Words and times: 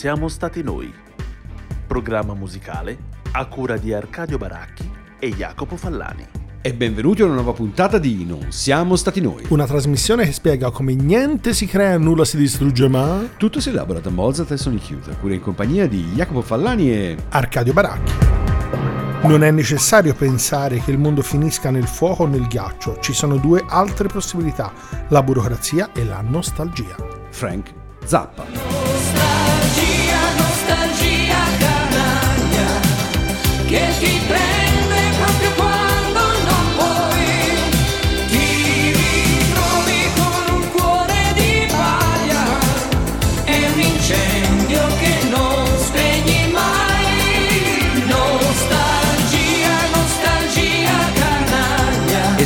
siamo 0.00 0.28
stati 0.28 0.62
noi. 0.62 0.90
Programma 1.86 2.32
musicale 2.32 2.96
a 3.32 3.44
cura 3.44 3.76
di 3.76 3.92
Arcadio 3.92 4.38
Baracchi 4.38 4.90
e 5.18 5.28
Jacopo 5.28 5.76
Fallani. 5.76 6.26
E 6.62 6.72
benvenuti 6.72 7.20
a 7.20 7.26
una 7.26 7.34
nuova 7.34 7.52
puntata 7.52 7.98
di 7.98 8.24
Non 8.24 8.46
siamo 8.50 8.96
stati 8.96 9.20
noi. 9.20 9.44
Una 9.50 9.66
trasmissione 9.66 10.24
che 10.24 10.32
spiega 10.32 10.70
come 10.70 10.94
niente 10.94 11.52
si 11.52 11.66
crea, 11.66 11.98
nulla 11.98 12.24
si 12.24 12.38
distrugge, 12.38 12.88
ma 12.88 13.28
Tutto 13.36 13.60
si 13.60 13.68
elabora 13.68 14.00
da 14.00 14.08
Mozart 14.08 14.50
e 14.52 14.56
Sonic 14.56 14.88
Youth, 14.88 15.18
cura 15.20 15.34
in 15.34 15.42
compagnia 15.42 15.86
di 15.86 16.02
Jacopo 16.14 16.40
Fallani 16.40 16.90
e... 16.90 17.16
Arcadio 17.28 17.74
Baracchi. 17.74 18.12
Non 19.24 19.44
è 19.44 19.50
necessario 19.50 20.14
pensare 20.14 20.78
che 20.78 20.92
il 20.92 20.98
mondo 20.98 21.20
finisca 21.20 21.68
nel 21.68 21.86
fuoco 21.86 22.22
o 22.22 22.26
nel 22.26 22.46
ghiaccio, 22.46 23.00
ci 23.00 23.12
sono 23.12 23.36
due 23.36 23.62
altre 23.68 24.08
possibilità, 24.08 24.72
la 25.08 25.22
burocrazia 25.22 25.92
e 25.92 26.06
la 26.06 26.22
nostalgia. 26.22 26.96
Frank 27.28 27.74
Zappa. 28.06 28.69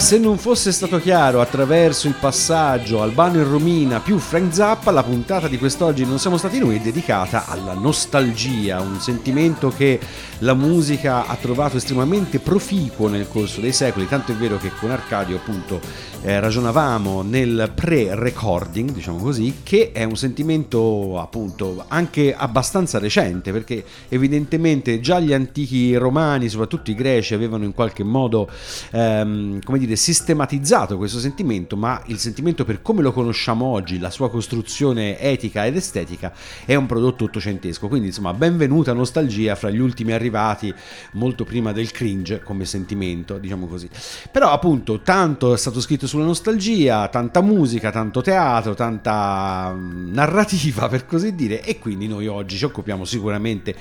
Se 0.04 0.18
non 0.18 0.36
fosse 0.36 0.70
stato 0.70 1.00
chiaro 1.00 1.40
attraverso 1.40 2.08
il 2.08 2.14
passaggio 2.20 3.00
Albano 3.00 3.40
e 3.40 3.42
Romina 3.42 4.00
più 4.00 4.18
Frank 4.18 4.52
Zappa, 4.52 4.90
la 4.90 5.02
puntata 5.02 5.48
di 5.48 5.56
quest'oggi 5.56 6.04
Non 6.04 6.18
siamo 6.18 6.36
stati 6.36 6.58
noi 6.58 6.76
è 6.76 6.80
dedicata 6.80 7.46
alla 7.46 7.72
nostalgia, 7.72 8.82
un 8.82 9.00
sentimento 9.00 9.70
che 9.70 9.98
la 10.40 10.52
musica 10.52 11.26
ha 11.26 11.34
trovato 11.36 11.78
estremamente 11.78 12.38
proficuo 12.38 13.08
nel 13.08 13.28
corso 13.28 13.62
dei 13.62 13.72
secoli, 13.72 14.06
tanto 14.06 14.32
è 14.32 14.34
vero 14.34 14.58
che 14.58 14.70
con 14.78 14.90
Arcadio 14.90 15.36
appunto 15.36 15.80
eh, 16.22 16.40
ragionavamo 16.40 17.22
nel 17.22 17.72
pre-recording, 17.74 18.90
diciamo 18.90 19.18
così, 19.18 19.60
che 19.62 19.92
è 19.92 20.04
un 20.04 20.16
sentimento 20.16 21.18
appunto 21.18 21.84
anche 21.88 22.34
abbastanza 22.34 22.98
recente, 22.98 23.52
perché 23.52 23.84
evidentemente 24.08 25.00
già 25.00 25.18
gli 25.18 25.32
antichi 25.32 25.94
romani, 25.96 26.48
soprattutto 26.48 26.90
i 26.90 26.94
greci, 26.94 27.34
avevano 27.34 27.64
in 27.64 27.72
qualche 27.72 28.04
modo, 28.04 28.48
ehm, 28.92 29.62
come 29.62 29.78
dire, 29.78 29.93
sistematizzato 29.96 30.96
questo 30.96 31.18
sentimento, 31.18 31.76
ma 31.76 32.02
il 32.06 32.18
sentimento 32.18 32.64
per 32.64 32.82
come 32.82 33.02
lo 33.02 33.12
conosciamo 33.12 33.64
oggi, 33.64 33.98
la 33.98 34.10
sua 34.10 34.30
costruzione 34.30 35.18
etica 35.18 35.66
ed 35.66 35.76
estetica, 35.76 36.32
è 36.64 36.74
un 36.74 36.86
prodotto 36.86 37.24
ottocentesco. 37.24 37.88
Quindi 37.88 38.08
insomma, 38.08 38.32
benvenuta 38.32 38.92
nostalgia 38.92 39.54
fra 39.54 39.70
gli 39.70 39.78
ultimi 39.78 40.12
arrivati, 40.12 40.72
molto 41.12 41.44
prima 41.44 41.72
del 41.72 41.90
cringe 41.90 42.40
come 42.42 42.64
sentimento, 42.64 43.38
diciamo 43.38 43.66
così. 43.66 43.88
Però 44.30 44.50
appunto 44.50 45.00
tanto 45.00 45.54
è 45.54 45.56
stato 45.56 45.80
scritto 45.80 46.06
sulla 46.06 46.24
nostalgia, 46.24 47.08
tanta 47.08 47.40
musica, 47.40 47.90
tanto 47.90 48.20
teatro, 48.20 48.74
tanta 48.74 49.72
mm, 49.74 50.12
narrativa 50.12 50.88
per 50.88 51.06
così 51.06 51.34
dire 51.34 51.62
e 51.62 51.78
quindi 51.78 52.08
noi 52.08 52.26
oggi 52.26 52.56
ci 52.56 52.64
occupiamo 52.64 53.04
sicuramente 53.04 53.74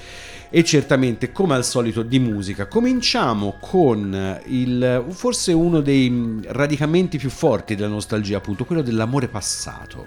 e 0.55 0.63
certamente 0.63 1.31
come 1.31 1.55
al 1.55 1.65
solito 1.65 2.03
di 2.03 2.19
musica. 2.19 2.67
Cominciamo 2.67 3.55
con 3.59 4.39
il 4.45 5.03
forse 5.09 5.51
uno 5.51 5.81
dei 5.81 6.07
mm, 6.07 6.41
radicamenti 6.45 7.17
più 7.17 7.31
forti 7.31 7.73
della 7.73 7.87
nostalgia, 7.87 8.37
appunto 8.37 8.63
quello 8.63 8.83
dell'amore 8.83 9.27
passato. 9.29 10.05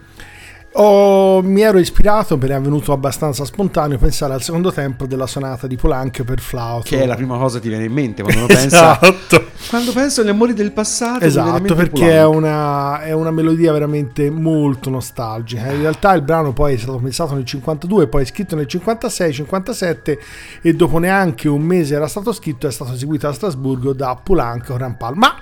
Oh, 0.78 1.40
mi 1.42 1.62
ero 1.62 1.78
ispirato, 1.78 2.36
per 2.36 2.50
è 2.50 2.60
venuto 2.60 2.92
abbastanza 2.92 3.46
spontaneo 3.46 3.96
pensare 3.96 4.34
al 4.34 4.42
secondo 4.42 4.70
tempo 4.70 5.06
della 5.06 5.26
sonata 5.26 5.66
di 5.66 5.76
Polanco 5.76 6.22
per 6.22 6.38
flauto. 6.40 6.84
Che 6.88 7.02
è 7.02 7.06
la 7.06 7.14
prima 7.14 7.38
cosa 7.38 7.56
che 7.56 7.62
ti 7.62 7.68
viene 7.68 7.84
in 7.84 7.92
mente 7.92 8.22
quando 8.22 8.44
uno 8.44 8.48
pensa 8.54 9.00
Esatto. 9.00 9.44
quando 9.70 9.92
penso 9.92 10.20
agli 10.20 10.28
amori 10.28 10.52
del 10.52 10.72
passato. 10.72 11.20
mi 11.20 11.26
Esatto, 11.26 11.74
perché 11.74 12.18
è 12.18 12.22
Polanco. 12.24 12.36
una, 12.36 13.00
è 13.02 13.12
una 13.12 13.30
melodia 13.30 13.72
veramente 13.72 14.28
molto 14.28 14.90
nostalgica. 14.90 15.72
In 15.72 15.80
realtà 15.80 16.12
il 16.12 16.20
brano 16.22 16.52
poi 16.52 16.74
è 16.74 16.76
stato 16.76 16.98
pensato 16.98 17.34
nel 17.34 17.46
52, 17.46 18.08
poi 18.08 18.26
scritto 18.26 18.54
nel 18.54 18.66
56, 18.66 19.32
57 19.32 20.18
e 20.60 20.74
dopo 20.74 20.98
neanche 20.98 21.48
un 21.48 21.62
mese 21.62 21.94
era 21.94 22.06
stato 22.06 22.32
scritto 22.32 22.66
è 22.66 22.70
stato 22.70 22.92
eseguito 22.92 23.26
a 23.26 23.32
Strasburgo 23.32 23.94
da 23.94 24.14
Poulenc 24.22 24.68
e 24.68 24.76
Rampal. 24.76 25.16
Ma 25.16 25.34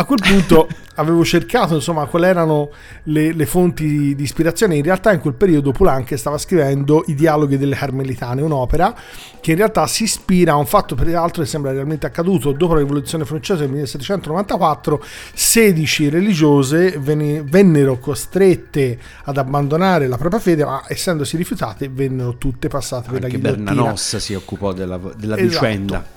a 0.00 0.04
quel 0.04 0.20
punto 0.22 0.68
avevo 0.94 1.24
cercato 1.24 1.74
insomma 1.74 2.06
quali 2.06 2.26
erano 2.26 2.70
le, 3.04 3.32
le 3.32 3.46
fonti 3.46 4.14
di, 4.14 4.22
ispirazione. 4.22 4.76
In 4.76 4.82
realtà 4.82 5.12
in 5.12 5.20
quel 5.20 5.34
periodo 5.34 5.72
Poulenc 5.72 6.16
stava 6.16 6.38
scrivendo 6.38 7.04
I 7.06 7.14
dialoghi 7.14 7.58
delle 7.58 7.74
Carmelitane, 7.74 8.42
un'opera 8.42 8.94
che 9.40 9.52
in 9.52 9.56
realtà 9.56 9.86
si 9.86 10.04
ispira 10.04 10.52
a 10.52 10.56
un 10.56 10.66
fatto 10.66 10.94
peraltro 10.94 11.42
che 11.42 11.48
sembra 11.48 11.72
realmente 11.72 12.06
accaduto 12.06 12.52
dopo 12.52 12.74
la 12.74 12.80
rivoluzione 12.80 13.24
francese 13.24 13.60
del 13.60 13.70
1794 13.70 15.04
16 15.34 16.08
religiose 16.08 16.98
venne- 16.98 17.42
vennero 17.42 17.98
costrette 17.98 18.98
ad 19.24 19.36
abbandonare 19.36 20.06
la 20.06 20.16
propria 20.16 20.40
fede 20.40 20.64
ma 20.64 20.84
essendosi 20.88 21.36
rifiutate 21.36 21.88
vennero 21.88 22.36
tutte 22.36 22.68
passate 22.68 23.10
per 23.10 23.20
la 23.20 23.26
Anche 23.26 23.38
ghigliottina 23.38 23.72
Bernanos 23.72 24.16
si 24.16 24.34
occupò 24.34 24.72
della, 24.72 24.98
della 25.16 25.36
Esatto. 25.36 25.66
vicenda. 25.66 26.16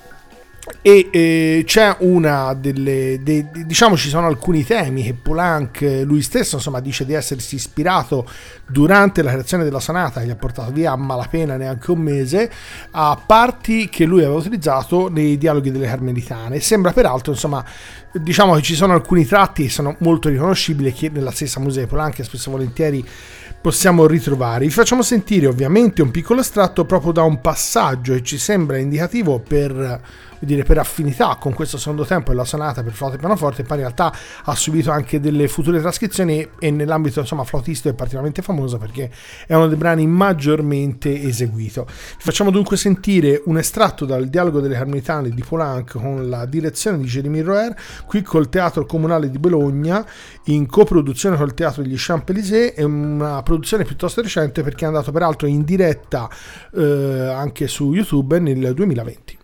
E 0.80 1.08
eh, 1.10 1.62
c'è 1.66 1.96
una 2.00 2.54
delle 2.54 3.18
di- 3.20 3.44
diciamo 3.66 3.96
ci 3.96 4.08
sono 4.08 4.28
alcuni 4.28 4.64
temi 4.64 5.02
che 5.02 5.12
Poulenc 5.12 5.82
eh, 5.82 6.04
lui 6.04 6.22
stesso 6.22 6.56
insomma 6.56 6.78
dice 6.78 7.04
di 7.04 7.14
essersi 7.14 7.56
ispirato 7.56 8.28
durante 8.68 9.22
la 9.22 9.32
creazione 9.32 9.64
della 9.64 9.80
sonata 9.80 10.20
che 10.20 10.26
gli 10.26 10.30
ha 10.30 10.36
portato 10.36 10.70
via 10.70 10.92
a 10.92 10.96
malapena 10.96 11.56
neanche 11.56 11.90
un 11.90 12.00
mese 12.00 12.50
a 12.92 13.20
parti 13.24 13.88
che 13.88 14.04
lui 14.04 14.20
aveva 14.20 14.38
utilizzato 14.38 15.08
nei 15.08 15.36
dialoghi 15.36 15.72
delle 15.72 15.86
Carmelitane. 15.86 16.60
Sembra 16.60 16.92
peraltro 16.92 17.32
insomma 17.32 17.64
diciamo 18.12 18.54
che 18.54 18.62
ci 18.62 18.74
sono 18.74 18.92
alcuni 18.92 19.26
tratti 19.26 19.64
che 19.64 19.70
sono 19.70 19.96
molto 19.98 20.28
riconoscibili 20.28 20.92
che 20.92 21.08
nella 21.08 21.32
stessa 21.32 21.58
musica 21.58 21.82
di 21.82 21.88
Poulenc 21.88 22.22
spesso 22.22 22.48
e 22.48 22.52
volentieri 22.52 23.08
possiamo 23.62 24.06
ritrovare. 24.06 24.64
Vi 24.64 24.72
facciamo 24.72 25.02
sentire 25.02 25.46
ovviamente 25.46 26.02
un 26.02 26.10
piccolo 26.10 26.40
estratto 26.40 26.84
proprio 26.84 27.12
da 27.12 27.22
un 27.22 27.40
passaggio 27.40 28.12
che 28.12 28.22
ci 28.22 28.36
sembra 28.36 28.76
indicativo 28.76 29.38
per, 29.38 30.00
dire, 30.40 30.64
per 30.64 30.78
affinità 30.78 31.36
con 31.38 31.54
questo 31.54 31.78
secondo 31.78 32.04
tempo 32.04 32.32
e 32.32 32.34
la 32.34 32.44
sonata 32.44 32.82
per 32.82 32.92
flauto 32.92 33.14
e 33.14 33.18
pianoforte, 33.18 33.62
poi 33.62 33.76
in 33.76 33.84
realtà 33.84 34.12
ha 34.44 34.54
subito 34.56 34.90
anche 34.90 35.20
delle 35.20 35.46
future 35.46 35.80
trascrizioni 35.80 36.46
e 36.58 36.70
nell'ambito 36.72 37.20
insomma 37.20 37.44
flautistico 37.44 37.90
è 37.90 37.94
particolarmente 37.94 38.42
famoso 38.42 38.78
perché 38.78 39.10
è 39.46 39.54
uno 39.54 39.68
dei 39.68 39.76
brani 39.76 40.08
maggiormente 40.08 41.22
eseguito. 41.22 41.84
Vi 41.86 42.22
facciamo 42.22 42.50
dunque 42.50 42.76
sentire 42.76 43.42
un 43.44 43.58
estratto 43.58 44.04
dal 44.04 44.26
dialogo 44.26 44.60
delle 44.60 44.74
Carmelitane 44.74 45.30
di 45.30 45.44
Poulenc 45.46 45.92
con 45.92 46.28
la 46.28 46.46
direzione 46.46 46.98
di 46.98 47.04
Jérémy 47.04 47.42
Roer, 47.42 47.76
qui 48.06 48.22
col 48.22 48.48
Teatro 48.48 48.84
Comunale 48.86 49.30
di 49.30 49.38
Bologna, 49.38 50.04
in 50.46 50.66
coproduzione 50.66 51.36
col 51.36 51.54
Teatro 51.54 51.82
degli 51.82 51.94
Champs-Élysées, 51.96 52.74
è 52.74 52.82
una 52.82 53.42
produzione 53.52 53.84
piuttosto 53.84 54.22
recente 54.22 54.62
perché 54.62 54.84
è 54.84 54.88
andato 54.88 55.12
peraltro 55.12 55.46
in 55.46 55.62
diretta 55.62 56.28
eh, 56.74 57.28
anche 57.28 57.68
su 57.68 57.92
YouTube 57.92 58.38
nel 58.38 58.72
2020. 58.72 59.38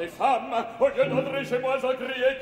et 0.00 0.08
femmes, 0.08 0.64
au 0.80 0.86
lieu 0.86 1.04
d'adresser 1.06 1.58
moi 1.58 1.74
à 1.74 1.94
crier 1.94 2.38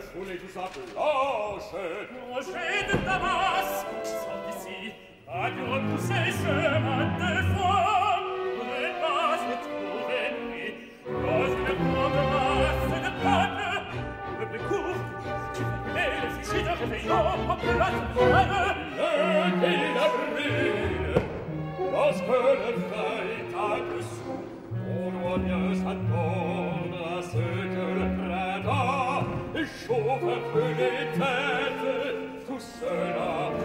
foule 0.00 0.38
du 0.38 0.48
sable 0.52 0.82
lâche 0.94 1.72
Rangée 2.32 2.80
de 2.88 2.96
Damas, 3.04 3.86
sors 4.02 4.40
d'ici 4.46 4.92
A 5.28 5.50
dû 5.50 5.62
repousser 5.62 6.26
chemin 6.40 7.04
de 7.20 7.32
foi 7.52 7.78
Pour 8.56 8.64
ne 8.64 8.90
pas 9.02 9.38
être 9.52 9.68
trop 9.84 10.04
ennemi 10.24 10.66
Cause 11.04 11.54
de 11.56 11.62
la 11.66 11.74
grande 11.80 12.20
masse 12.32 12.94
de 13.04 13.10
peuple 13.22 13.66
Peuple 14.38 14.60
court, 14.68 15.00
qui 15.54 15.64
fait 15.92 16.12
les 16.22 16.30
fichiers 16.42 16.62
de 16.62 16.72
réveillon 16.80 17.22
En 17.48 17.56
place 17.56 17.98
de 18.00 18.18
frère 18.18 18.76
Le 18.96 19.60
pays 19.60 19.90
la 19.94 20.06
Lorsque 21.92 22.26
le 22.26 22.72
feu 22.88 23.12
est 23.36 23.52
à 23.54 23.76
dessous 23.94 24.40
On 24.88 25.10
doit 25.10 25.38
bien 25.38 25.74
s'attendre 25.74 27.00
à 27.18 27.22
ce 27.22 27.36
que 27.36 27.86
le 28.00 28.06
peuple 28.16 28.29
chauve 29.90 30.28
un 30.28 30.52
peu 30.52 30.68
les 30.78 31.18
têtes, 31.18 32.46
tout 32.46 32.60
cela 32.60 33.59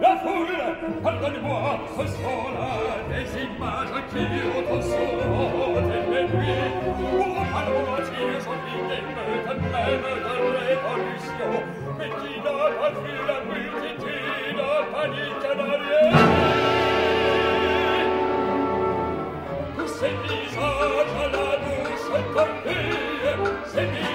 la 0.00 0.16
foule, 0.16 1.02
pardonne-moi, 1.02 1.78
ce 1.96 2.06
sont 2.06 2.48
là 2.54 2.70
des 3.08 3.26
images 3.42 3.98
qui 4.10 4.24
ont 4.44 4.68
au 4.72 4.80
et 5.78 6.02
mes 6.10 6.26
nuits. 6.28 6.68
Oh, 6.86 7.42
pardonne-moi 7.52 7.98
si 8.04 8.18
aujourd'hui 8.24 8.78
m'émeute 8.88 9.46
même 9.46 10.18
de 10.24 10.34
révolution, 10.66 11.52
mais 11.98 12.10
qui 12.10 12.32
n'a 12.40 12.56
pas 12.78 12.90
vu 12.90 13.14
la 13.26 13.38
multitude 13.48 14.60
panique 14.92 15.46
dans 15.58 15.78
les 15.78 16.08
Ces 19.86 20.14
visages 20.24 21.14
à 21.18 21.28
la 21.28 21.48
bouche 21.62 22.08
tordue, 22.34 22.96
ces 23.66 23.84
visages 23.84 24.13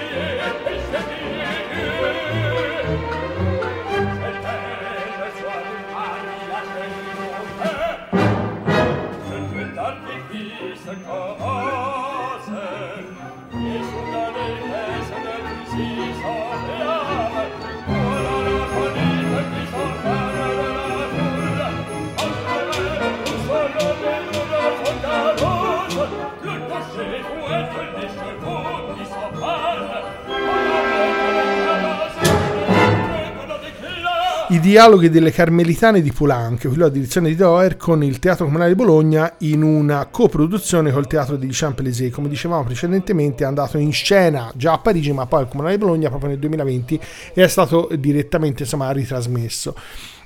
I 34.50 34.58
dialoghi 34.58 35.10
delle 35.10 35.30
Carmelitane 35.30 36.02
di 36.02 36.10
Poulenc, 36.10 36.66
quello 36.66 36.86
a 36.86 36.88
direzione 36.88 37.28
di 37.28 37.36
Doer, 37.36 37.76
con 37.76 38.02
il 38.02 38.18
Teatro 38.18 38.46
Comunale 38.46 38.70
di 38.70 38.74
Bologna 38.74 39.36
in 39.38 39.62
una 39.62 40.06
coproduzione 40.06 40.90
col 40.90 41.06
Teatro 41.06 41.36
di 41.36 41.46
Champs-Élysées. 41.52 42.12
Come 42.12 42.28
dicevamo 42.28 42.64
precedentemente, 42.64 43.44
è 43.44 43.46
andato 43.46 43.78
in 43.78 43.92
scena 43.92 44.50
già 44.56 44.72
a 44.72 44.78
Parigi, 44.78 45.12
ma 45.12 45.26
poi 45.26 45.42
al 45.42 45.48
Comunale 45.48 45.76
di 45.76 45.84
Bologna 45.84 46.08
proprio 46.08 46.30
nel 46.30 46.40
2020 46.40 47.00
e 47.32 47.44
è 47.44 47.46
stato 47.46 47.90
direttamente 47.96 48.64
insomma, 48.64 48.90
ritrasmesso. 48.90 49.76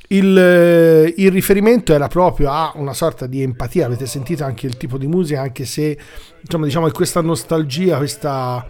Il, 0.08 0.38
eh, 0.38 1.12
il 1.18 1.30
riferimento 1.30 1.92
era 1.92 2.08
proprio 2.08 2.50
a 2.50 2.72
una 2.76 2.94
sorta 2.94 3.26
di 3.26 3.42
empatia, 3.42 3.84
avete 3.84 4.06
sentito 4.06 4.42
anche 4.42 4.66
il 4.66 4.78
tipo 4.78 4.96
di 4.96 5.06
musica, 5.06 5.42
anche 5.42 5.66
se 5.66 5.98
insomma, 6.40 6.64
diciamo 6.64 6.90
questa 6.92 7.20
nostalgia, 7.20 7.98
questa 7.98 8.66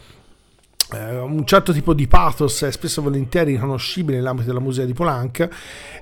eh, 0.92 1.18
un 1.18 1.46
certo 1.46 1.72
tipo 1.72 1.94
di 1.94 2.06
pathos 2.06 2.62
è 2.62 2.70
spesso 2.70 3.00
e 3.00 3.04
volentieri 3.04 3.52
riconoscibile 3.52 4.18
nell'ambito 4.18 4.48
della 4.48 4.60
musica 4.60 4.84
di 4.84 4.92
Polanc 4.92 5.48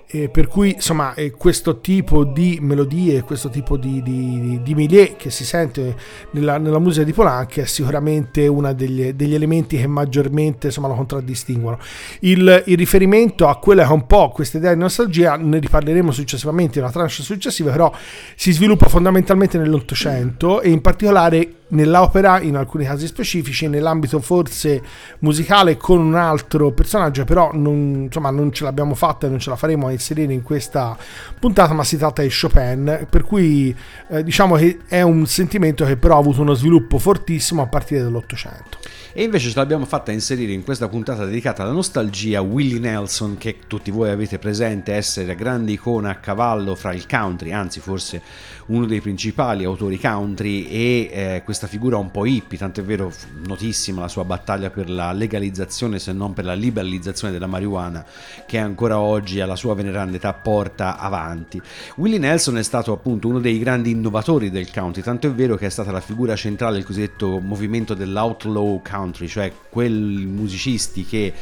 eh, 0.08 0.28
per 0.28 0.48
cui 0.48 0.72
insomma 0.72 1.14
eh, 1.14 1.30
questo 1.30 1.80
tipo 1.80 2.24
di 2.24 2.58
melodie 2.60 3.22
questo 3.22 3.48
tipo 3.48 3.76
di, 3.76 4.02
di, 4.02 4.60
di 4.62 4.74
milieu 4.74 5.14
che 5.16 5.30
si 5.30 5.44
sente 5.44 5.96
nella, 6.32 6.58
nella 6.58 6.80
musica 6.80 7.04
di 7.04 7.12
Polanc 7.12 7.60
è 7.60 7.64
sicuramente 7.64 8.46
uno 8.48 8.72
degli, 8.74 9.12
degli 9.12 9.34
elementi 9.34 9.76
che 9.76 9.86
maggiormente 9.86 10.66
insomma, 10.66 10.88
lo 10.88 10.94
contraddistinguono. 10.94 11.78
Il, 12.20 12.64
il 12.66 12.76
riferimento 12.76 13.46
a 13.46 13.56
quella 13.58 13.84
che 13.84 13.88
è 13.88 13.92
un 13.92 14.06
po' 14.06 14.30
questa 14.30 14.58
idea 14.58 14.74
di 14.74 14.80
nostalgia 14.80 15.36
ne 15.36 15.58
riparleremo 15.60 16.10
successivamente 16.10 16.78
in 16.78 16.84
una 16.84 16.92
tranche 16.92 17.22
successiva 17.22 17.70
però 17.70 17.92
si 18.34 18.52
sviluppa 18.52 18.88
fondamentalmente 18.88 19.58
nell'Ottocento 19.58 20.60
e 20.60 20.70
in 20.70 20.80
particolare 20.80 21.60
nell'opera 21.72 22.40
in 22.40 22.56
alcuni 22.56 22.84
casi 22.84 23.06
specifici 23.06 23.68
nell'ambito 23.68 24.20
forse 24.20 24.82
musicale 25.20 25.76
con 25.76 25.98
un 25.98 26.14
altro 26.14 26.70
personaggio 26.72 27.24
però 27.24 27.50
non, 27.52 28.02
insomma, 28.04 28.30
non 28.30 28.52
ce 28.52 28.64
l'abbiamo 28.64 28.94
fatta 28.94 29.26
e 29.26 29.30
non 29.30 29.38
ce 29.38 29.50
la 29.50 29.56
faremo 29.56 29.88
a 29.88 29.92
inserire 29.92 30.32
in 30.32 30.42
questa 30.42 30.96
puntata 31.38 31.72
ma 31.74 31.84
si 31.84 31.96
tratta 31.96 32.22
di 32.22 32.30
Chopin. 32.30 33.06
Per 33.08 33.24
cui 33.24 33.74
eh, 34.08 34.22
diciamo 34.22 34.56
che 34.56 34.78
è 34.86 35.02
un 35.02 35.26
sentimento 35.26 35.84
che 35.84 35.96
però 35.96 36.16
ha 36.16 36.18
avuto 36.18 36.40
uno 36.40 36.54
sviluppo 36.54 36.98
fortissimo 36.98 37.62
a 37.62 37.66
partire 37.66 38.02
dall'Ottocento. 38.02 38.78
E 39.14 39.24
invece 39.24 39.50
ce 39.50 39.58
l'abbiamo 39.58 39.84
fatta 39.84 40.10
inserire 40.10 40.52
in 40.52 40.64
questa 40.64 40.88
puntata 40.88 41.26
dedicata 41.26 41.62
alla 41.62 41.72
nostalgia 41.72 42.40
Willie 42.40 42.78
Nelson, 42.78 43.36
che 43.36 43.58
tutti 43.66 43.90
voi 43.90 44.08
avete 44.08 44.38
presente 44.38 44.94
essere 44.94 45.34
grande 45.34 45.72
icona 45.72 46.10
a 46.10 46.14
cavallo 46.14 46.74
fra 46.74 46.94
il 46.94 47.06
country, 47.06 47.52
anzi 47.52 47.80
forse 47.80 48.22
uno 48.66 48.86
dei 48.86 49.00
principali 49.00 49.64
autori 49.64 49.98
country 49.98 50.66
e 50.66 51.10
eh, 51.12 51.42
questa 51.44 51.66
figura 51.66 51.96
un 51.96 52.10
po' 52.10 52.26
hippie, 52.26 52.58
tant'è 52.58 52.82
vero 52.82 53.12
notissima 53.46 54.00
la 54.02 54.08
sua 54.08 54.24
battaglia 54.24 54.70
per 54.70 54.88
la 54.88 55.12
legalizzazione 55.12 55.98
se 55.98 56.12
non 56.12 56.32
per 56.32 56.44
la 56.44 56.54
liberalizzazione 56.54 57.32
della 57.32 57.46
marijuana 57.46 58.04
che 58.46 58.58
ancora 58.58 58.98
oggi 58.98 59.40
alla 59.40 59.56
sua 59.56 59.74
veneranda 59.74 60.16
età 60.16 60.32
porta 60.32 60.98
avanti. 60.98 61.60
Willie 61.96 62.18
Nelson 62.18 62.58
è 62.58 62.62
stato 62.62 62.92
appunto 62.92 63.28
uno 63.28 63.40
dei 63.40 63.58
grandi 63.58 63.90
innovatori 63.90 64.50
del 64.50 64.70
country, 64.70 65.02
tanto 65.02 65.26
è 65.26 65.32
vero 65.32 65.56
che 65.56 65.66
è 65.66 65.70
stata 65.70 65.90
la 65.90 66.00
figura 66.00 66.36
centrale 66.36 66.76
del 66.76 66.84
cosiddetto 66.84 67.40
movimento 67.40 67.94
dell'outlaw 67.94 68.80
country, 68.82 69.26
cioè 69.26 69.52
quei 69.68 69.90
musicisti 69.90 71.04
che 71.04 71.32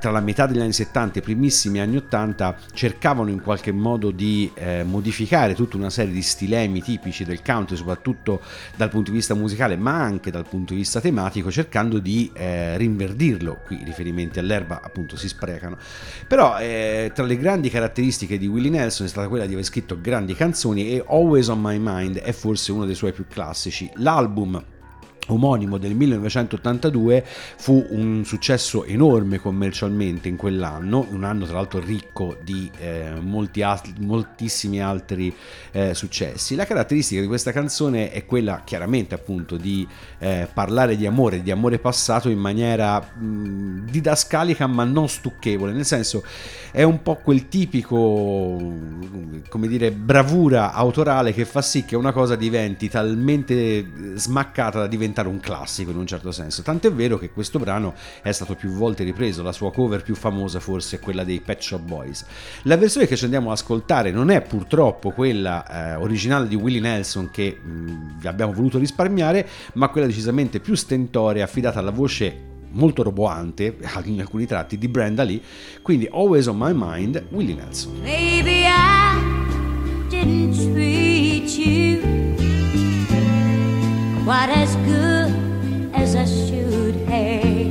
tra 0.00 0.10
la 0.10 0.20
metà 0.20 0.46
degli 0.46 0.60
anni 0.60 0.72
70 0.72 1.16
e 1.16 1.18
i 1.18 1.22
primissimi 1.22 1.78
anni 1.78 1.96
80 1.96 2.56
cercavano 2.72 3.28
in 3.28 3.40
qualche 3.40 3.70
modo 3.70 4.10
di 4.10 4.50
eh, 4.54 4.82
modificare 4.82 5.54
tutta 5.54 5.76
una 5.76 5.90
serie 5.90 6.12
di 6.12 6.22
stilemi 6.22 6.82
tipici 6.82 7.24
del 7.24 7.42
country, 7.42 7.76
soprattutto 7.76 8.40
dal 8.76 8.88
punto 8.88 9.10
di 9.10 9.18
vista 9.18 9.34
musicale, 9.34 9.76
ma 9.76 9.92
anche 9.92 10.30
dal 10.30 10.48
punto 10.48 10.72
di 10.72 10.80
vista 10.80 11.00
tematico, 11.00 11.50
cercando 11.50 11.98
di 11.98 12.30
eh, 12.32 12.76
rinverdirlo. 12.78 13.60
Qui 13.66 13.82
i 13.82 13.84
riferimenti 13.84 14.38
all'erba 14.38 14.80
appunto 14.82 15.16
si 15.16 15.28
sprecano. 15.28 15.76
Però 16.26 16.58
eh, 16.58 17.12
tra 17.14 17.24
le 17.24 17.36
grandi 17.36 17.68
caratteristiche 17.68 18.38
di 18.38 18.46
Willie 18.46 18.70
Nelson 18.70 19.06
è 19.06 19.08
stata 19.08 19.28
quella 19.28 19.46
di 19.46 19.52
aver 19.52 19.64
scritto 19.64 20.00
grandi 20.00 20.34
canzoni 20.34 20.88
e 20.88 21.04
Always 21.06 21.48
on 21.48 21.60
My 21.60 21.78
Mind 21.78 22.18
è 22.18 22.32
forse 22.32 22.72
uno 22.72 22.86
dei 22.86 22.94
suoi 22.94 23.12
più 23.12 23.26
classici. 23.28 23.90
L'album 23.96 24.64
omonimo 25.28 25.78
del 25.78 25.94
1982 25.94 27.24
fu 27.56 27.86
un 27.90 28.24
successo 28.24 28.84
enorme 28.84 29.38
commercialmente 29.38 30.28
in 30.28 30.36
quell'anno, 30.36 31.06
un 31.10 31.24
anno 31.24 31.46
tra 31.46 31.54
l'altro 31.54 31.80
ricco 31.80 32.36
di 32.42 32.70
eh, 32.78 33.12
molti 33.20 33.62
altri, 33.62 33.94
moltissimi 33.98 34.82
altri 34.82 35.34
eh, 35.72 35.94
successi. 35.94 36.54
La 36.54 36.66
caratteristica 36.66 37.20
di 37.20 37.26
questa 37.26 37.52
canzone 37.52 38.10
è 38.10 38.24
quella 38.26 38.62
chiaramente 38.64 39.14
appunto 39.14 39.56
di 39.56 39.86
eh, 40.18 40.48
parlare 40.52 40.96
di 40.96 41.06
amore, 41.06 41.42
di 41.42 41.50
amore 41.50 41.78
passato 41.78 42.28
in 42.28 42.38
maniera 42.38 43.00
mh, 43.00 43.90
didascalica 43.90 44.66
ma 44.66 44.84
non 44.84 45.08
stucchevole, 45.08 45.72
nel 45.72 45.84
senso 45.84 46.22
è 46.72 46.82
un 46.82 47.02
po' 47.02 47.16
quel 47.16 47.48
tipico 47.48 48.58
come 49.48 49.66
dire 49.66 49.90
bravura 49.90 50.72
autorale 50.72 51.32
che 51.32 51.44
fa 51.44 51.62
sì 51.62 51.84
che 51.84 51.96
una 51.96 52.12
cosa 52.12 52.36
diventi 52.36 52.88
talmente 52.88 53.86
smaccata 54.14 54.80
da 54.80 54.86
diventare 54.86 55.19
un 55.26 55.40
classico 55.40 55.90
in 55.90 55.96
un 55.96 56.06
certo 56.06 56.32
senso. 56.32 56.62
Tant'è 56.62 56.92
vero 56.92 57.18
che 57.18 57.30
questo 57.30 57.58
brano 57.58 57.94
è 58.22 58.32
stato 58.32 58.54
più 58.54 58.70
volte 58.70 59.04
ripreso, 59.04 59.42
la 59.42 59.52
sua 59.52 59.72
cover 59.72 60.02
più 60.02 60.14
famosa 60.14 60.60
forse 60.60 60.96
è 60.96 61.00
quella 61.00 61.24
dei 61.24 61.40
Pet 61.40 61.60
Shop 61.60 61.80
Boys. 61.80 62.24
La 62.62 62.76
versione 62.76 63.06
che 63.06 63.16
ci 63.16 63.24
andiamo 63.24 63.50
ad 63.50 63.58
ascoltare 63.58 64.10
non 64.10 64.30
è 64.30 64.40
purtroppo 64.42 65.10
quella 65.10 65.66
eh, 65.66 65.94
originale 65.94 66.48
di 66.48 66.54
Willie 66.54 66.80
Nelson 66.80 67.30
che 67.30 67.58
vi 67.62 68.26
abbiamo 68.26 68.52
voluto 68.52 68.78
risparmiare, 68.78 69.46
ma 69.74 69.88
quella 69.88 70.06
decisamente 70.06 70.60
più 70.60 70.74
stentorea 70.74 71.44
affidata 71.44 71.78
alla 71.78 71.90
voce 71.90 72.48
molto 72.72 73.02
roboante 73.02 73.76
in 74.04 74.20
alcuni 74.20 74.46
tratti 74.46 74.78
di 74.78 74.88
Brenda 74.88 75.22
Lee, 75.22 75.40
quindi 75.82 76.08
Always 76.10 76.46
on 76.46 76.58
My 76.58 76.72
Mind, 76.74 77.26
Willie 77.30 77.54
Nelson. 77.54 78.00
Maybe 78.02 78.64
I 78.66 79.18
didn't 80.08 80.54
treat 80.72 81.48
you 81.56 82.39
quite 84.30 84.50
as 84.50 84.76
good 84.86 85.90
as 85.92 86.14
I 86.14 86.24
should 86.24 86.94
have. 87.08 87.66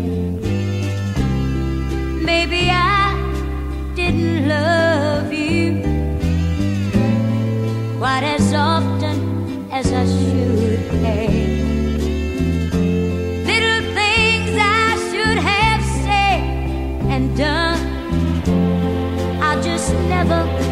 Maybe 2.22 2.70
I 2.70 3.16
didn't 3.96 4.50
love 4.50 5.32
you 5.32 5.82
quite 7.98 8.24
as 8.24 8.54
often 8.54 9.70
as 9.72 9.88
I 9.94 10.06
should 10.06 10.80
have. 11.06 11.32
Little 13.51 13.82
things 13.96 14.51
I 14.60 14.98
should 15.12 15.39
have 15.51 15.82
said 16.04 16.42
and 17.13 17.38
done, 17.38 17.80
I 19.42 19.62
just 19.62 19.94
never. 20.10 20.68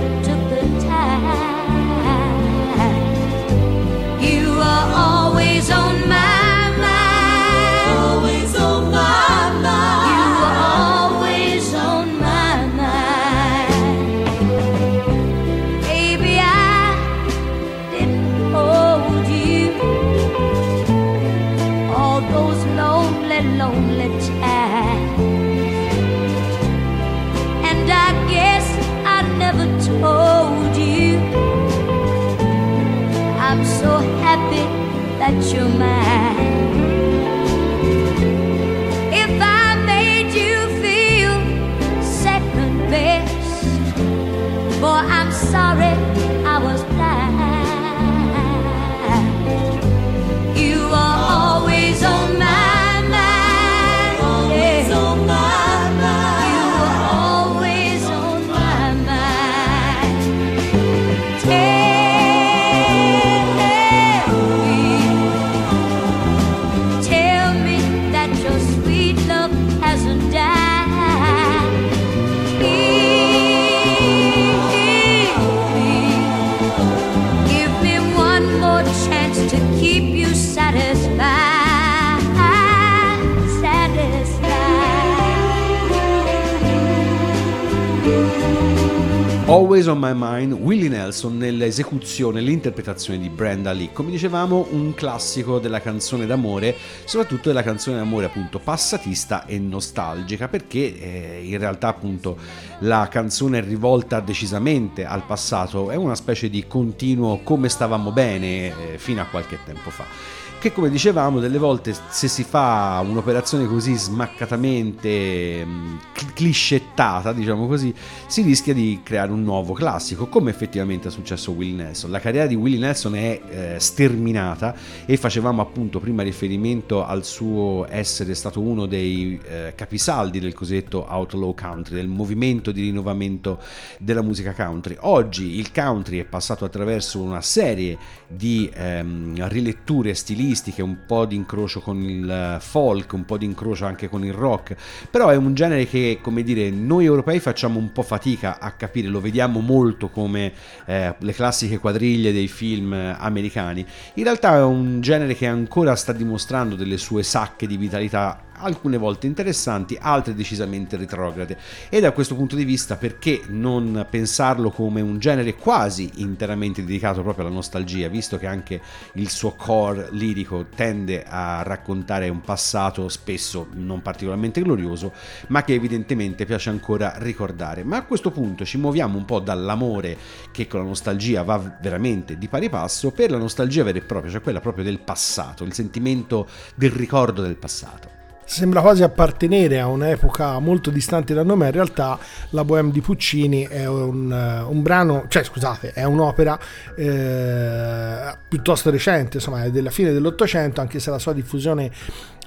Always 89.77 89.95
on 89.95 89.99
My 89.99 90.13
Mind, 90.15 90.53
Willie 90.53 90.89
Nelson 90.89 91.37
nell'esecuzione, 91.37 92.41
l'interpretazione 92.41 93.19
di 93.19 93.29
Brenda 93.29 93.73
Lee. 93.73 93.91
Come 93.93 94.09
dicevamo, 94.09 94.65
un 94.71 94.95
classico 94.95 95.59
della 95.59 95.81
canzone 95.81 96.25
d'amore, 96.25 96.75
soprattutto 97.05 97.49
della 97.49 97.61
canzone 97.61 97.97
d'amore 97.97 98.25
appunto 98.25 98.57
passatista 98.57 99.45
e 99.45 99.59
nostalgica, 99.59 100.47
perché 100.47 100.99
eh, 100.99 101.41
in 101.43 101.59
realtà 101.59 101.89
appunto 101.89 102.39
la 102.79 103.07
canzone 103.07 103.59
è 103.59 103.61
rivolta 103.61 104.19
decisamente 104.19 105.05
al 105.05 105.23
passato, 105.27 105.91
è 105.91 105.95
una 105.95 106.15
specie 106.15 106.49
di 106.49 106.65
continuo 106.65 107.41
come 107.43 107.69
stavamo 107.69 108.11
bene 108.11 108.93
eh, 108.93 108.97
fino 108.97 109.21
a 109.21 109.25
qualche 109.25 109.59
tempo 109.63 109.91
fa 109.91 110.37
che 110.59 110.71
come 110.71 110.89
dicevamo 110.89 111.39
delle 111.39 111.59
volte 111.59 111.93
se 112.09 112.27
si 112.27 112.43
fa 112.43 113.03
un'operazione 113.07 113.67
così 113.67 113.95
smaccatamente 113.95 115.63
mh, 115.63 115.99
cl- 116.13 116.33
cliscettata 116.33 117.31
diciamo 117.31 117.67
così 117.67 117.93
si 118.25 118.41
rischia 118.41 118.73
di 118.73 119.01
creare 119.03 119.31
un 119.31 119.43
nuovo 119.43 119.73
classico 119.73 120.25
come 120.27 120.49
effettivamente 120.49 121.09
è 121.09 121.11
successo 121.11 121.51
a 121.51 121.53
Willie 121.53 121.75
Nelson. 121.75 122.09
La 122.09 122.19
carriera 122.19 122.47
di 122.47 122.55
Willie 122.55 122.79
Nelson 122.79 123.15
è 123.15 123.39
eh, 123.47 123.75
sterminata 123.79 124.75
e 125.05 125.15
facevamo 125.15 125.61
appunto 125.61 125.99
prima 125.99 126.23
riferimento 126.23 127.05
al 127.05 127.23
suo 127.23 127.85
essere 127.87 128.33
stato 128.33 128.59
uno 128.59 128.87
dei 128.87 129.39
eh, 129.43 129.73
capisaldi 129.75 130.39
del 130.39 130.55
cosiddetto 130.55 131.05
outlaw 131.07 131.53
country 131.53 131.95
del 131.95 132.07
movimento 132.07 132.71
di 132.71 132.81
rinnovamento 132.81 133.59
della 133.99 134.23
musica 134.23 134.53
country. 134.53 134.97
Oggi 135.01 135.59
il 135.59 135.71
country 135.71 136.19
è 136.19 136.25
passato 136.25 136.65
attraverso 136.65 137.19
una 137.19 137.41
serie 137.41 137.97
di 138.27 138.69
ehm, 138.73 139.47
riletture 139.47 140.15
stilistiche 140.15 140.45
un 140.81 141.05
po' 141.05 141.25
di 141.25 141.35
incrocio 141.35 141.79
con 141.79 142.01
il 142.01 142.57
folk, 142.59 143.13
un 143.13 143.25
po' 143.25 143.37
di 143.37 143.45
incrocio 143.45 143.85
anche 143.85 144.09
con 144.09 144.23
il 144.23 144.33
rock, 144.33 144.75
però 145.09 145.29
è 145.29 145.35
un 145.35 145.53
genere 145.53 145.85
che, 145.87 146.19
come 146.21 146.43
dire, 146.43 146.69
noi 146.69 147.05
europei 147.05 147.39
facciamo 147.39 147.79
un 147.79 147.91
po' 147.91 148.03
fatica 148.03 148.59
a 148.59 148.71
capire, 148.71 149.07
lo 149.07 149.19
vediamo 149.19 149.59
molto 149.59 150.09
come 150.09 150.53
eh, 150.85 151.15
le 151.17 151.33
classiche 151.33 151.79
quadriglie 151.79 152.31
dei 152.31 152.47
film 152.47 152.93
americani. 152.93 153.85
In 154.15 154.23
realtà 154.23 154.55
è 154.55 154.63
un 154.63 155.01
genere 155.01 155.35
che 155.35 155.47
ancora 155.47 155.95
sta 155.95 156.13
dimostrando 156.13 156.75
delle 156.75 156.97
sue 156.97 157.23
sacche 157.23 157.67
di 157.67 157.77
vitalità 157.77 158.46
alcune 158.57 158.97
volte 158.97 159.27
interessanti, 159.27 159.97
altre 159.99 160.33
decisamente 160.33 160.97
retrograde. 160.97 161.57
E 161.89 161.99
da 161.99 162.11
questo 162.11 162.35
punto 162.35 162.55
di 162.55 162.63
vista, 162.63 162.95
perché 162.95 163.41
non 163.47 164.05
pensarlo 164.09 164.69
come 164.69 165.01
un 165.01 165.19
genere 165.19 165.55
quasi 165.55 166.09
interamente 166.15 166.83
dedicato 166.83 167.21
proprio 167.21 167.45
alla 167.45 167.53
nostalgia, 167.53 168.07
visto 168.07 168.37
che 168.37 168.47
anche 168.47 168.81
il 169.13 169.29
suo 169.29 169.53
core 169.53 170.09
lirico 170.11 170.67
tende 170.75 171.23
a 171.23 171.61
raccontare 171.63 172.29
un 172.29 172.41
passato 172.41 173.09
spesso 173.09 173.67
non 173.73 174.01
particolarmente 174.01 174.61
glorioso, 174.61 175.13
ma 175.47 175.63
che 175.63 175.73
evidentemente 175.73 176.45
piace 176.45 176.69
ancora 176.69 177.15
ricordare. 177.17 177.83
Ma 177.83 177.97
a 177.97 178.03
questo 178.03 178.31
punto 178.31 178.65
ci 178.65 178.77
muoviamo 178.77 179.17
un 179.17 179.25
po' 179.25 179.39
dall'amore 179.39 180.17
che 180.51 180.67
con 180.67 180.81
la 180.81 180.85
nostalgia 180.85 181.43
va 181.43 181.77
veramente 181.81 182.37
di 182.37 182.47
pari 182.47 182.69
passo 182.69 183.11
per 183.11 183.31
la 183.31 183.37
nostalgia 183.37 183.83
vera 183.83 183.97
e 183.97 184.01
propria, 184.01 184.31
cioè 184.31 184.41
quella 184.41 184.59
proprio 184.59 184.83
del 184.83 184.99
passato, 184.99 185.63
il 185.63 185.73
sentimento 185.73 186.47
del 186.75 186.91
ricordo 186.91 187.41
del 187.41 187.55
passato. 187.55 188.16
Sembra 188.49 188.79
quasi 188.79 189.03
appartenere 189.03 189.77
a 189.77 189.87
un'epoca 189.87 190.57
molto 190.59 190.89
distante 190.89 191.33
da 191.33 191.43
noi, 191.43 191.57
ma 191.57 191.65
in 191.65 191.73
realtà 191.73 192.17
la 192.51 192.63
Bohème 192.63 192.91
di 192.91 193.01
Puccini 193.01 193.67
è 193.67 193.85
un, 193.87 194.31
un 194.31 194.81
brano, 194.81 195.25
cioè 195.27 195.43
scusate, 195.43 195.91
è 195.91 196.05
un'opera 196.05 196.57
eh, 196.95 198.37
piuttosto 198.47 198.89
recente, 198.89 199.37
insomma 199.37 199.65
è 199.65 199.69
della 199.69 199.89
fine 199.89 200.13
dell'Ottocento, 200.13 200.79
anche 200.79 200.99
se 200.99 201.09
la 201.09 201.19
sua 201.19 201.33
diffusione 201.33 201.91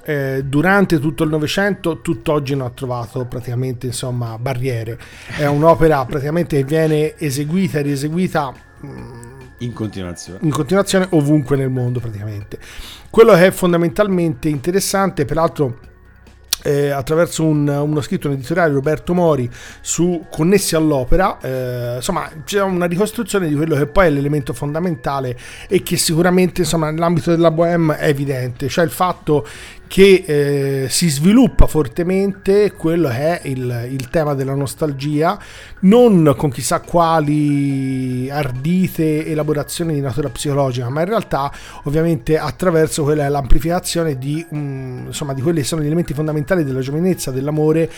eh, 0.03 0.41
durante 0.43 0.99
tutto 0.99 1.23
il 1.23 1.29
Novecento 1.29 2.01
tutt'oggi 2.01 2.55
non 2.55 2.65
ha 2.65 2.71
trovato 2.71 3.23
praticamente 3.25 3.85
insomma 3.85 4.39
barriere. 4.39 4.97
È 5.37 5.45
un'opera 5.45 6.03
praticamente 6.05 6.57
che 6.57 6.63
viene 6.63 7.15
eseguita 7.15 7.77
e 7.77 7.81
rieseguita 7.83 8.51
mh, 8.79 8.87
In 9.59 9.73
continuazione. 9.73 10.39
in 10.41 10.49
continuazione 10.49 11.05
ovunque 11.11 11.55
nel 11.57 11.69
mondo 11.69 11.99
praticamente. 11.99 12.57
Quello 13.11 13.33
che 13.33 13.45
è 13.45 13.51
fondamentalmente 13.51 14.49
interessante, 14.49 15.25
peraltro 15.25 15.89
eh, 16.63 16.89
attraverso 16.89 17.43
un- 17.43 17.67
uno 17.67 18.01
scritto 18.01 18.27
un 18.27 18.33
editoriale 18.33 18.73
Roberto 18.73 19.13
Mori 19.13 19.49
su 19.81 20.25
connessi 20.29 20.75
all'opera. 20.75 21.37
Eh, 21.41 21.95
insomma 21.97 22.29
c'è 22.43 22.61
una 22.61 22.85
ricostruzione 22.85 23.47
di 23.47 23.55
quello 23.55 23.75
che 23.75 23.87
poi 23.87 24.07
è 24.07 24.09
l'elemento 24.09 24.53
fondamentale 24.53 25.37
e 25.67 25.83
che 25.83 25.97
sicuramente 25.97 26.61
insomma 26.61 26.91
nell'ambito 26.91 27.31
della 27.31 27.51
Bohème 27.51 27.97
è 27.97 28.07
evidente. 28.07 28.67
Cioè 28.67 28.83
il 28.85 28.91
fatto 28.91 29.45
che 29.91 30.23
eh, 30.25 30.89
si 30.89 31.09
sviluppa 31.09 31.67
fortemente 31.67 32.71
quello 32.71 33.09
che 33.09 33.41
è 33.41 33.47
il, 33.49 33.87
il 33.89 34.07
tema 34.07 34.33
della 34.33 34.55
nostalgia 34.55 35.37
non 35.81 36.33
con 36.37 36.49
chissà 36.49 36.79
quali 36.79 38.29
ardite 38.29 39.25
elaborazioni 39.25 39.93
di 39.93 39.99
natura 39.99 40.29
psicologica 40.29 40.87
ma 40.87 41.01
in 41.01 41.07
realtà 41.07 41.51
ovviamente 41.83 42.37
attraverso 42.37 43.03
quella 43.03 43.25
è 43.25 43.27
l'amplificazione 43.27 44.17
di, 44.17 44.45
mm, 44.55 45.07
insomma, 45.07 45.33
di 45.33 45.41
quelli 45.41 45.59
che 45.59 45.65
sono 45.65 45.81
gli 45.81 45.87
elementi 45.87 46.13
fondamentali 46.13 46.63
della 46.63 46.79
giovinezza, 46.79 47.31
dell'amore, 47.31 47.91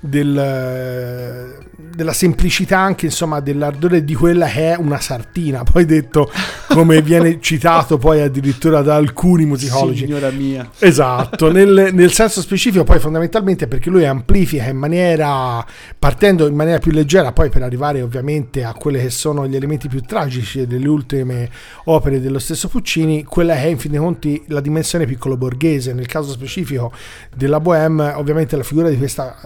del- 0.00 1.68
della 1.94 2.12
semplicità 2.12 2.78
anche 2.78 3.06
insomma 3.06 3.40
dell'ardore 3.40 4.04
di 4.04 4.14
quella 4.14 4.46
che 4.46 4.72
è 4.72 4.76
una 4.76 5.00
sartina. 5.00 5.62
Poi 5.64 5.84
detto 5.84 6.30
come 6.68 7.02
viene 7.02 7.38
citato 7.40 7.98
poi 7.98 8.20
addirittura 8.20 8.80
da 8.82 8.94
alcuni 8.94 9.44
musicologi. 9.44 10.04
Signora 10.04 10.30
mia. 10.30 10.68
Esatto, 10.78 11.50
nel, 11.50 11.90
nel 11.92 12.12
senso 12.12 12.40
specifico 12.40 12.84
poi 12.84 12.98
fondamentalmente 12.98 13.66
perché 13.66 13.90
lui 13.90 14.06
amplifica 14.06 14.66
in 14.66 14.76
maniera, 14.76 15.64
partendo 15.98 16.46
in 16.46 16.54
maniera 16.54 16.78
più 16.78 16.92
leggera, 16.92 17.32
poi 17.32 17.50
per 17.50 17.62
arrivare 17.62 18.00
ovviamente 18.02 18.64
a 18.64 18.72
quelli 18.72 19.00
che 19.00 19.10
sono 19.10 19.46
gli 19.46 19.56
elementi 19.56 19.88
più 19.88 20.00
tragici 20.00 20.66
delle 20.66 20.88
ultime 20.88 21.50
opere 21.84 22.20
dello 22.20 22.38
stesso 22.38 22.68
Puccini, 22.68 23.24
quella 23.24 23.54
che 23.54 23.62
è 23.62 23.66
in 23.66 23.78
fin 23.78 23.90
dei 23.90 24.00
conti 24.00 24.42
la 24.46 24.60
dimensione 24.60 25.06
piccolo 25.06 25.36
borghese, 25.36 25.92
nel 25.92 26.06
caso 26.06 26.30
specifico 26.30 26.92
della 27.34 27.60
Bohème 27.60 28.14
ovviamente 28.14 28.56
la 28.56 28.62
figura 28.62 28.88
di 28.88 28.96
questa 28.96 29.36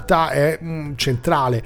sarta 0.00 0.30
è 0.30 0.58
mm, 0.62 0.92
centrale. 0.96 1.62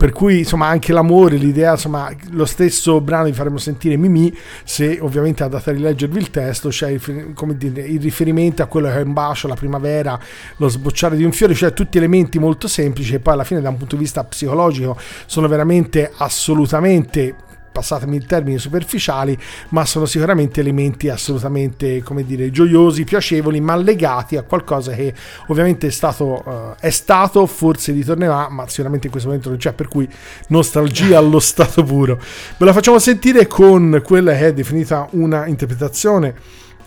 Per 0.00 0.12
cui 0.12 0.38
insomma 0.38 0.66
anche 0.66 0.94
l'amore, 0.94 1.36
l'idea, 1.36 1.72
insomma 1.72 2.10
lo 2.30 2.46
stesso 2.46 3.02
brano 3.02 3.24
vi 3.24 3.34
faremo 3.34 3.58
sentire 3.58 3.98
Mimì 3.98 4.34
se 4.64 4.98
ovviamente 4.98 5.42
andate 5.42 5.68
a 5.68 5.72
rileggervi 5.74 6.16
il 6.16 6.30
testo 6.30 6.70
c'è 6.70 6.88
il, 6.88 7.32
come 7.34 7.54
dire, 7.58 7.82
il 7.82 8.00
riferimento 8.00 8.62
a 8.62 8.66
quello 8.66 8.88
che 8.88 8.94
è 8.94 9.02
un 9.02 9.12
bacio, 9.12 9.46
la 9.46 9.56
primavera, 9.56 10.18
lo 10.56 10.68
sbocciare 10.68 11.16
di 11.16 11.24
un 11.24 11.32
fiore, 11.32 11.52
cioè 11.52 11.74
tutti 11.74 11.98
elementi 11.98 12.38
molto 12.38 12.66
semplici 12.66 13.12
e 13.14 13.18
poi 13.20 13.34
alla 13.34 13.44
fine 13.44 13.60
da 13.60 13.68
un 13.68 13.76
punto 13.76 13.96
di 13.96 14.02
vista 14.02 14.24
psicologico 14.24 14.96
sono 15.26 15.48
veramente 15.48 16.10
assolutamente 16.16 17.34
passatemi 17.70 18.16
il 18.16 18.26
termine 18.26 18.58
superficiali, 18.58 19.38
ma 19.70 19.84
sono 19.84 20.06
sicuramente 20.06 20.60
elementi 20.60 21.08
assolutamente, 21.08 22.02
come 22.02 22.24
dire, 22.24 22.50
gioiosi, 22.50 23.04
piacevoli, 23.04 23.60
ma 23.60 23.76
legati 23.76 24.36
a 24.36 24.42
qualcosa 24.42 24.92
che 24.92 25.14
ovviamente 25.48 25.86
è 25.86 25.90
stato, 25.90 26.42
eh, 26.46 26.86
è 26.86 26.90
stato 26.90 27.46
forse 27.46 27.92
ritornerà, 27.92 28.48
ma 28.48 28.66
sicuramente 28.68 29.06
in 29.06 29.12
questo 29.12 29.28
momento 29.28 29.50
non 29.50 29.58
c'è, 29.58 29.72
per 29.72 29.88
cui 29.88 30.08
nostalgia 30.48 31.18
allo 31.18 31.38
stato 31.40 31.82
puro. 31.82 32.20
Ve 32.56 32.64
la 32.64 32.72
facciamo 32.72 32.98
sentire 32.98 33.46
con 33.46 34.00
quella 34.04 34.32
che 34.32 34.46
è 34.46 34.52
definita 34.52 35.06
una 35.12 35.46
interpretazione 35.46 36.34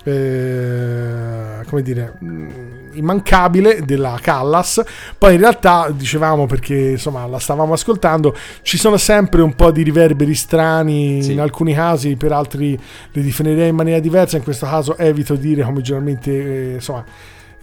eh, 0.03 1.63
come 1.67 1.81
dire, 1.81 2.13
mh, 2.19 2.47
immancabile 2.93 3.81
della 3.85 4.17
Callas. 4.21 4.81
Poi 5.17 5.33
in 5.35 5.39
realtà, 5.39 5.89
dicevamo 5.95 6.45
perché 6.45 6.91
insomma 6.91 7.25
la 7.27 7.39
stavamo 7.39 7.73
ascoltando, 7.73 8.35
ci 8.61 8.77
sono 8.77 8.97
sempre 8.97 9.41
un 9.41 9.53
po' 9.55 9.71
di 9.71 9.81
riverberi 9.83 10.35
strani 10.35 11.21
Sì. 11.23 11.31
in 11.33 11.39
alcuni 11.39 11.73
casi, 11.73 12.15
per 12.15 12.31
altri 12.31 12.79
li 13.11 13.23
definirei 13.23 13.69
in 13.69 13.75
maniera 13.75 13.99
diversa. 13.99 14.37
In 14.37 14.43
questo 14.43 14.65
caso 14.65 14.97
evito 14.97 15.35
di 15.35 15.49
dire 15.49 15.63
come 15.63 15.81
generalmente 15.81 16.31
eh, 16.31 16.73
insomma. 16.75 17.03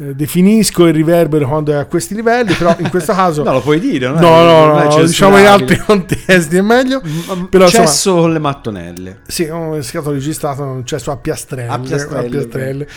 Eh, 0.00 0.14
Definisco 0.14 0.86
il 0.86 0.94
riverbero 0.94 1.46
quando 1.46 1.72
è 1.72 1.74
a 1.76 1.84
questi 1.84 2.14
livelli, 2.14 2.54
però 2.54 2.74
in 2.78 2.88
questo 2.90 3.12
caso 3.14 3.42
No, 3.42 3.52
lo 3.52 3.60
puoi 3.60 3.78
dire, 3.78 4.08
No, 4.08 4.18
no, 4.20 4.66
non 4.66 4.78
è 4.80 4.86
no, 4.86 5.04
diciamo 5.04 5.38
in 5.38 5.46
altri 5.46 5.76
contesti 5.84 6.56
è 6.56 6.62
meglio. 6.62 7.00
M- 7.02 7.46
Però 7.50 7.64
insomma, 7.64 7.86
Cesso 7.86 8.14
con 8.16 8.32
le 8.32 8.38
mattonelle. 8.38 9.20
sì, 9.26 9.44
è 9.44 9.82
stato 9.82 10.10
registrato 10.12 10.62
un 10.62 10.84
cesso 10.86 11.10
a 11.10 11.16
piastrelle. 11.16 11.68
A 11.70 11.78
piastrelle, 11.78 12.26
a 12.26 12.30
piastrelle. 12.30 12.88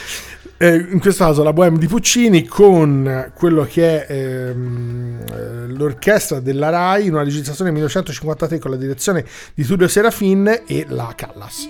Eh, 0.57 0.75
in 0.91 1.00
questo 1.00 1.25
caso 1.25 1.43
la 1.43 1.51
Bohème 1.51 1.77
di 1.77 1.88
Puccini 1.88 2.45
con 2.45 3.32
quello 3.36 3.67
che 3.69 4.06
è 4.06 4.13
ehm, 4.13 5.19
eh, 5.34 5.67
l'orchestra 5.73 6.39
della 6.39 6.69
RAI 6.69 7.08
in 7.08 7.13
una 7.13 7.23
registrazione 7.23 7.71
1953 7.71 8.60
con 8.60 8.71
la 8.71 8.78
direzione 8.78 9.25
di 9.54 9.65
Tullio 9.65 9.88
Serafin 9.89 10.62
e 10.65 10.86
la 10.88 11.12
Callas. 11.15 11.67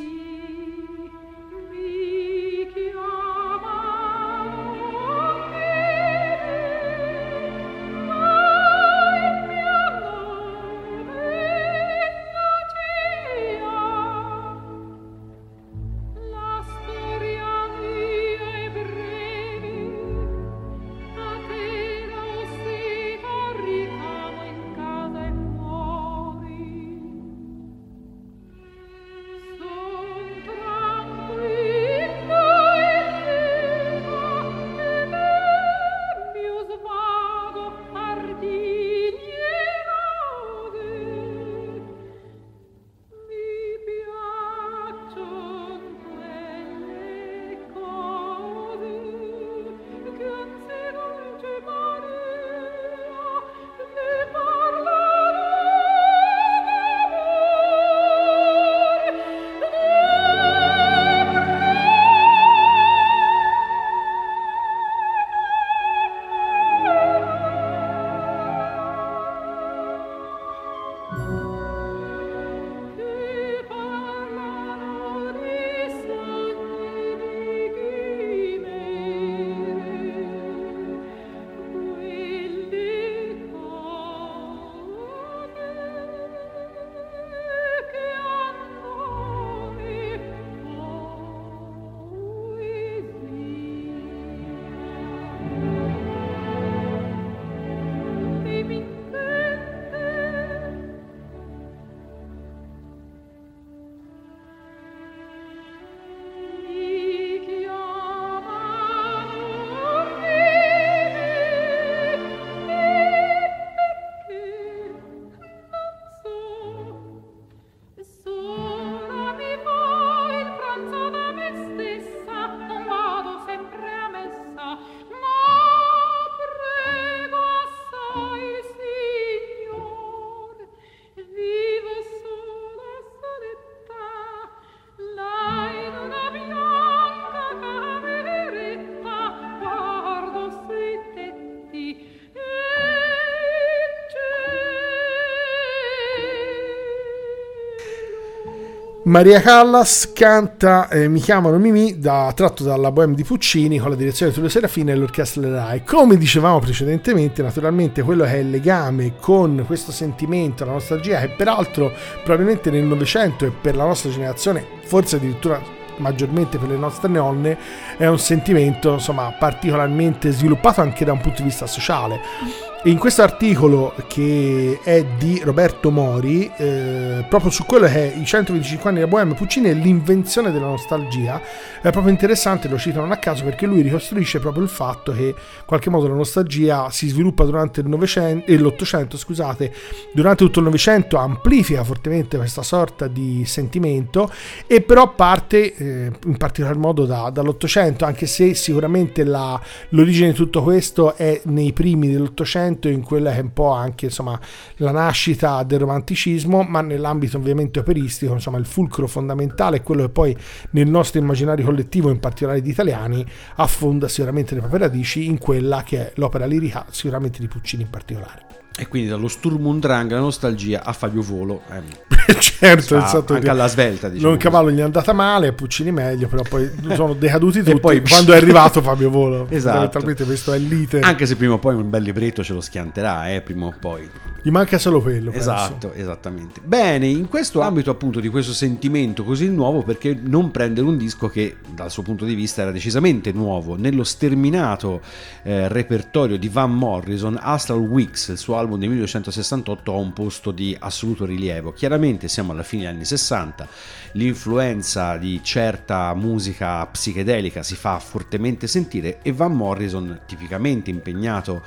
Maria 149.05 149.41
Callas 149.41 150.13
canta 150.13 150.87
eh, 150.87 151.09
Mi 151.09 151.19
chiamano 151.19 151.57
Mimì, 151.57 151.99
da, 151.99 152.31
tratto 152.33 152.63
dalla 152.63 152.89
Bohème 152.89 153.15
di 153.15 153.25
Puccini 153.25 153.77
con 153.77 153.89
la 153.89 153.97
direzione 153.97 154.31
di 154.31 154.37
Tullio 154.37 154.49
Serafini 154.49 154.91
e 154.91 154.95
l'orchestra 154.95 155.45
RAI. 155.45 155.83
Come 155.83 156.15
dicevamo 156.15 156.59
precedentemente, 156.59 157.41
naturalmente 157.41 158.01
quello 158.01 158.23
che 158.23 158.31
è 158.31 158.37
il 158.37 158.49
legame 158.49 159.15
con 159.19 159.61
questo 159.67 159.91
sentimento, 159.91 160.63
la 160.63 160.71
nostalgia, 160.71 161.19
che 161.19 161.31
peraltro 161.31 161.91
probabilmente 162.23 162.71
nel 162.71 162.83
Novecento 162.85 163.45
e 163.45 163.51
per 163.51 163.75
la 163.75 163.83
nostra 163.83 164.09
generazione, 164.09 164.65
forse 164.85 165.17
addirittura 165.17 165.61
maggiormente 165.97 166.57
per 166.57 166.69
le 166.69 166.77
nostre 166.77 167.09
nonne, 167.09 167.57
è 167.97 168.05
un 168.05 168.19
sentimento 168.19 168.93
insomma 168.93 169.35
particolarmente 169.37 170.31
sviluppato 170.31 170.79
anche 170.79 171.03
da 171.03 171.11
un 171.11 171.19
punto 171.19 171.41
di 171.41 171.49
vista 171.49 171.67
sociale. 171.67 172.71
In 172.85 172.97
questo 172.97 173.21
articolo 173.21 173.93
che 174.07 174.77
è 174.83 175.05
di 175.17 175.39
Roberto 175.41 175.89
Mori, 175.89 176.51
eh, 176.57 177.25
proprio 177.29 177.49
su 177.49 177.63
quello 177.65 177.85
che 177.85 178.13
è 178.13 178.17
i 178.17 178.25
125 178.25 178.89
anni 178.89 178.99
della 178.99 179.09
Bohème 179.09 179.35
Puccini 179.35 179.69
e 179.69 179.73
l'invenzione 179.73 180.51
della 180.51 180.65
nostalgia, 180.65 181.41
è 181.81 181.91
proprio 181.91 182.11
interessante, 182.11 182.67
lo 182.67 182.77
cito 182.77 182.99
non 182.99 183.13
a 183.13 183.17
caso 183.17 183.45
perché 183.45 183.67
lui 183.67 183.83
ricostruisce 183.83 184.39
proprio 184.39 184.63
il 184.63 184.69
fatto 184.69 185.13
che 185.13 185.27
in 185.27 185.33
qualche 185.65 185.89
modo 185.89 186.09
la 186.09 186.15
nostalgia 186.15 186.89
si 186.89 187.07
sviluppa 187.07 187.45
durante 187.45 187.79
il 187.79 187.87
Novecento 187.87 188.51
e 188.51 188.57
l'Ottocento, 188.57 189.15
scusate, 189.15 189.73
durante 190.11 190.43
tutto 190.43 190.59
il 190.59 190.65
Novecento 190.65 191.15
amplifica 191.15 191.85
fortemente 191.85 192.35
questa 192.35 192.63
sorta 192.63 193.07
di 193.07 193.45
sentimento 193.45 194.29
e 194.67 194.81
però 194.81 195.13
parte 195.13 195.73
eh, 195.73 196.11
in 196.25 196.35
particolar 196.35 196.75
modo 196.75 197.05
da- 197.05 197.29
dall'Ottocento, 197.29 198.03
anche 198.03 198.25
se 198.25 198.53
sicuramente 198.55 199.23
la- 199.23 199.57
l'origine 199.89 200.31
di 200.31 200.35
tutto 200.35 200.61
questo 200.63 201.15
è 201.15 201.39
nei 201.45 201.71
primi 201.71 202.11
dell'Ottocento, 202.11 202.71
in 202.87 203.01
quella 203.01 203.31
che 203.31 203.37
è 203.37 203.41
un 203.41 203.53
po' 203.53 203.71
anche 203.71 204.05
insomma 204.05 204.39
la 204.77 204.91
nascita 204.91 205.63
del 205.63 205.79
romanticismo, 205.79 206.63
ma 206.63 206.81
nell'ambito 206.81 207.37
ovviamente 207.37 207.79
operistico, 207.79 208.33
insomma 208.33 208.57
il 208.57 208.65
fulcro 208.65 209.07
fondamentale 209.07 209.77
è 209.77 209.83
quello 209.83 210.03
che 210.03 210.09
poi 210.09 210.37
nel 210.71 210.87
nostro 210.87 211.19
immaginario 211.19 211.65
collettivo, 211.65 212.09
in 212.09 212.19
particolare 212.19 212.61
di 212.61 212.69
italiani, 212.69 213.25
affonda 213.55 214.07
sicuramente 214.07 214.53
le 214.53 214.61
proprie 214.61 214.81
radici 214.81 215.25
in 215.25 215.37
quella 215.37 215.83
che 215.83 216.07
è 216.07 216.11
l'opera 216.15 216.45
lirica, 216.45 216.85
sicuramente 216.89 217.39
di 217.39 217.47
Puccini 217.47 217.83
in 217.83 217.89
particolare. 217.89 218.62
E 218.75 218.87
quindi 218.87 219.07
dallo 219.07 219.27
Sturm 219.27 219.65
und 219.67 219.81
Drang 219.81 220.11
alla 220.11 220.21
nostalgia 220.21 220.83
a 220.83 220.93
Fabio 220.93 221.21
Volo. 221.21 221.61
ehm, 221.69 221.83
certo, 222.39 222.97
esatto, 222.97 223.33
anche 223.33 223.49
alla 223.49 223.67
svelta, 223.67 224.09
diciamo 224.09 224.29
Non 224.29 224.37
cavallo 224.39 224.71
gli 224.71 224.79
è 224.79 224.81
andata 224.81 225.13
male, 225.13 225.53
Puccini 225.53 225.91
meglio, 225.91 226.27
però 226.27 226.41
poi 226.41 226.69
sono 226.95 227.13
decaduti 227.13 227.61
tutti 227.61 227.79
poi- 227.79 228.01
quando 228.01 228.33
è 228.33 228.37
arrivato 228.37 228.81
Fabio 228.81 229.09
Volo. 229.09 229.47
Esatto. 229.53 230.01
Questo 230.01 230.53
è 230.53 230.57
lite. 230.57 230.99
Anche 231.01 231.25
se 231.25 231.35
prima 231.35 231.53
o 231.53 231.59
poi 231.59 231.75
un 231.75 231.89
bel 231.89 232.01
libretto 232.01 232.43
ce 232.43 232.53
lo 232.53 232.61
schianterà, 232.61 233.31
eh, 233.31 233.41
prima 233.41 233.65
o 233.67 233.73
poi. 233.79 234.09
Gli 234.45 234.49
manca 234.49 234.77
solo 234.77 235.01
quello. 235.01 235.31
penso. 235.31 235.51
Esatto, 235.51 235.93
esattamente. 235.93 236.59
Bene, 236.61 237.07
in 237.07 237.29
questo 237.29 237.61
ambito 237.61 237.91
appunto 237.91 238.19
di 238.19 238.27
questo 238.27 238.51
sentimento 238.51 239.23
così 239.23 239.47
nuovo, 239.49 239.83
perché 239.83 240.17
non 240.21 240.51
prendere 240.51 240.85
un 240.85 240.97
disco 240.97 241.29
che 241.29 241.55
dal 241.73 241.89
suo 241.89 242.03
punto 242.03 242.25
di 242.25 242.33
vista 242.33 242.61
era 242.63 242.71
decisamente 242.71 243.31
nuovo, 243.31 243.77
nello 243.77 244.03
sterminato 244.03 244.99
eh, 245.43 245.69
repertorio 245.69 246.37
di 246.37 246.49
Van 246.49 246.75
Morrison, 246.75 247.39
Astral 247.41 247.79
Weeks, 247.79 248.29
il 248.29 248.37
suo 248.37 248.57
album 248.57 248.62
album 248.63 248.79
del 248.79 248.89
1968 248.89 249.93
ha 249.93 249.97
un 249.97 250.13
posto 250.13 250.51
di 250.51 250.75
assoluto 250.77 251.25
rilievo. 251.25 251.71
Chiaramente 251.71 252.27
siamo 252.27 252.51
alla 252.51 252.63
fine 252.63 252.83
degli 252.83 252.91
anni 252.91 253.05
60, 253.05 253.67
l'influenza 254.13 255.17
di 255.17 255.39
certa 255.43 256.13
musica 256.13 256.85
psichedelica 256.87 257.63
si 257.63 257.75
fa 257.75 257.99
fortemente 257.99 258.67
sentire 258.67 259.19
e 259.21 259.31
Van 259.31 259.53
Morrison, 259.53 260.21
tipicamente 260.25 260.89
impegnato 260.89 261.61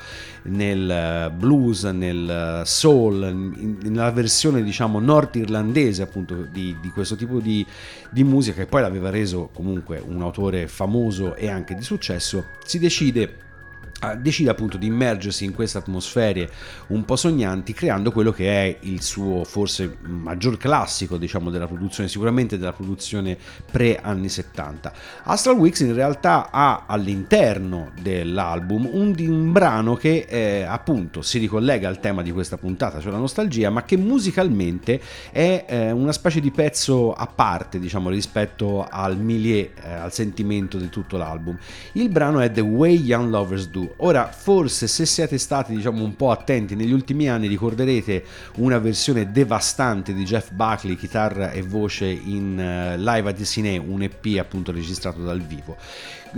nel 0.45 0.91
eh, 0.91 1.31
blues, 1.31 1.85
nel 1.85 2.63
eh, 2.63 2.67
soul, 2.67 3.79
nella 3.83 4.11
versione 4.11 4.63
diciamo 4.63 4.99
nordirlandese 4.99 6.03
appunto 6.03 6.35
di, 6.51 6.77
di 6.81 6.91
questo 6.91 7.17
tipo 7.17 7.39
di, 7.39 7.65
di 8.11 8.25
musica 8.25 8.63
che 8.63 8.67
poi 8.67 8.81
l'aveva 8.81 9.11
reso 9.11 9.51
comunque 9.53 10.03
un 10.05 10.23
autore 10.23 10.67
famoso 10.69 11.35
e 11.35 11.49
anche 11.49 11.75
di 11.75 11.83
successo, 11.83 12.47
si 12.65 12.79
decide 12.79 13.45
decide 14.19 14.51
appunto 14.51 14.77
di 14.77 14.87
immergersi 14.87 15.45
in 15.45 15.55
queste 15.55 15.79
atmosfere 15.79 16.51
un 16.89 17.05
po' 17.05 17.17
sognanti 17.17 17.73
creando 17.73 18.13
quello 18.13 18.31
che 18.31 18.49
è 18.49 18.77
il 18.81 19.03
suo 19.03 19.45
forse 19.45 19.97
maggior 20.03 20.59
classico 20.59 21.17
diciamo 21.17 21.51
della 21.51 21.67
produzione 21.67 22.09
sicuramente 22.09 22.59
della 22.59 22.75
produzione 22.75 23.39
pre 23.71 23.99
anni 23.99 24.29
70 24.29 24.93
Astral 25.25 25.57
Weeks 25.57 25.81
in 25.81 25.95
realtà 25.95 26.51
ha 26.51 26.85
all'interno 26.87 27.93
dell'album 28.01 28.87
un, 28.93 29.15
un 29.19 29.53
brano 29.53 29.95
che 29.95 30.27
eh, 30.29 30.63
appunto 30.63 31.23
si 31.23 31.39
ricollega 31.39 31.89
al 31.89 31.99
tema 31.99 32.23
di 32.23 32.33
questa 32.33 32.59
puntata 32.59 33.01
cioè 33.01 33.13
la 33.13 33.19
nostalgia 33.19 33.71
ma 33.71 33.85
che 33.85 33.97
musicalmente 33.97 35.01
è 35.33 35.65
eh, 35.67 35.91
una 35.91 36.13
specie 36.13 36.41
di 36.41 36.51
pezzo 36.51 37.15
a 37.15 37.27
parte 37.27 37.79
diciamo 37.79 38.11
rispetto 38.11 38.87
al 38.89 39.17
milieu 39.17 39.71
eh, 39.83 39.91
al 39.91 40.13
sentimento 40.13 40.77
di 40.77 40.91
tutto 40.91 41.17
l'album 41.17 41.57
il 41.93 42.11
brano 42.11 42.41
è 42.41 42.51
The 42.51 42.61
Way 42.61 43.03
Young 43.03 43.31
Lovers 43.31 43.69
Do. 43.69 43.86
Ora, 43.99 44.31
forse 44.31 44.87
se 44.87 45.07
siete 45.07 45.38
stati 45.38 45.75
diciamo 45.75 46.03
un 46.03 46.16
po' 46.16 46.31
attenti 46.31 46.75
negli 46.75 46.92
ultimi 46.92 47.29
anni 47.29 47.46
ricorderete 47.46 48.25
una 48.57 48.79
versione 48.79 49.31
devastante 49.31 50.12
di 50.12 50.25
Jeff 50.25 50.51
Buckley, 50.53 50.96
chitarra 50.96 51.51
e 51.51 51.62
voce 51.62 52.07
in 52.07 52.59
eh, 52.59 52.99
live 52.99 53.31
at 53.31 53.42
Cine, 53.42 53.77
un 53.77 54.03
EP 54.03 54.38
appunto 54.38 54.72
registrato 54.72 55.22
dal 55.22 55.40
vivo. 55.40 55.77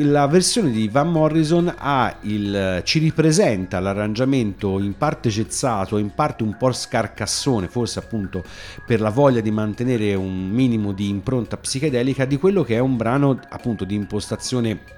La 0.00 0.26
versione 0.26 0.70
di 0.70 0.88
Van 0.88 1.11
Morrison 1.11 1.74
il, 2.22 2.82
ci 2.84 2.98
ripresenta 2.98 3.80
l'arrangiamento 3.80 4.78
in 4.78 4.96
parte 4.96 5.28
gezzato, 5.28 5.98
in 5.98 6.14
parte 6.14 6.44
un 6.44 6.56
po' 6.56 6.70
scarcassone, 6.70 7.68
forse 7.68 7.98
appunto 7.98 8.44
per 8.87 9.00
la 9.00 9.11
voglia 9.11 9.40
di 9.40 9.50
mantenere 9.50 10.14
un 10.14 10.50
minimo 10.50 10.92
di 10.92 11.08
impronta 11.08 11.56
psichedelica 11.56 12.26
di 12.26 12.37
quello 12.37 12.62
che 12.62 12.76
è 12.76 12.78
un 12.78 12.96
brano 12.96 13.40
appunto 13.48 13.84
di 13.84 13.94
impostazione 13.94 14.96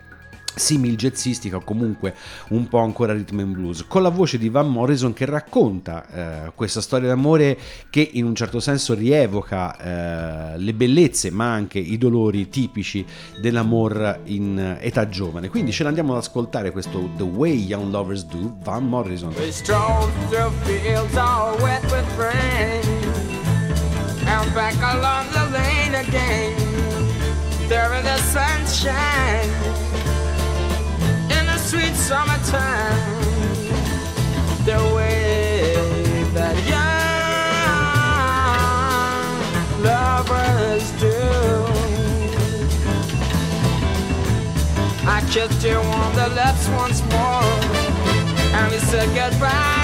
simil 0.54 0.96
jazzistica 0.96 1.56
o 1.56 1.60
comunque 1.60 2.14
un 2.48 2.68
po' 2.68 2.78
ancora 2.78 3.12
rhythm 3.12 3.40
and 3.40 3.52
blues. 3.54 3.84
Con 3.86 4.02
la 4.02 4.08
voce 4.08 4.38
di 4.38 4.48
Van 4.48 4.68
Morrison 4.68 5.12
che 5.12 5.24
racconta 5.24 6.06
eh, 6.46 6.52
questa 6.54 6.80
storia 6.80 7.08
d'amore 7.08 7.58
che 7.88 8.08
in 8.12 8.24
un 8.24 8.34
certo 8.34 8.60
senso 8.60 8.94
rievoca 8.94 10.54
eh, 10.54 10.58
le 10.58 10.74
bellezze 10.74 11.30
ma 11.30 11.52
anche 11.52 11.78
i 11.78 11.98
dolori 11.98 12.48
tipici 12.48 13.04
dell'amor 13.40 14.20
in 14.24 14.78
età 14.80 15.08
giovane. 15.08 15.48
Quindi 15.48 15.72
ce 15.72 15.84
l'andiamo 15.84 16.12
ad 16.12 16.18
ascoltare 16.18 16.70
questo 16.70 17.10
The 17.16 17.22
Way 17.22 17.64
Young 17.66 17.90
Lovers 17.90 18.24
Do 18.26 18.56
Van 18.62 18.86
Morrison. 18.86 19.32
We 19.36 19.50
sweet 31.70 31.94
summertime. 31.94 33.22
The 34.64 34.78
way 34.96 35.74
that 36.34 36.56
young 36.66 37.00
lovers 39.84 40.90
do. 41.04 41.18
I 45.06 45.20
kissed 45.30 45.62
you 45.64 45.76
on 45.76 46.14
the 46.14 46.28
lips 46.40 46.68
once 46.80 47.00
more 47.12 47.42
And 48.56 48.70
we 48.70 48.78
said 48.78 49.08
goodbye 49.14 49.79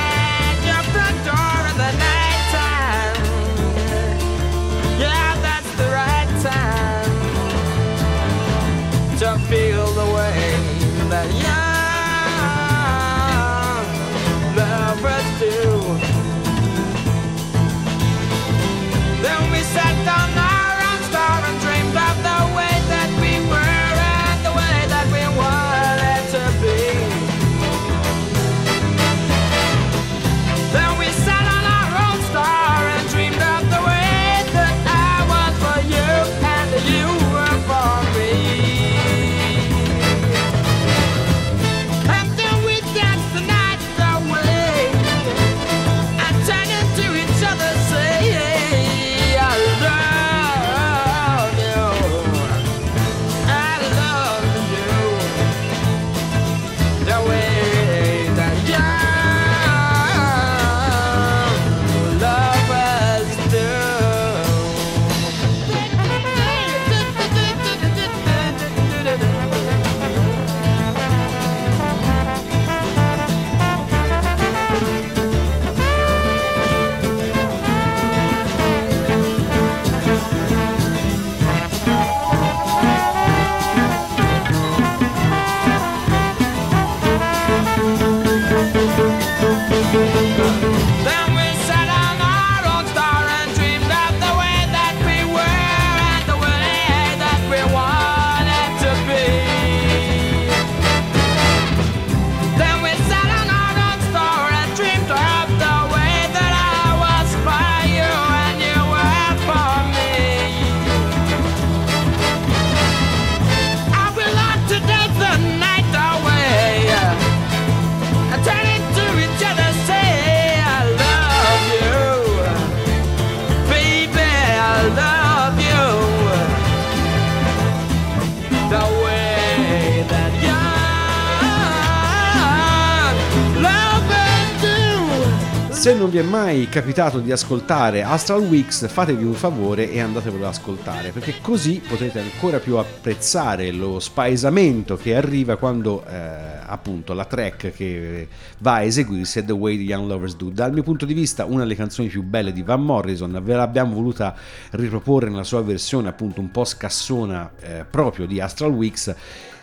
vi 136.16 136.22
è 136.22 136.24
mai 136.24 136.66
capitato 136.70 137.18
di 137.18 137.30
ascoltare 137.30 138.02
Astral 138.02 138.40
Weeks, 138.40 138.88
fatevi 138.88 139.22
un 139.22 139.34
favore 139.34 139.90
e 139.90 140.00
andatevelo 140.00 140.46
ad 140.46 140.54
ascoltare, 140.54 141.10
perché 141.10 141.34
così 141.42 141.82
potete 141.86 142.20
ancora 142.20 142.58
più 142.58 142.76
apprezzare 142.76 143.70
lo 143.70 144.00
spaesamento 144.00 144.96
che 144.96 145.14
arriva 145.14 145.56
quando 145.56 146.06
eh, 146.06 146.16
appunto 146.64 147.12
la 147.12 147.26
track 147.26 147.70
che 147.70 148.28
va 148.60 148.76
a 148.76 148.82
eseguirsi 148.82 149.40
è 149.40 149.44
The 149.44 149.52
Way 149.52 149.76
the 149.76 149.82
Young 149.82 150.08
Lovers 150.08 150.36
Do. 150.36 150.48
Dal 150.48 150.72
mio 150.72 150.82
punto 150.82 151.04
di 151.04 151.12
vista, 151.12 151.44
una 151.44 151.64
delle 151.64 151.76
canzoni 151.76 152.08
più 152.08 152.22
belle 152.22 152.54
di 152.54 152.62
Van 152.62 152.82
Morrison, 152.82 153.38
ve 153.42 153.54
l'abbiamo 153.54 153.92
voluta 153.92 154.34
riproporre 154.70 155.28
nella 155.28 155.44
sua 155.44 155.60
versione 155.60 156.08
appunto 156.08 156.40
un 156.40 156.50
po' 156.50 156.64
scassona 156.64 157.50
eh, 157.60 157.84
proprio 157.84 158.24
di 158.24 158.40
Astral 158.40 158.70
Weeks 158.70 159.14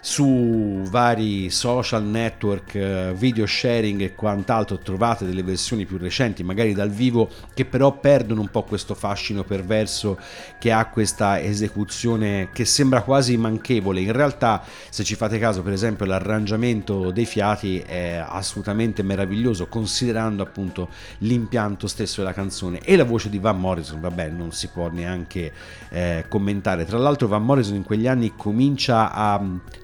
su 0.05 0.81
vari 0.89 1.49
social 1.49 2.03
network, 2.03 2.75
eh, 2.75 3.13
video 3.15 3.45
sharing 3.45 4.01
e 4.01 4.13
quant'altro 4.13 4.77
trovate 4.79 5.25
delle 5.25 5.43
versioni 5.43 5.85
più 5.85 5.97
recenti, 5.97 6.43
magari 6.43 6.73
dal 6.73 6.89
vivo, 6.89 7.29
che 7.53 7.63
però 7.63 7.97
perdono 7.97 8.41
un 8.41 8.49
po' 8.49 8.63
questo 8.63 8.95
fascino 8.95 9.45
perverso 9.45 10.19
che 10.59 10.73
ha 10.73 10.87
questa 10.87 11.41
esecuzione 11.41 12.49
che 12.51 12.65
sembra 12.65 13.01
quasi 13.03 13.37
manchevole. 13.37 14.01
In 14.01 14.11
realtà, 14.11 14.61
se 14.89 15.05
ci 15.05 15.15
fate 15.15 15.39
caso, 15.39 15.61
per 15.61 15.71
esempio, 15.71 16.05
l'arrangiamento 16.05 17.11
dei 17.11 17.25
fiati 17.25 17.79
è 17.79 18.21
assolutamente 18.27 19.03
meraviglioso, 19.03 19.67
considerando 19.67 20.43
appunto 20.43 20.89
l'impianto 21.19 21.87
stesso 21.87 22.19
della 22.19 22.33
canzone 22.33 22.79
e 22.79 22.97
la 22.97 23.05
voce 23.05 23.29
di 23.29 23.39
Van 23.39 23.57
Morrison, 23.57 24.01
vabbè, 24.01 24.27
non 24.27 24.51
si 24.51 24.67
può 24.67 24.89
neanche 24.89 25.53
eh, 25.91 26.25
commentare. 26.27 26.83
Tra 26.83 26.97
l'altro, 26.97 27.29
Van 27.29 27.45
Morrison 27.45 27.75
in 27.75 27.83
quegli 27.83 28.05
anni 28.05 28.33
comincia 28.35 29.09
a 29.13 29.41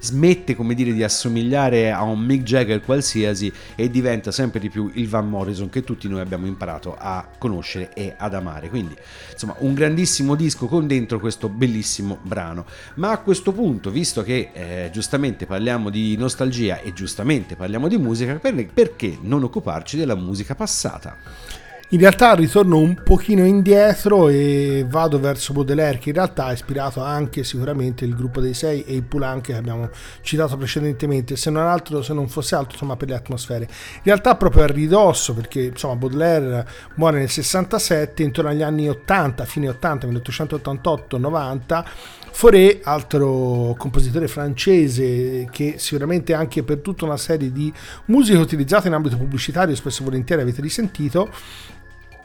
smette, 0.10 0.56
come 0.56 0.74
dire, 0.74 0.92
di 0.92 1.04
assomigliare 1.04 1.92
a 1.92 2.02
un 2.02 2.20
Mick 2.20 2.44
Jagger 2.44 2.82
qualsiasi 2.82 3.52
e 3.76 3.90
diventa 3.90 4.32
sempre 4.32 4.60
di 4.60 4.70
più 4.70 4.90
il 4.96 5.08
Van 5.08 5.30
Morrison 5.30 5.70
che 5.70 5.84
tutti 5.84 6.08
noi 6.08 6.22
abbiamo 6.22 6.48
imparato 6.48 6.96
a 6.98 7.28
conoscere 7.38 7.94
e 7.94 8.16
ad 8.18 8.34
amare. 8.34 8.70
Quindi, 8.70 8.96
insomma, 9.32 9.56
un 9.60 9.74
grandissimo 9.74 10.36
disco 10.36 10.66
con 10.66 10.88
dentro 10.88 11.20
questo 11.20 11.48
bellissimo 11.48 12.18
brano. 12.22 12.66
Ma 12.96 13.12
a 13.12 13.20
questo 13.20 13.52
punto, 13.52 13.92
visto 13.92 14.24
che 14.24 14.50
eh, 14.54 14.90
giustamente 14.92 15.46
parliamo 15.46 15.90
di 15.90 16.18
nostalgia 16.18 16.80
e 16.82 16.92
giustamente 16.94 17.56
parliamo 17.56 17.88
di 17.88 17.98
musica, 17.98 18.36
per- 18.36 18.68
perché 18.74 19.18
non 19.22 19.44
occuparci 19.44 19.96
della 19.96 20.16
musica 20.16 20.56
passata? 20.56 21.59
In 21.92 21.98
realtà 21.98 22.36
ritorno 22.36 22.78
un 22.78 23.02
pochino 23.04 23.44
indietro 23.44 24.30
e 24.30 24.86
vado 24.88 25.20
verso 25.20 25.54
Baudelaire 25.54 25.98
che 25.98 26.10
in 26.10 26.16
realtà 26.16 26.46
ha 26.46 26.52
ispirato 26.52 27.02
anche 27.02 27.44
sicuramente 27.44 28.06
il 28.06 28.14
gruppo 28.14 28.40
dei 28.40 28.54
sei 28.54 28.84
e 28.84 28.94
il 28.94 29.02
Poulenc 29.02 29.46
che 29.46 29.56
abbiamo 29.56 29.90
citato 30.22 30.56
precedentemente, 30.56 31.36
se 31.36 31.50
non 31.50 31.66
altro, 31.66 32.04
se 32.04 32.14
non 32.14 32.28
fosse 32.30 32.54
altro 32.54 32.74
insomma 32.74 32.96
per 32.96 33.08
le 33.08 33.16
atmosfere. 33.16 33.64
In 33.64 34.02
realtà 34.04 34.36
proprio 34.36 34.66
a 34.66 34.68
ridosso 34.68 35.34
perché 35.34 35.62
insomma 35.62 35.96
Baudelaire 35.96 36.68
muore 36.94 37.18
nel 37.18 37.30
67, 37.30 38.22
intorno 38.22 38.52
agli 38.52 38.62
anni 38.62 38.88
80, 38.88 39.46
fine 39.46 39.70
80, 39.70 40.08
1888-90 40.10 41.86
Fauré, 42.32 42.80
altro 42.84 43.74
compositore 43.78 44.28
francese 44.28 45.48
che 45.52 45.74
sicuramente 45.78 46.34
anche 46.34 46.64
per 46.64 46.78
tutta 46.78 47.04
una 47.06 47.18
serie 47.18 47.52
di 47.52 47.74
musiche 48.06 48.38
utilizzate 48.38 48.88
in 48.88 48.94
ambito 48.94 49.18
pubblicitario 49.18 49.76
spesso 49.76 50.04
e 50.04 50.06
volentieri 50.06 50.44
avete 50.44 50.62
risentito 50.62 51.30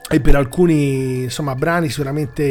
e 0.08 0.20
per 0.20 0.36
alcuni 0.36 1.22
insomma 1.24 1.54
brani 1.54 1.88
sicuramente 1.88 2.42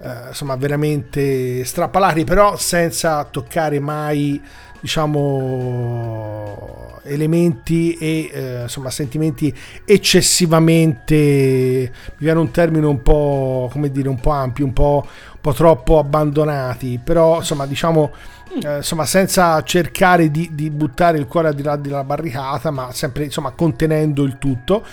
eh, 0.00 0.28
insomma 0.28 0.54
veramente 0.56 1.64
strappalati 1.64 2.24
però 2.24 2.56
senza 2.56 3.24
toccare 3.24 3.80
mai 3.80 4.40
diciamo 4.80 6.76
elementi 7.02 7.94
e 7.94 8.30
eh, 8.32 8.62
insomma 8.62 8.90
sentimenti 8.90 9.52
eccessivamente 9.84 11.14
mi 11.14 12.16
viene 12.18 12.38
un 12.38 12.50
termine 12.50 12.86
un 12.86 13.02
po' 13.02 13.68
come 13.72 13.90
dire 13.90 14.08
un 14.08 14.20
po' 14.20 14.30
ampio 14.30 14.64
un 14.64 14.72
po', 14.72 15.04
un 15.04 15.40
po' 15.40 15.52
troppo 15.52 15.98
abbandonati 15.98 17.00
però 17.02 17.38
insomma 17.38 17.66
diciamo 17.66 18.12
eh, 18.62 18.76
insomma 18.76 19.04
senza 19.04 19.60
cercare 19.62 20.30
di, 20.30 20.50
di 20.52 20.70
buttare 20.70 21.18
il 21.18 21.26
cuore 21.26 21.48
al 21.48 21.54
di 21.54 21.62
là 21.62 21.76
della 21.76 22.04
barricata 22.04 22.70
ma 22.70 22.92
sempre 22.92 23.24
insomma 23.24 23.50
contenendo 23.50 24.22
il 24.22 24.38
tutto 24.38 24.84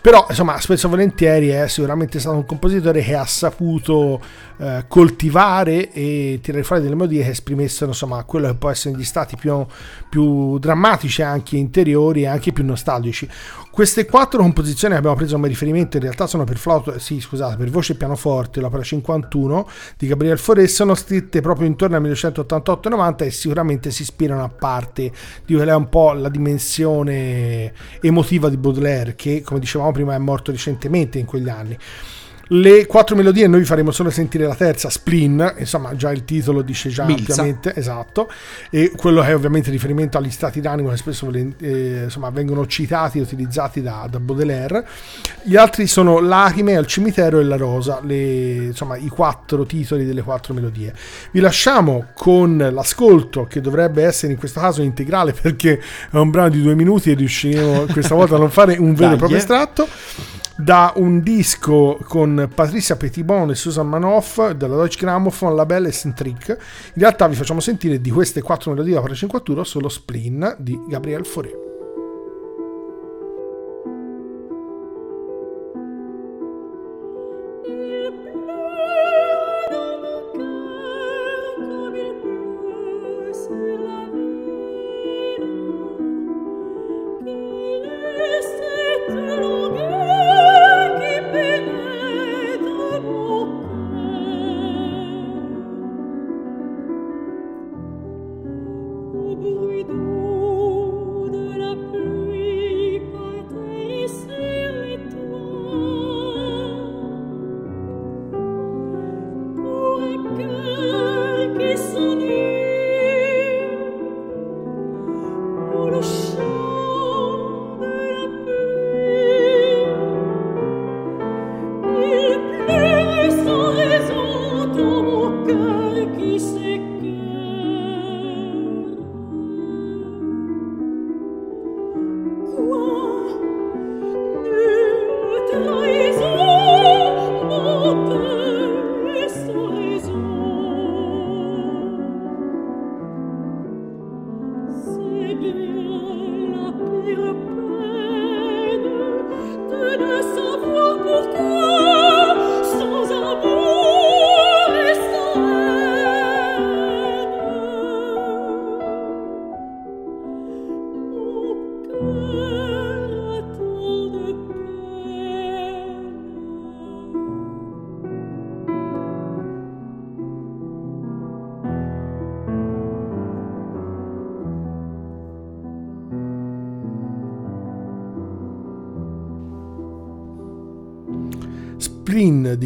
però 0.00 0.26
insomma 0.28 0.58
spesso 0.60 0.86
e 0.86 0.90
volentieri 0.90 1.48
è 1.48 1.68
sicuramente 1.68 2.18
stato 2.18 2.36
un 2.36 2.46
compositore 2.46 3.02
che 3.02 3.14
ha 3.14 3.26
saputo 3.26 4.20
eh, 4.58 4.84
coltivare 4.88 5.92
e 5.92 6.38
tirare 6.42 6.64
fuori 6.64 6.82
delle 6.82 6.94
melodie 6.94 7.22
che 7.22 7.30
esprimessero 7.30 7.90
insomma 7.90 8.22
quello 8.24 8.48
che 8.48 8.54
può 8.54 8.70
essere 8.70 8.96
gli 8.96 9.04
stati 9.04 9.36
più, 9.36 9.66
più 10.08 10.58
drammatici 10.58 11.22
anche 11.22 11.56
interiori 11.56 12.22
e 12.22 12.28
anche 12.28 12.52
più 12.52 12.64
nostalgici 12.64 13.28
queste 13.70 14.04
quattro 14.04 14.40
composizioni 14.40 14.94
che 14.94 14.98
abbiamo 14.98 15.16
preso 15.16 15.36
come 15.36 15.48
riferimento 15.48 15.96
in 15.96 16.02
realtà 16.02 16.26
sono 16.26 16.44
per 16.44 16.58
flauto 16.58 16.98
sì 16.98 17.20
scusate 17.20 17.56
per 17.56 17.70
voce 17.70 17.92
e 17.92 17.96
pianoforte 17.96 18.60
l'opera 18.60 18.82
51 18.82 19.68
di 19.96 20.06
Gabriel 20.08 20.38
Fauré 20.38 20.66
sono 20.66 20.94
scritte 20.94 21.40
proprio 21.40 21.66
intorno 21.66 21.96
al 21.96 22.02
1988-90 22.02 23.24
e 23.24 23.30
sicuramente 23.30 23.90
si 23.90 24.02
ispirano 24.02 24.42
a 24.42 24.48
parte 24.48 25.12
di 25.46 25.54
quella 25.54 25.72
è 25.72 25.76
un 25.76 25.88
po' 25.88 26.12
la 26.12 26.28
dimensione 26.28 27.72
emotiva 28.00 28.48
di 28.48 28.56
Baudelaire 28.56 29.14
che 29.14 29.42
come 29.42 29.60
dicevamo 29.60 29.92
prima 29.92 30.14
è 30.14 30.18
morto 30.18 30.50
recentemente 30.50 31.18
in 31.18 31.26
quegli 31.26 31.48
anni 31.48 31.78
le 32.52 32.86
quattro 32.86 33.14
melodie 33.14 33.46
noi 33.46 33.60
vi 33.60 33.66
faremo 33.66 33.92
solo 33.92 34.10
sentire 34.10 34.44
la 34.44 34.56
terza 34.56 34.90
Spleen 34.90 35.54
insomma 35.58 35.94
già 35.94 36.10
il 36.10 36.24
titolo 36.24 36.62
dice 36.62 36.88
già 36.88 37.04
Milza. 37.04 37.42
ampiamente 37.42 37.76
esatto 37.76 38.28
e 38.70 38.92
quello 38.96 39.22
è 39.22 39.34
ovviamente 39.34 39.70
riferimento 39.70 40.18
agli 40.18 40.30
stati 40.30 40.60
d'animo 40.60 40.88
che 40.90 40.96
spesso 40.96 41.30
eh, 41.32 42.02
insomma, 42.04 42.30
vengono 42.30 42.66
citati 42.66 43.18
e 43.18 43.20
utilizzati 43.20 43.82
da, 43.82 44.08
da 44.10 44.18
Baudelaire 44.18 44.84
gli 45.44 45.54
altri 45.54 45.86
sono 45.86 46.18
Lacrime 46.18 46.76
al 46.76 46.86
cimitero 46.86 47.38
e 47.38 47.44
La 47.44 47.56
rosa 47.56 48.00
le- 48.02 48.64
insomma 48.66 48.96
i 48.96 49.08
quattro 49.08 49.64
titoli 49.64 50.04
delle 50.04 50.22
quattro 50.22 50.52
melodie 50.52 50.92
vi 51.30 51.38
lasciamo 51.38 52.06
con 52.14 52.56
l'ascolto 52.72 53.44
che 53.44 53.60
dovrebbe 53.60 54.02
essere 54.02 54.32
in 54.32 54.38
questo 54.38 54.58
caso 54.58 54.82
integrale 54.82 55.32
perché 55.32 55.80
è 56.10 56.16
un 56.16 56.30
brano 56.30 56.48
di 56.48 56.60
due 56.60 56.74
minuti 56.74 57.12
e 57.12 57.14
riusciremo 57.14 57.86
questa 57.92 58.16
volta 58.16 58.34
a 58.34 58.38
non 58.38 58.50
fare 58.50 58.76
un 58.76 58.92
vero 58.94 59.12
e 59.12 59.16
proprio 59.16 59.38
eh. 59.38 59.40
estratto 59.40 59.86
da 60.62 60.92
un 60.96 61.20
disco 61.22 61.98
con 62.04 62.50
Patricia 62.54 62.96
Petitbon 62.96 63.50
e 63.50 63.54
Susan 63.54 63.88
Manoff 63.88 64.50
della 64.50 64.76
Deutsche 64.76 64.98
Grammophon 65.00 65.54
La 65.54 65.66
Belle 65.66 65.88
Eccentrique. 65.88 66.58
In 66.94 67.00
realtà 67.00 67.26
vi 67.28 67.34
facciamo 67.34 67.60
sentire 67.60 68.00
di 68.00 68.10
queste 68.10 68.42
quattro 68.42 68.70
melodie 68.70 68.96
opera 68.96 69.14
51 69.14 69.64
solo 69.64 69.88
Spleen 69.88 70.56
di 70.58 70.78
Gabriel 70.88 71.24
Fauré. 71.24 71.69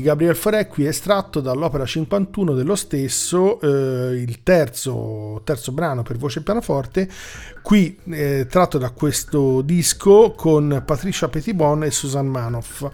Gabriel 0.05 0.37
qui 0.69 0.85
è 0.85 0.89
estratto 0.89 1.41
dall'opera 1.41 1.87
51 1.87 2.53
dello 2.53 2.77
stesso, 2.77 3.59
eh, 3.59 4.17
il 4.17 4.43
terzo, 4.43 5.41
terzo 5.45 5.73
brano 5.73 6.03
per 6.03 6.19
voce 6.19 6.41
e 6.41 6.43
pianoforte, 6.43 7.09
qui 7.63 7.99
eh, 8.11 8.47
tratto 8.47 8.77
da 8.77 8.91
questo 8.91 9.63
disco 9.63 10.33
con 10.33 10.83
Patricia 10.85 11.29
Petitbon 11.29 11.85
e 11.85 11.91
Susan 11.91 12.27
Manoff 12.27 12.87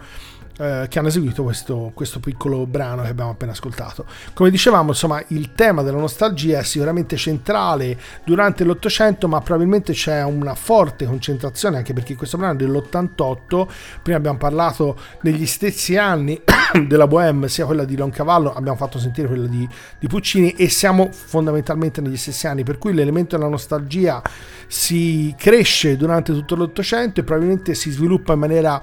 eh, 0.61 0.85
che 0.89 0.99
hanno 0.99 1.07
eseguito 1.07 1.41
questo, 1.41 1.91
questo 1.95 2.19
piccolo 2.19 2.67
brano 2.67 3.01
che 3.01 3.07
abbiamo 3.07 3.31
appena 3.31 3.51
ascoltato. 3.51 4.05
Come 4.35 4.51
dicevamo, 4.51 4.89
insomma, 4.89 5.19
il 5.29 5.53
tema 5.53 5.81
della 5.81 5.97
nostalgia 5.97 6.59
è 6.59 6.63
sicuramente 6.63 7.17
centrale 7.17 7.97
durante 8.23 8.63
l'Ottocento, 8.63 9.27
ma 9.27 9.41
probabilmente 9.41 9.93
c'è 9.93 10.21
una 10.23 10.53
forte 10.53 11.05
concentrazione, 11.05 11.77
anche 11.77 11.93
perché 11.93 12.15
questo 12.15 12.37
brano 12.37 12.53
è 12.53 12.57
dell'88, 12.57 13.67
prima 14.03 14.19
abbiamo 14.19 14.37
parlato 14.37 14.97
negli 15.21 15.47
stessi 15.47 15.97
anni 15.97 16.39
della 16.85 17.07
Bohème, 17.07 17.49
sia 17.49 17.65
quella 17.65 17.83
di 17.83 17.97
Loncavallo, 17.97 18.53
abbiamo 18.53 18.77
fatto 18.77 18.99
sentire 18.99 19.27
quella 19.27 19.47
di, 19.47 19.67
di 19.97 20.07
Puccini 20.07 20.51
e 20.51 20.69
siamo 20.69 21.09
fondamentalmente 21.11 22.01
negli 22.01 22.17
stessi 22.17 22.45
anni, 22.45 22.61
per 22.61 22.77
cui 22.77 22.93
l'elemento 22.93 23.35
della 23.35 23.49
nostalgia 23.49 24.21
si 24.67 25.33
cresce 25.35 25.97
durante 25.97 26.31
tutto 26.33 26.55
l'Ottocento 26.55 27.19
e 27.19 27.23
probabilmente 27.23 27.73
si 27.73 27.89
sviluppa 27.89 28.33
in 28.33 28.39
maniera 28.39 28.81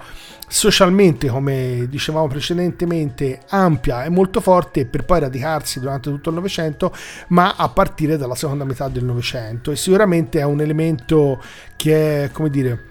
socialmente, 0.48 1.28
come 1.28 1.86
dicevamo 1.88 2.26
precedentemente, 2.26 3.40
ampia 3.48 4.04
e 4.04 4.08
molto 4.08 4.40
forte 4.40 4.86
per 4.86 5.04
poi 5.04 5.20
radicarsi 5.20 5.78
durante 5.78 6.10
tutto 6.10 6.30
il 6.30 6.34
Novecento, 6.34 6.92
ma 7.28 7.54
a 7.56 7.68
partire 7.68 8.16
dalla 8.16 8.34
seconda 8.34 8.64
metà 8.64 8.88
del 8.88 9.04
Novecento. 9.04 9.70
E 9.70 9.76
sicuramente 9.76 10.40
è 10.40 10.44
un 10.44 10.60
elemento 10.60 11.40
che 11.76 12.24
è, 12.24 12.30
come 12.30 12.50
dire, 12.50 12.87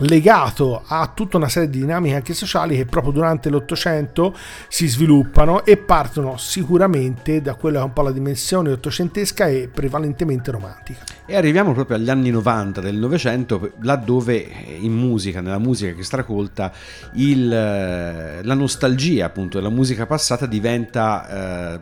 legato 0.00 0.82
a 0.86 1.10
tutta 1.12 1.36
una 1.36 1.48
serie 1.48 1.68
di 1.68 1.80
dinamiche 1.80 2.14
anche 2.14 2.34
sociali 2.34 2.76
che 2.76 2.84
proprio 2.84 3.12
durante 3.12 3.50
l'Ottocento 3.50 4.36
si 4.68 4.86
sviluppano 4.86 5.64
e 5.64 5.76
partono 5.76 6.36
sicuramente 6.36 7.40
da 7.40 7.54
quella 7.54 7.78
che 7.78 7.84
è 7.84 7.86
un 7.86 7.92
po' 7.92 8.02
la 8.02 8.12
dimensione 8.12 8.70
ottocentesca 8.70 9.46
e 9.48 9.68
prevalentemente 9.72 10.50
romantica. 10.50 11.04
E 11.26 11.36
arriviamo 11.36 11.72
proprio 11.72 11.96
agli 11.96 12.08
anni 12.08 12.30
90 12.30 12.80
del 12.80 12.96
Novecento, 12.96 13.72
laddove 13.82 14.36
in 14.78 14.92
musica, 14.92 15.40
nella 15.40 15.58
musica 15.58 15.92
che 15.92 16.02
stracolta, 16.02 16.72
il, 17.14 17.52
eh, 17.52 18.42
la 18.42 18.54
nostalgia 18.54 19.26
appunto 19.26 19.58
della 19.58 19.70
musica 19.70 20.06
passata 20.06 20.46
diventa 20.46 21.74
eh, 21.74 21.80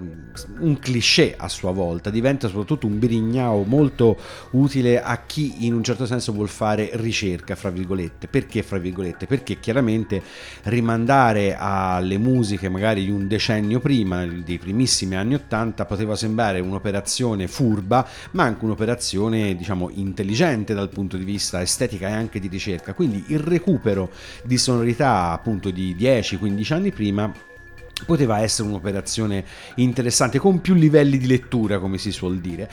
un 0.58 0.78
cliché 0.78 1.34
a 1.36 1.48
sua 1.48 1.70
volta, 1.70 2.10
diventa 2.10 2.48
soprattutto 2.48 2.86
un 2.86 2.98
birignao 2.98 3.62
molto 3.62 4.16
utile 4.50 5.00
a 5.02 5.22
chi 5.24 5.66
in 5.66 5.74
un 5.74 5.84
certo 5.84 6.06
senso 6.06 6.32
vuol 6.32 6.48
fare 6.48 6.90
ricerca, 6.94 7.54
fra 7.54 7.70
virgolette. 7.70 8.05
Perché 8.28 8.62
fra 8.62 8.78
virgolette? 8.78 9.26
Perché 9.26 9.58
chiaramente 9.58 10.22
rimandare 10.64 11.56
alle 11.58 12.18
musiche 12.18 12.68
magari 12.68 13.04
di 13.04 13.10
un 13.10 13.26
decennio 13.28 13.80
prima, 13.80 14.24
dei 14.26 14.58
primissimi 14.58 15.16
anni 15.16 15.34
80, 15.34 15.84
poteva 15.84 16.16
sembrare 16.16 16.60
un'operazione 16.60 17.48
furba, 17.48 18.06
ma 18.32 18.44
anche 18.44 18.64
un'operazione 18.64 19.54
diciamo 19.54 19.90
intelligente 19.94 20.74
dal 20.74 20.88
punto 20.88 21.16
di 21.16 21.24
vista 21.24 21.60
estetica 21.60 22.08
e 22.08 22.12
anche 22.12 22.40
di 22.40 22.48
ricerca. 22.48 22.94
Quindi 22.94 23.24
il 23.28 23.38
recupero 23.38 24.10
di 24.42 24.58
sonorità 24.58 25.30
appunto 25.30 25.70
di 25.70 25.94
10-15 25.98 26.72
anni 26.72 26.92
prima 26.92 27.32
poteva 28.04 28.40
essere 28.40 28.68
un'operazione 28.68 29.44
interessante 29.76 30.38
con 30.38 30.60
più 30.60 30.74
livelli 30.74 31.16
di 31.16 31.26
lettura 31.26 31.78
come 31.78 31.96
si 31.96 32.12
suol 32.12 32.38
dire 32.38 32.68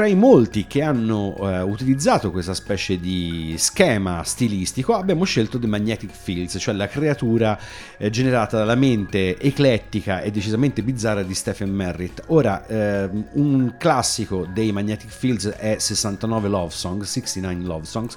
tra 0.00 0.08
i 0.08 0.14
molti 0.14 0.66
che 0.66 0.80
hanno 0.80 1.36
eh, 1.40 1.60
utilizzato 1.60 2.30
questa 2.30 2.54
specie 2.54 2.98
di 2.98 3.54
schema 3.58 4.24
stilistico 4.24 4.94
abbiamo 4.94 5.24
scelto 5.24 5.58
The 5.58 5.66
Magnetic 5.66 6.10
Fields, 6.10 6.56
cioè 6.58 6.72
la 6.72 6.88
creatura 6.88 7.58
eh, 7.98 8.08
generata 8.08 8.56
dalla 8.56 8.76
mente 8.76 9.38
eclettica 9.38 10.22
e 10.22 10.30
decisamente 10.30 10.82
bizzarra 10.82 11.22
di 11.22 11.34
Stephen 11.34 11.74
Merritt. 11.74 12.22
Ora, 12.28 12.66
ehm, 12.66 13.26
un 13.32 13.74
classico 13.76 14.46
dei 14.50 14.72
Magnetic 14.72 15.10
Fields 15.10 15.48
è 15.48 15.76
69 15.78 16.48
Love 16.48 16.70
Songs, 16.70 17.06
69 17.06 17.62
Love 17.62 17.84
Songs, 17.84 18.16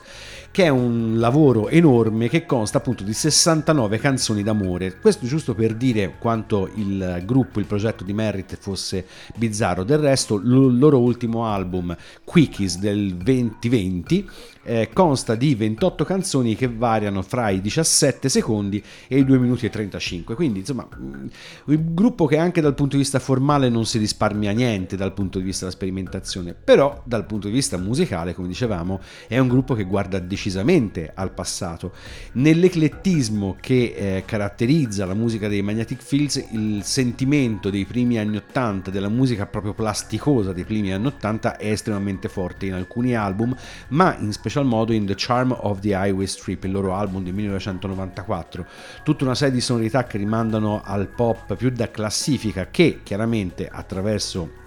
che 0.54 0.66
è 0.66 0.70
un 0.70 1.16
lavoro 1.18 1.68
enorme 1.68 2.30
che 2.30 2.46
consta 2.46 2.78
appunto 2.78 3.04
di 3.04 3.12
69 3.12 3.98
canzoni 3.98 4.44
d'amore. 4.44 5.00
Questo 5.00 5.26
giusto 5.26 5.56
per 5.56 5.74
dire 5.74 6.14
quanto 6.20 6.70
il 6.76 7.24
gruppo, 7.26 7.60
il 7.60 7.66
progetto 7.66 8.04
di 8.04 8.14
Merritt 8.14 8.56
fosse 8.58 9.04
bizzarro. 9.36 9.84
Del 9.84 9.98
resto, 9.98 10.36
il 10.36 10.78
loro 10.78 11.00
ultimo 11.00 11.48
album, 11.48 11.98
Quickies 12.24 12.78
del 12.78 13.16
2020, 13.16 14.30
eh, 14.64 14.90
consta 14.94 15.36
di 15.36 15.56
28 15.56 16.06
canzoni 16.06 16.56
che 16.56 16.68
variano 16.70 17.22
fra 17.22 17.50
i 17.50 17.60
17 17.60 18.30
secondi 18.30 18.82
e 19.08 19.18
i 19.18 19.26
2 19.26 19.38
minuti 19.38 19.66
e 19.66 19.70
35. 19.70 20.36
Quindi, 20.36 20.60
insomma, 20.60 20.88
mm, 20.96 21.28
un 21.66 21.94
gruppo 21.94 22.26
che 22.26 22.38
anche 22.38 22.62
dal 22.62 22.76
punto 22.76 22.96
di 22.96 23.02
vista 23.02 23.20
formale 23.20 23.70
non 23.70 23.86
si 23.86 23.98
risparmia 23.98 24.52
niente 24.52 24.96
dal 24.96 25.14
punto 25.14 25.40
di 25.40 25.46
vista 25.46 25.66
della 25.66 25.76
sperimentazione, 25.76 26.54
però 26.54 27.02
dal 27.06 27.26
punto 27.26 27.48
di 27.48 27.54
vista 27.54 27.78
musicale, 27.78 28.34
come 28.34 28.48
dicevamo, 28.48 29.02
è 29.28 29.38
un 29.38 29.48
gruppo 29.48 29.74
che 29.74 29.84
guarda 29.84 30.20
decisamente 30.44 31.12
al 31.14 31.32
passato. 31.32 31.94
Nell'eclettismo 32.34 33.56
che 33.62 33.94
eh, 33.96 34.24
caratterizza 34.26 35.06
la 35.06 35.14
musica 35.14 35.48
dei 35.48 35.62
Magnetic 35.62 36.02
Fields, 36.02 36.48
il 36.52 36.84
sentimento 36.84 37.70
dei 37.70 37.86
primi 37.86 38.18
anni 38.18 38.38
80, 38.38 38.92
della 38.92 39.08
musica 39.08 39.46
proprio 39.46 39.74
plasticosa 39.74 40.52
dei 40.52 40.66
primi 40.66 40.92
anni 40.92 41.08
80 41.08 41.58
è 41.58 41.72
estremamente 41.72 42.28
forte 42.28 42.66
in 42.66 42.74
alcuni 42.74 43.16
album, 43.16 43.56
ma 43.90 44.18
in 44.18 44.34
special 44.34 44.66
modo 44.66 44.92
in 44.92 45.06
The 45.06 45.16
Charm 45.16 45.56
of 45.58 45.80
the 45.80 45.90
Highway 45.90 46.28
Strip, 46.28 46.66
il 46.66 46.72
loro 46.72 46.94
album 46.94 47.24
del 47.24 47.34
1994. 47.34 48.66
Tutta 49.04 49.24
una 49.24 49.36
serie 49.36 49.54
di 49.54 49.62
sonorità 49.62 50.04
che 50.04 50.18
rimandano 50.18 50.82
al 50.84 51.08
pop 51.08 51.56
più 51.56 51.70
da 51.70 51.90
classifica 51.90 52.68
che 52.70 53.00
chiaramente 53.04 53.70
attraverso 53.72 54.62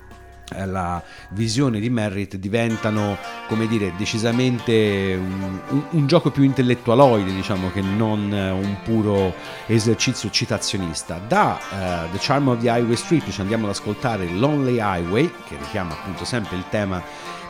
la 0.64 1.02
visione 1.30 1.80
di 1.80 1.90
Merritt 1.90 2.36
diventano 2.36 3.16
come 3.48 3.66
dire 3.66 3.92
decisamente 3.96 5.18
un, 5.18 5.60
un, 5.68 5.82
un 5.90 6.06
gioco 6.06 6.30
più 6.30 6.42
intellettualoide 6.44 7.34
diciamo 7.34 7.70
che 7.70 7.80
non 7.80 8.32
eh, 8.32 8.50
un 8.50 8.76
puro 8.84 9.34
esercizio 9.66 10.30
citazionista. 10.30 11.20
Da 11.26 11.58
uh, 11.58 12.10
The 12.12 12.18
Charm 12.18 12.48
of 12.48 12.60
the 12.60 12.68
Highway 12.68 12.96
Street 12.96 13.28
ci 13.30 13.40
andiamo 13.40 13.64
ad 13.64 13.72
ascoltare 13.72 14.28
Lonely 14.28 14.78
Highway 14.78 15.30
che 15.46 15.56
richiama 15.56 15.92
appunto 15.92 16.24
sempre 16.24 16.56
il 16.56 16.64
tema 16.70 17.02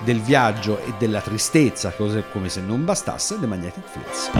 del 0.04 0.20
viaggio 0.20 0.78
e 0.84 0.92
della 0.98 1.20
tristezza 1.20 1.90
cose 1.90 2.24
come 2.30 2.48
se 2.48 2.60
non 2.60 2.84
bastasse 2.84 3.38
The 3.38 3.46
Magnetic 3.46 3.84
Fields 3.88 4.30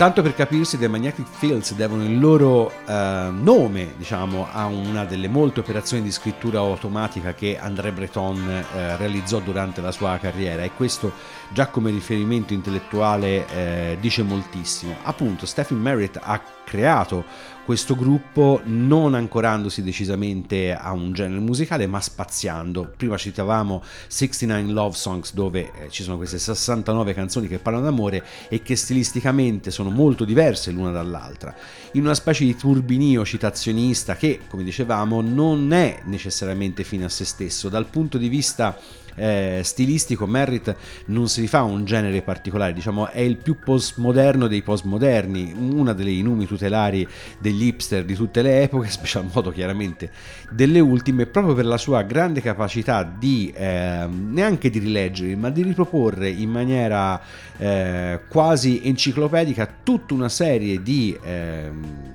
Tanto 0.00 0.22
per 0.22 0.34
capirsi, 0.34 0.78
The 0.78 0.88
Magnetic 0.88 1.26
Fields 1.28 1.74
devono 1.74 2.04
il 2.04 2.18
loro 2.18 2.72
eh, 2.86 3.28
nome, 3.30 3.92
diciamo, 3.98 4.48
a 4.50 4.64
una 4.64 5.04
delle 5.04 5.28
molte 5.28 5.60
operazioni 5.60 6.02
di 6.02 6.10
scrittura 6.10 6.60
automatica 6.60 7.34
che 7.34 7.58
André 7.58 7.92
Breton 7.92 8.48
eh, 8.48 8.96
realizzò 8.96 9.40
durante 9.40 9.82
la 9.82 9.92
sua 9.92 10.16
carriera. 10.18 10.62
E 10.62 10.70
questo 10.74 11.12
già 11.52 11.66
come 11.68 11.90
riferimento 11.90 12.52
intellettuale 12.52 13.46
eh, 13.48 13.96
dice 14.00 14.22
moltissimo. 14.22 14.96
Appunto, 15.02 15.46
Stephen 15.46 15.78
Merritt 15.78 16.18
ha 16.20 16.40
creato 16.64 17.24
questo 17.64 17.94
gruppo 17.94 18.60
non 18.64 19.14
ancorandosi 19.14 19.82
decisamente 19.82 20.74
a 20.74 20.92
un 20.92 21.12
genere 21.12 21.40
musicale 21.40 21.86
ma 21.86 22.00
spaziando. 22.00 22.92
Prima 22.96 23.16
citavamo 23.16 23.82
69 24.08 24.72
Love 24.72 24.96
Songs 24.96 25.34
dove 25.34 25.70
eh, 25.78 25.88
ci 25.88 26.02
sono 26.02 26.16
queste 26.16 26.38
69 26.38 27.14
canzoni 27.14 27.46
che 27.46 27.58
parlano 27.58 27.84
d'amore 27.84 28.24
e 28.48 28.62
che 28.62 28.76
stilisticamente 28.76 29.70
sono 29.70 29.90
molto 29.90 30.24
diverse 30.24 30.70
l'una 30.70 30.90
dall'altra, 30.90 31.54
in 31.92 32.02
una 32.02 32.14
specie 32.14 32.44
di 32.44 32.56
turbinio 32.56 33.24
citazionista 33.24 34.16
che, 34.16 34.40
come 34.48 34.64
dicevamo, 34.64 35.20
non 35.20 35.72
è 35.72 36.00
necessariamente 36.04 36.82
fine 36.82 37.04
a 37.04 37.08
se 37.08 37.24
stesso. 37.24 37.68
Dal 37.68 37.86
punto 37.86 38.18
di 38.18 38.28
vista 38.28 38.76
eh, 39.14 39.60
stilistico 39.62 40.26
Merritt 40.26 40.74
non 41.06 41.28
si 41.28 41.40
rifà 41.40 41.58
a 41.58 41.64
un 41.64 41.84
genere 41.84 42.22
particolare, 42.22 42.72
diciamo 42.72 43.08
è 43.08 43.20
il 43.20 43.36
più 43.36 43.58
postmoderno 43.58 44.46
dei 44.46 44.62
postmoderni, 44.62 45.54
una 45.56 45.92
delle 45.92 46.12
numi 46.22 46.46
tutelari 46.46 47.06
degli 47.38 47.64
hipster 47.64 48.04
di 48.04 48.14
tutte 48.14 48.42
le 48.42 48.62
epoche, 48.62 48.88
special 48.90 49.28
modo 49.32 49.50
chiaramente 49.50 50.10
delle 50.50 50.80
ultime, 50.80 51.26
proprio 51.26 51.54
per 51.54 51.66
la 51.66 51.78
sua 51.78 52.02
grande 52.02 52.40
capacità 52.40 53.02
di 53.02 53.52
eh, 53.54 54.06
neanche 54.08 54.70
di 54.70 54.78
rileggere, 54.78 55.36
ma 55.36 55.50
di 55.50 55.62
riproporre 55.62 56.28
in 56.28 56.50
maniera 56.50 57.20
eh, 57.56 58.20
quasi 58.28 58.80
enciclopedica 58.84 59.68
tutta 59.82 60.14
una 60.14 60.28
serie 60.28 60.82
di 60.82 61.16
eh, 61.22 61.70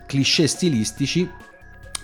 cliché 0.06 0.48
stilistici 0.48 1.30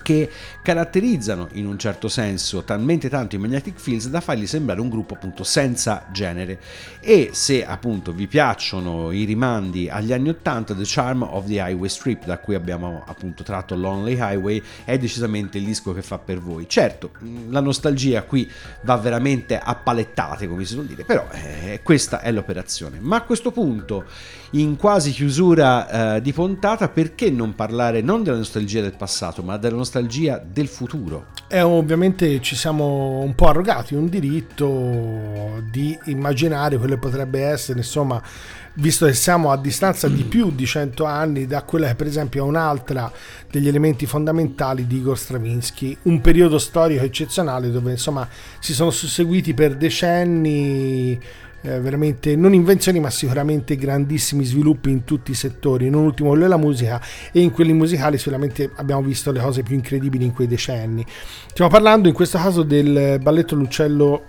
che 0.01 0.29
caratterizzano 0.61 1.49
in 1.53 1.67
un 1.67 1.77
certo 1.77 2.07
senso 2.07 2.63
talmente 2.63 3.09
tanto 3.09 3.35
i 3.35 3.39
Magnetic 3.39 3.79
Fields 3.79 4.07
da 4.07 4.21
fargli 4.21 4.47
sembrare 4.47 4.81
un 4.81 4.89
gruppo 4.89 5.13
appunto 5.13 5.43
senza 5.43 6.05
genere. 6.11 6.59
E 6.99 7.29
se 7.33 7.65
appunto 7.65 8.13
vi 8.13 8.27
piacciono 8.27 9.11
i 9.11 9.23
rimandi 9.23 9.89
agli 9.89 10.13
anni 10.13 10.29
80 10.29 10.75
The 10.75 10.83
Charm 10.85 11.23
of 11.23 11.47
the 11.47 11.55
Highway 11.55 11.89
Strip 11.89 12.25
da 12.25 12.39
cui 12.39 12.55
abbiamo 12.55 13.03
appunto 13.05 13.43
tratto 13.43 13.75
Lonely 13.75 14.15
Highway 14.15 14.61
è 14.83 14.97
decisamente 14.97 15.57
il 15.57 15.65
disco 15.65 15.93
che 15.93 16.01
fa 16.01 16.17
per 16.17 16.39
voi. 16.39 16.67
Certo 16.67 17.11
la 17.49 17.59
nostalgia 17.59 18.23
qui 18.23 18.49
va 18.81 18.97
veramente 18.97 19.57
a 19.57 19.75
palettate 19.75 20.47
come 20.47 20.65
si 20.65 20.73
suol 20.73 20.85
dire 20.85 21.03
però 21.03 21.27
eh, 21.31 21.81
questa 21.83 22.21
è 22.21 22.31
l'operazione. 22.31 22.99
Ma 22.99 23.17
a 23.17 23.21
questo 23.21 23.51
punto 23.51 24.05
in 24.51 24.75
quasi 24.75 25.11
chiusura 25.11 26.15
eh, 26.15 26.21
di 26.21 26.33
puntata 26.33 26.89
perché 26.89 27.29
non 27.29 27.55
parlare 27.55 28.01
non 28.01 28.23
della 28.23 28.37
nostalgia 28.37 28.81
del 28.81 28.95
passato 28.95 29.43
ma 29.43 29.57
della 29.57 29.77
nostalgia 29.77 30.41
del 30.43 30.67
futuro? 30.67 31.27
E 31.47 31.61
ovviamente 31.61 32.41
ci 32.41 32.55
siamo 32.55 33.19
un 33.19 33.35
po' 33.35 33.47
arrogati 33.47 33.93
un 33.93 34.07
diritto 34.07 35.61
di 35.69 35.97
immaginare 36.05 36.77
quello 36.77 36.93
che 36.93 36.99
potrebbe 36.99 37.43
essere, 37.43 37.79
insomma, 37.79 38.21
visto 38.75 39.05
che 39.05 39.13
siamo 39.13 39.51
a 39.51 39.57
distanza 39.57 40.07
di 40.07 40.23
più 40.23 40.51
di 40.51 40.65
100 40.65 41.03
anni 41.03 41.45
da 41.45 41.63
quella 41.63 41.87
che 41.87 41.95
per 41.95 42.07
esempio 42.07 42.45
è 42.45 42.47
un'altra 42.47 43.11
degli 43.49 43.67
elementi 43.67 44.05
fondamentali 44.05 44.87
di 44.87 44.97
Igor 44.97 45.17
Stravinsky, 45.17 45.97
un 46.03 46.21
periodo 46.21 46.57
storico 46.57 47.03
eccezionale 47.03 47.69
dove 47.69 47.91
insomma 47.91 48.27
si 48.59 48.73
sono 48.73 48.89
susseguiti 48.89 49.53
per 49.53 49.75
decenni 49.75 51.19
eh, 51.61 51.79
veramente 51.79 52.35
non 52.35 52.53
invenzioni 52.53 52.99
ma 52.99 53.09
sicuramente 53.09 53.75
grandissimi 53.75 54.43
sviluppi 54.43 54.89
in 54.89 55.03
tutti 55.03 55.31
i 55.31 55.35
settori. 55.35 55.89
Non 55.89 56.03
ultimo 56.03 56.29
quello 56.29 56.43
della 56.43 56.57
musica 56.57 57.01
e 57.31 57.41
in 57.41 57.51
quelli 57.51 57.73
musicali 57.73 58.17
sicuramente 58.17 58.69
abbiamo 58.75 59.01
visto 59.01 59.31
le 59.31 59.39
cose 59.39 59.63
più 59.63 59.75
incredibili 59.75 60.25
in 60.25 60.33
quei 60.33 60.47
decenni. 60.47 61.05
Stiamo 61.47 61.69
parlando 61.69 62.07
in 62.07 62.13
questo 62.13 62.37
caso 62.37 62.63
del 62.63 63.19
balletto 63.21 63.55
L'Uccello 63.55 64.23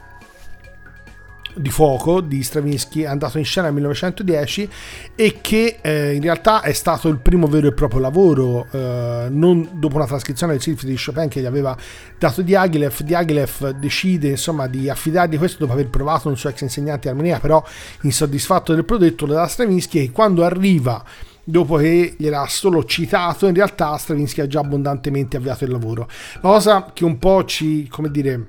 di 1.55 1.71
fuoco 1.71 2.21
di 2.21 2.43
Stravinsky 2.43 3.05
andato 3.05 3.39
in 3.39 3.45
scena 3.45 3.67
nel 3.67 3.75
1910 3.75 4.69
e 5.15 5.39
che 5.41 5.79
eh, 5.81 6.15
in 6.15 6.23
realtà 6.23 6.63
è 6.63 6.73
stato 6.73 7.09
il 7.09 7.19
primo 7.19 7.47
vero 7.47 7.69
e 7.69 7.73
proprio 7.73 8.01
lavoro 8.01 8.67
eh, 8.71 9.27
non 9.31 9.69
dopo 9.73 9.97
una 9.97 10.07
trascrizione 10.07 10.53
del 10.53 10.63
Silfide 10.63 10.93
di 10.93 10.99
Chopin 11.03 11.29
che 11.29 11.41
gli 11.41 11.47
aveva 11.47 11.77
dato 12.19 12.43
Diaghilev 12.43 13.01
Diaghilev 13.01 13.71
decide 13.79 14.29
insomma 14.29 14.67
di 14.67 14.89
affidargli 14.89 15.39
questo 15.39 15.59
dopo 15.59 15.73
aver 15.73 15.89
provato 15.89 16.29
un 16.29 16.37
suo 16.37 16.51
ex 16.51 16.61
insegnante 16.63 17.03
di 17.03 17.09
armonia 17.09 17.39
però 17.39 17.63
insoddisfatto 18.03 18.75
del 18.75 18.85
prodotto 18.85 19.27
lo 19.27 19.35
dà 19.35 19.43
a 19.43 19.49
Stravinsky 19.49 20.05
e 20.05 20.11
quando 20.11 20.45
arriva 20.45 21.05
dopo 21.45 21.77
che 21.77 22.15
gliel'ha 22.17 22.47
solo 22.47 22.85
citato 22.85 23.47
in 23.47 23.55
realtà 23.55 23.97
Stravinsky 23.97 24.43
ha 24.43 24.47
già 24.47 24.61
abbondantemente 24.61 25.37
avviato 25.37 25.65
il 25.65 25.71
lavoro. 25.71 26.09
La 26.35 26.41
cosa 26.41 26.91
che 26.93 27.05
un 27.05 27.19
po' 27.19 27.45
ci 27.45 27.89
come 27.89 28.11
dire 28.11 28.47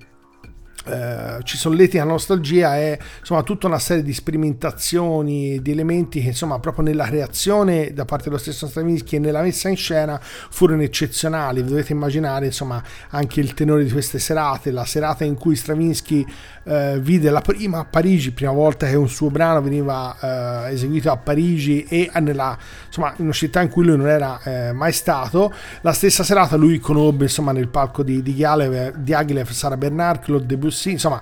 eh, 0.85 1.39
ci 1.43 1.57
solleti 1.57 1.95
la 1.97 2.03
nostalgia 2.03 2.75
è 2.75 2.97
insomma 3.19 3.41
tutta 3.43 3.67
una 3.67 3.79
serie 3.79 4.03
di 4.03 4.13
sperimentazioni 4.13 5.61
di 5.61 5.71
elementi 5.71 6.21
che 6.21 6.27
insomma 6.27 6.59
proprio 6.59 6.83
nella 6.83 7.05
creazione 7.05 7.93
da 7.93 8.03
parte 8.03 8.25
dello 8.25 8.37
stesso 8.37 8.67
Stravinsky 8.67 9.15
e 9.15 9.19
nella 9.19 9.41
messa 9.41 9.69
in 9.69 9.77
scena 9.77 10.19
furono 10.21 10.81
eccezionali. 10.81 11.63
Dovete 11.63 11.93
immaginare 11.93 12.47
insomma 12.47 12.83
anche 13.11 13.39
il 13.39 13.53
tenore 13.53 13.85
di 13.85 13.91
queste 13.91 14.19
serate 14.19 14.71
la 14.71 14.83
serata 14.83 15.23
in 15.23 15.35
cui 15.35 15.55
Stravinsky 15.55 16.25
eh, 16.65 16.99
vide 16.99 17.29
la 17.29 17.41
prima 17.41 17.79
a 17.79 17.85
Parigi 17.85 18.31
prima 18.31 18.51
volta 18.51 18.87
che 18.87 18.95
un 18.95 19.09
suo 19.09 19.29
brano 19.29 19.61
veniva 19.61 20.65
eh, 20.67 20.73
eseguito 20.73 21.11
a 21.11 21.17
Parigi 21.17 21.83
e 21.83 22.11
nella 22.19 22.57
insomma 22.87 23.13
in 23.17 23.25
una 23.25 23.33
città 23.33 23.61
in 23.61 23.69
cui 23.69 23.85
lui 23.85 23.95
non 23.95 24.07
era 24.07 24.41
eh, 24.43 24.73
mai 24.73 24.91
stato. 24.91 25.53
La 25.81 25.93
stessa 25.93 26.23
serata 26.23 26.57
lui 26.57 26.79
conobbe 26.79 27.23
insomma 27.23 27.53
nel 27.53 27.69
palco 27.69 28.03
di, 28.03 28.21
di 28.21 28.33
Diaghilev, 28.33 28.97
Diaghilev 28.97 29.49
Sara 29.49 29.77
Bernard 29.77 30.21
Claude 30.21 30.45
Debussy 30.45 30.71
insomma 30.85 31.21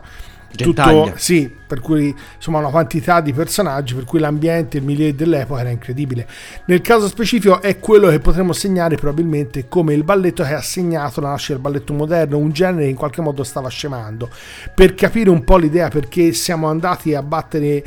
tutto 0.51 0.81
Gentaglia. 0.81 1.13
sì 1.15 1.53
per 1.65 1.79
cui 1.79 2.13
insomma 2.35 2.59
una 2.59 2.69
quantità 2.69 3.21
di 3.21 3.31
personaggi 3.33 3.93
per 3.93 4.03
cui 4.03 4.19
l'ambiente 4.19 4.77
il 4.77 4.83
milieu 4.83 5.13
dell'epoca 5.13 5.61
era 5.61 5.69
incredibile 5.69 6.27
nel 6.65 6.81
caso 6.81 7.07
specifico 7.07 7.61
è 7.61 7.79
quello 7.79 8.09
che 8.09 8.19
potremmo 8.19 8.53
segnare 8.53 8.95
probabilmente 8.95 9.67
come 9.67 9.93
il 9.93 10.03
balletto 10.03 10.43
che 10.43 10.53
ha 10.53 10.61
segnato 10.61 11.21
la 11.21 11.29
nascita 11.29 11.53
del 11.53 11.61
balletto 11.61 11.93
moderno 11.93 12.37
un 12.37 12.51
genere 12.51 12.83
che 12.83 12.89
in 12.89 12.95
qualche 12.95 13.21
modo 13.21 13.43
stava 13.43 13.69
scemando 13.69 14.29
per 14.75 14.93
capire 14.93 15.29
un 15.29 15.43
po' 15.43 15.57
l'idea 15.57 15.87
perché 15.87 16.33
siamo 16.33 16.67
andati 16.67 17.13
a 17.15 17.23
battere 17.23 17.83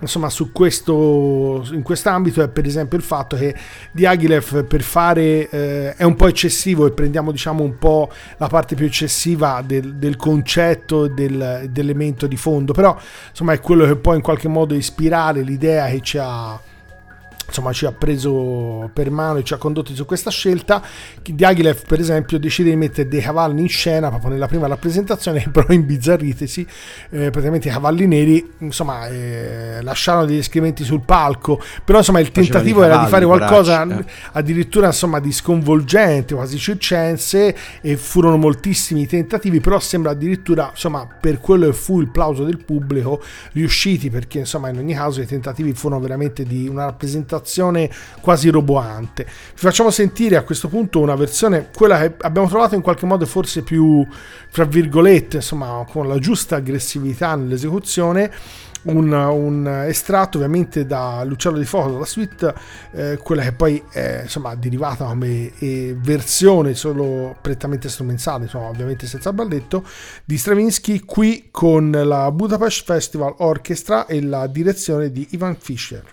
insomma 0.00 0.28
su 0.28 0.52
questo 0.52 1.66
in 1.72 1.82
quest'ambito 1.82 2.42
è 2.42 2.48
per 2.48 2.66
esempio 2.66 2.96
il 2.98 3.04
fatto 3.04 3.36
che 3.36 3.54
Diaghilev 3.92 4.64
per 4.64 4.82
fare 4.82 5.48
eh, 5.48 5.94
è 5.94 6.04
un 6.04 6.16
po' 6.16 6.26
eccessivo 6.28 6.86
e 6.86 6.92
prendiamo 6.92 7.32
diciamo 7.32 7.62
un 7.62 7.78
po' 7.78 8.10
la 8.36 8.48
parte 8.48 8.74
più 8.74 8.86
eccessiva 8.86 9.62
del, 9.64 9.96
del 9.96 10.16
concetto 10.16 11.06
del, 11.08 11.68
dell'elemento 11.70 12.26
di 12.26 12.36
fondo 12.36 12.72
però 12.72 12.96
insomma 13.30 13.52
è 13.52 13.60
quello 13.60 13.86
che 13.86 13.96
può 13.96 14.14
in 14.14 14.22
qualche 14.22 14.48
modo 14.48 14.74
ispirare 14.74 15.42
l'idea 15.42 15.86
che 15.88 16.00
ci 16.00 16.18
ha 16.18 16.58
insomma 17.48 17.72
ci 17.72 17.86
ha 17.86 17.92
preso 17.92 18.90
per 18.92 19.10
mano 19.10 19.38
e 19.38 19.44
ci 19.44 19.54
ha 19.54 19.56
condotti 19.56 19.94
su 19.94 20.04
questa 20.04 20.30
scelta 20.30 20.82
Diaghilev 21.22 21.86
per 21.86 21.98
esempio 21.98 22.38
decide 22.38 22.70
di 22.70 22.76
mettere 22.76 23.08
dei 23.08 23.20
cavalli 23.20 23.62
in 23.62 23.68
scena 23.68 24.08
proprio 24.08 24.30
nella 24.30 24.46
prima 24.46 24.66
rappresentazione 24.66 25.42
che 25.42 25.48
però 25.50 25.72
imbizzarritesi 25.72 26.66
eh, 27.10 27.30
praticamente 27.30 27.68
i 27.68 27.70
cavalli 27.70 28.06
neri 28.06 28.52
insomma 28.58 29.08
eh, 29.08 29.78
lasciarono 29.82 30.26
degli 30.26 30.38
escrementi 30.38 30.84
sul 30.84 31.00
palco 31.00 31.60
però 31.84 31.98
insomma 31.98 32.20
il 32.20 32.30
tentativo 32.30 32.82
i 32.82 32.84
era 32.84 32.98
di 32.98 33.04
cavalli, 33.04 33.10
fare 33.10 33.24
qualcosa 33.24 33.86
poracci, 33.86 34.06
eh. 34.06 34.12
addirittura 34.32 34.86
insomma 34.86 35.18
di 35.18 35.32
sconvolgente 35.32 36.34
quasi 36.34 36.58
circense 36.58 37.56
e 37.80 37.96
furono 37.96 38.36
moltissimi 38.36 39.06
tentativi 39.06 39.60
però 39.60 39.80
sembra 39.80 40.10
addirittura 40.10 40.68
insomma 40.70 41.08
per 41.18 41.40
quello 41.40 41.66
che 41.66 41.72
fu 41.72 42.00
il 42.00 42.10
plauso 42.10 42.44
del 42.44 42.62
pubblico 42.62 43.22
riusciti 43.52 44.10
perché 44.10 44.40
insomma 44.40 44.68
in 44.68 44.78
ogni 44.78 44.94
caso 44.94 45.22
i 45.22 45.26
tentativi 45.26 45.72
furono 45.72 46.00
veramente 46.00 46.44
di 46.44 46.68
una 46.68 46.84
rappresentazione 46.84 47.36
quasi 48.20 48.48
roboante. 48.48 49.24
Vi 49.24 49.30
facciamo 49.60 49.90
sentire 49.90 50.36
a 50.36 50.42
questo 50.42 50.68
punto 50.68 51.00
una 51.00 51.14
versione 51.14 51.68
quella 51.74 51.98
che 51.98 52.14
abbiamo 52.20 52.48
trovato 52.48 52.74
in 52.74 52.82
qualche 52.82 53.06
modo 53.06 53.26
forse 53.26 53.62
più 53.62 54.06
fra 54.50 54.64
virgolette 54.64 55.36
insomma 55.36 55.84
con 55.88 56.08
la 56.08 56.18
giusta 56.18 56.56
aggressività 56.56 57.34
nell'esecuzione. 57.34 58.30
Un, 58.80 59.12
un 59.12 59.84
estratto 59.86 60.38
ovviamente 60.38 60.86
da 60.86 61.22
L'Uccello 61.24 61.58
di 61.58 61.64
Fuoco 61.64 61.90
dalla 61.90 62.04
suite 62.04 62.54
eh, 62.92 63.18
quella 63.20 63.42
che 63.42 63.52
poi 63.52 63.82
è 63.90 64.20
insomma 64.22 64.54
derivata 64.54 65.04
come 65.04 65.50
eh, 65.58 65.96
versione 65.98 66.74
solo 66.74 67.36
prettamente 67.40 67.88
strumentale 67.88 68.44
insomma 68.44 68.68
ovviamente 68.68 69.06
senza 69.08 69.32
balletto 69.32 69.84
di 70.24 70.38
Stravinsky 70.38 71.00
qui 71.00 71.48
con 71.50 71.90
la 71.90 72.30
Budapest 72.30 72.84
Festival 72.84 73.34
Orchestra 73.38 74.06
e 74.06 74.22
la 74.22 74.46
direzione 74.46 75.10
di 75.10 75.26
Ivan 75.32 75.56
Fischer 75.58 76.04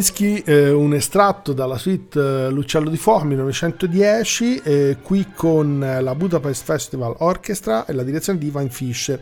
Stravinsky, 0.00 0.42
eh, 0.44 0.70
un 0.70 0.94
estratto 0.94 1.52
dalla 1.52 1.76
suite 1.76 2.18
eh, 2.18 2.50
L'Uccello 2.50 2.88
di 2.88 2.96
Fuoco 2.96 3.24
1910, 3.24 4.60
eh, 4.62 4.96
qui 5.02 5.26
con 5.34 5.82
eh, 5.82 6.00
la 6.00 6.14
Budapest 6.14 6.64
Festival 6.64 7.14
Orchestra 7.18 7.84
e 7.84 7.92
la 7.92 8.02
direzione 8.02 8.38
di 8.38 8.46
Ivan 8.46 8.70
Fischer. 8.70 9.20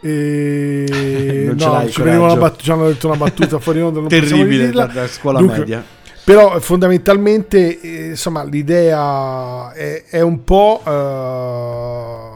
E... 0.00 0.84
Non 1.52 1.58
ce 1.58 1.66
no, 1.66 1.88
ci, 1.88 2.02
bat- 2.38 2.60
ci 2.60 2.70
hanno 2.70 2.86
detto 2.86 3.08
una 3.08 3.16
battuta 3.16 3.58
fuori 3.58 3.80
onda, 3.80 4.00
non 4.00 4.08
Terribile 4.10 4.70
da, 4.70 4.86
da 4.86 5.06
scuola 5.08 5.38
Dunque, 5.38 5.58
media. 5.58 5.84
Però 6.24 6.58
fondamentalmente 6.60 7.80
eh, 7.80 8.06
insomma 8.10 8.44
l'idea 8.44 9.72
è, 9.72 10.04
è 10.08 10.20
un 10.20 10.44
po' 10.44 10.80
eh, 10.86 12.31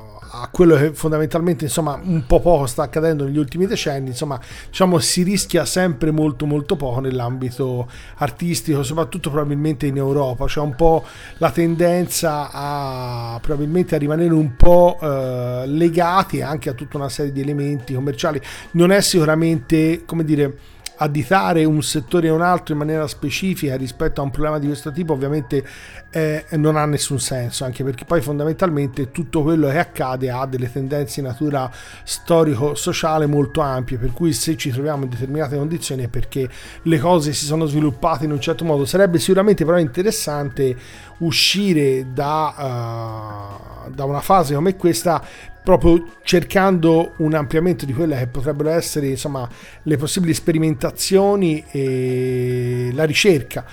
quello 0.56 0.74
che 0.76 0.94
fondamentalmente 0.94 1.64
insomma 1.64 2.00
un 2.02 2.24
po' 2.26 2.40
poco 2.40 2.64
sta 2.64 2.84
accadendo 2.84 3.24
negli 3.24 3.36
ultimi 3.36 3.66
decenni 3.66 4.08
insomma 4.08 4.40
diciamo 4.68 4.98
si 5.00 5.22
rischia 5.22 5.66
sempre 5.66 6.10
molto 6.10 6.46
molto 6.46 6.76
poco 6.76 7.00
nell'ambito 7.00 7.86
artistico 8.16 8.82
soprattutto 8.82 9.28
probabilmente 9.28 9.84
in 9.84 9.98
Europa. 9.98 10.46
C'è 10.46 10.60
un 10.60 10.74
po' 10.74 11.04
la 11.36 11.50
tendenza 11.50 12.48
a 12.50 13.38
probabilmente 13.42 13.96
a 13.96 13.98
rimanere 13.98 14.32
un 14.32 14.56
po' 14.56 14.96
eh, 14.98 15.64
legati 15.66 16.40
anche 16.40 16.70
a 16.70 16.72
tutta 16.72 16.96
una 16.96 17.10
serie 17.10 17.32
di 17.32 17.42
elementi 17.42 17.92
commerciali. 17.92 18.40
Non 18.70 18.92
è 18.92 19.02
sicuramente 19.02 20.06
come 20.06 20.24
dire 20.24 20.56
additare 20.98 21.64
un 21.64 21.82
settore 21.82 22.28
e 22.28 22.30
un 22.30 22.40
altro 22.40 22.72
in 22.72 22.80
maniera 22.80 23.06
specifica 23.06 23.76
rispetto 23.76 24.20
a 24.20 24.24
un 24.24 24.30
problema 24.30 24.58
di 24.58 24.66
questo 24.66 24.90
tipo 24.92 25.12
ovviamente 25.12 25.64
eh, 26.10 26.44
non 26.52 26.76
ha 26.76 26.86
nessun 26.86 27.20
senso 27.20 27.64
anche 27.64 27.84
perché 27.84 28.04
poi 28.04 28.20
fondamentalmente 28.20 29.10
tutto 29.10 29.42
quello 29.42 29.68
che 29.68 29.78
accade 29.78 30.30
ha 30.30 30.46
delle 30.46 30.70
tendenze 30.70 31.20
di 31.20 31.26
natura 31.26 31.70
storico-sociale 32.02 33.26
molto 33.26 33.60
ampie 33.60 33.98
per 33.98 34.12
cui 34.12 34.32
se 34.32 34.56
ci 34.56 34.70
troviamo 34.70 35.04
in 35.04 35.10
determinate 35.10 35.56
condizioni 35.56 36.04
è 36.04 36.08
perché 36.08 36.48
le 36.82 36.98
cose 36.98 37.32
si 37.32 37.44
sono 37.44 37.66
sviluppate 37.66 38.24
in 38.24 38.32
un 38.32 38.40
certo 38.40 38.64
modo. 38.64 38.84
Sarebbe 38.84 39.18
sicuramente 39.18 39.64
però 39.64 39.78
interessante 39.78 40.76
uscire 41.18 42.06
da, 42.12 42.54
eh, 43.86 43.90
da 43.90 44.04
una 44.04 44.20
fase 44.20 44.54
come 44.54 44.76
questa 44.76 45.22
proprio 45.66 46.00
cercando 46.22 47.14
un 47.16 47.34
ampliamento 47.34 47.84
di 47.86 47.92
quelle 47.92 48.16
che 48.16 48.28
potrebbero 48.28 48.70
essere 48.70 49.08
insomma 49.08 49.48
le 49.82 49.96
possibili 49.96 50.32
sperimentazioni 50.32 51.64
e 51.72 52.90
la 52.92 53.02
ricerca 53.02 53.64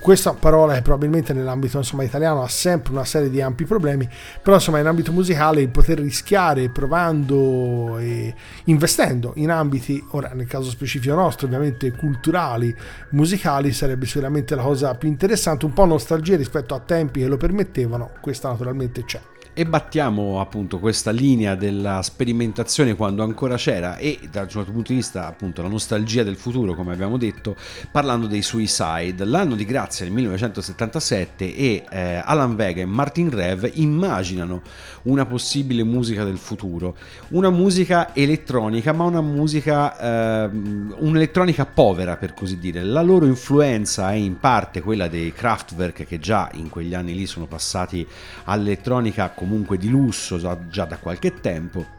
questa 0.00 0.32
parola 0.32 0.74
che 0.74 0.82
probabilmente 0.82 1.32
nell'ambito 1.32 1.76
insomma, 1.76 2.02
italiano 2.02 2.42
ha 2.42 2.48
sempre 2.48 2.92
una 2.92 3.04
serie 3.04 3.30
di 3.30 3.40
ampi 3.40 3.64
problemi, 3.64 4.08
però 4.42 4.56
insomma 4.56 4.80
in 4.80 4.86
ambito 4.86 5.12
musicale 5.12 5.60
il 5.60 5.68
poter 5.68 6.00
rischiare 6.00 6.70
provando 6.70 7.98
e 7.98 8.34
investendo 8.64 9.32
in 9.36 9.50
ambiti, 9.50 10.04
ora 10.10 10.30
nel 10.34 10.46
caso 10.48 10.70
specifico 10.70 11.14
nostro 11.14 11.46
ovviamente 11.46 11.92
culturali, 11.92 12.74
musicali 13.10 13.72
sarebbe 13.72 14.06
sicuramente 14.06 14.56
la 14.56 14.62
cosa 14.62 14.94
più 14.94 15.08
interessante, 15.08 15.66
un 15.66 15.72
po' 15.72 15.84
nostalgia 15.84 16.36
rispetto 16.36 16.74
a 16.74 16.80
tempi 16.80 17.20
che 17.20 17.28
lo 17.28 17.36
permettevano, 17.36 18.10
questa 18.20 18.48
naturalmente 18.48 19.04
c'è. 19.04 19.20
E 19.58 19.66
battiamo 19.66 20.40
appunto 20.40 20.78
questa 20.78 21.10
linea 21.10 21.56
della 21.56 22.00
sperimentazione 22.02 22.94
quando 22.94 23.24
ancora 23.24 23.56
c'era 23.56 23.96
e 23.96 24.20
dal 24.30 24.48
suo 24.48 24.62
punto 24.62 24.92
di 24.92 24.98
vista 24.98 25.26
appunto 25.26 25.62
la 25.62 25.68
nostalgia 25.68 26.22
del 26.22 26.36
futuro 26.36 26.76
come 26.76 26.92
abbiamo 26.92 27.16
detto 27.16 27.56
parlando 27.90 28.28
dei 28.28 28.40
Suicide. 28.40 29.24
L'anno 29.24 29.56
di 29.56 29.64
grazia 29.64 30.04
del 30.04 30.14
1977 30.14 31.56
e 31.56 31.84
eh, 31.90 32.22
Alan 32.24 32.54
Vega 32.54 32.82
e 32.82 32.84
Martin 32.84 33.30
Rev 33.30 33.68
immaginano 33.74 34.62
una 35.02 35.26
possibile 35.26 35.82
musica 35.82 36.22
del 36.22 36.38
futuro, 36.38 36.96
una 37.30 37.50
musica 37.50 38.14
elettronica 38.14 38.92
ma 38.92 39.06
una 39.06 39.22
musica, 39.22 40.44
ehm, 40.44 40.94
un'elettronica 40.98 41.66
povera 41.66 42.16
per 42.16 42.32
così 42.32 42.60
dire. 42.60 42.84
La 42.84 43.02
loro 43.02 43.26
influenza 43.26 44.12
è 44.12 44.14
in 44.14 44.38
parte 44.38 44.82
quella 44.82 45.08
dei 45.08 45.32
Kraftwerk 45.32 46.06
che 46.06 46.20
già 46.20 46.48
in 46.52 46.68
quegli 46.68 46.94
anni 46.94 47.12
lì 47.12 47.26
sono 47.26 47.46
passati 47.46 48.06
all'elettronica 48.44 49.30
comunque 49.48 49.78
di 49.78 49.88
lusso 49.88 50.38
già, 50.38 50.84
da 50.84 50.98
qualche 50.98 51.40
tempo 51.40 51.96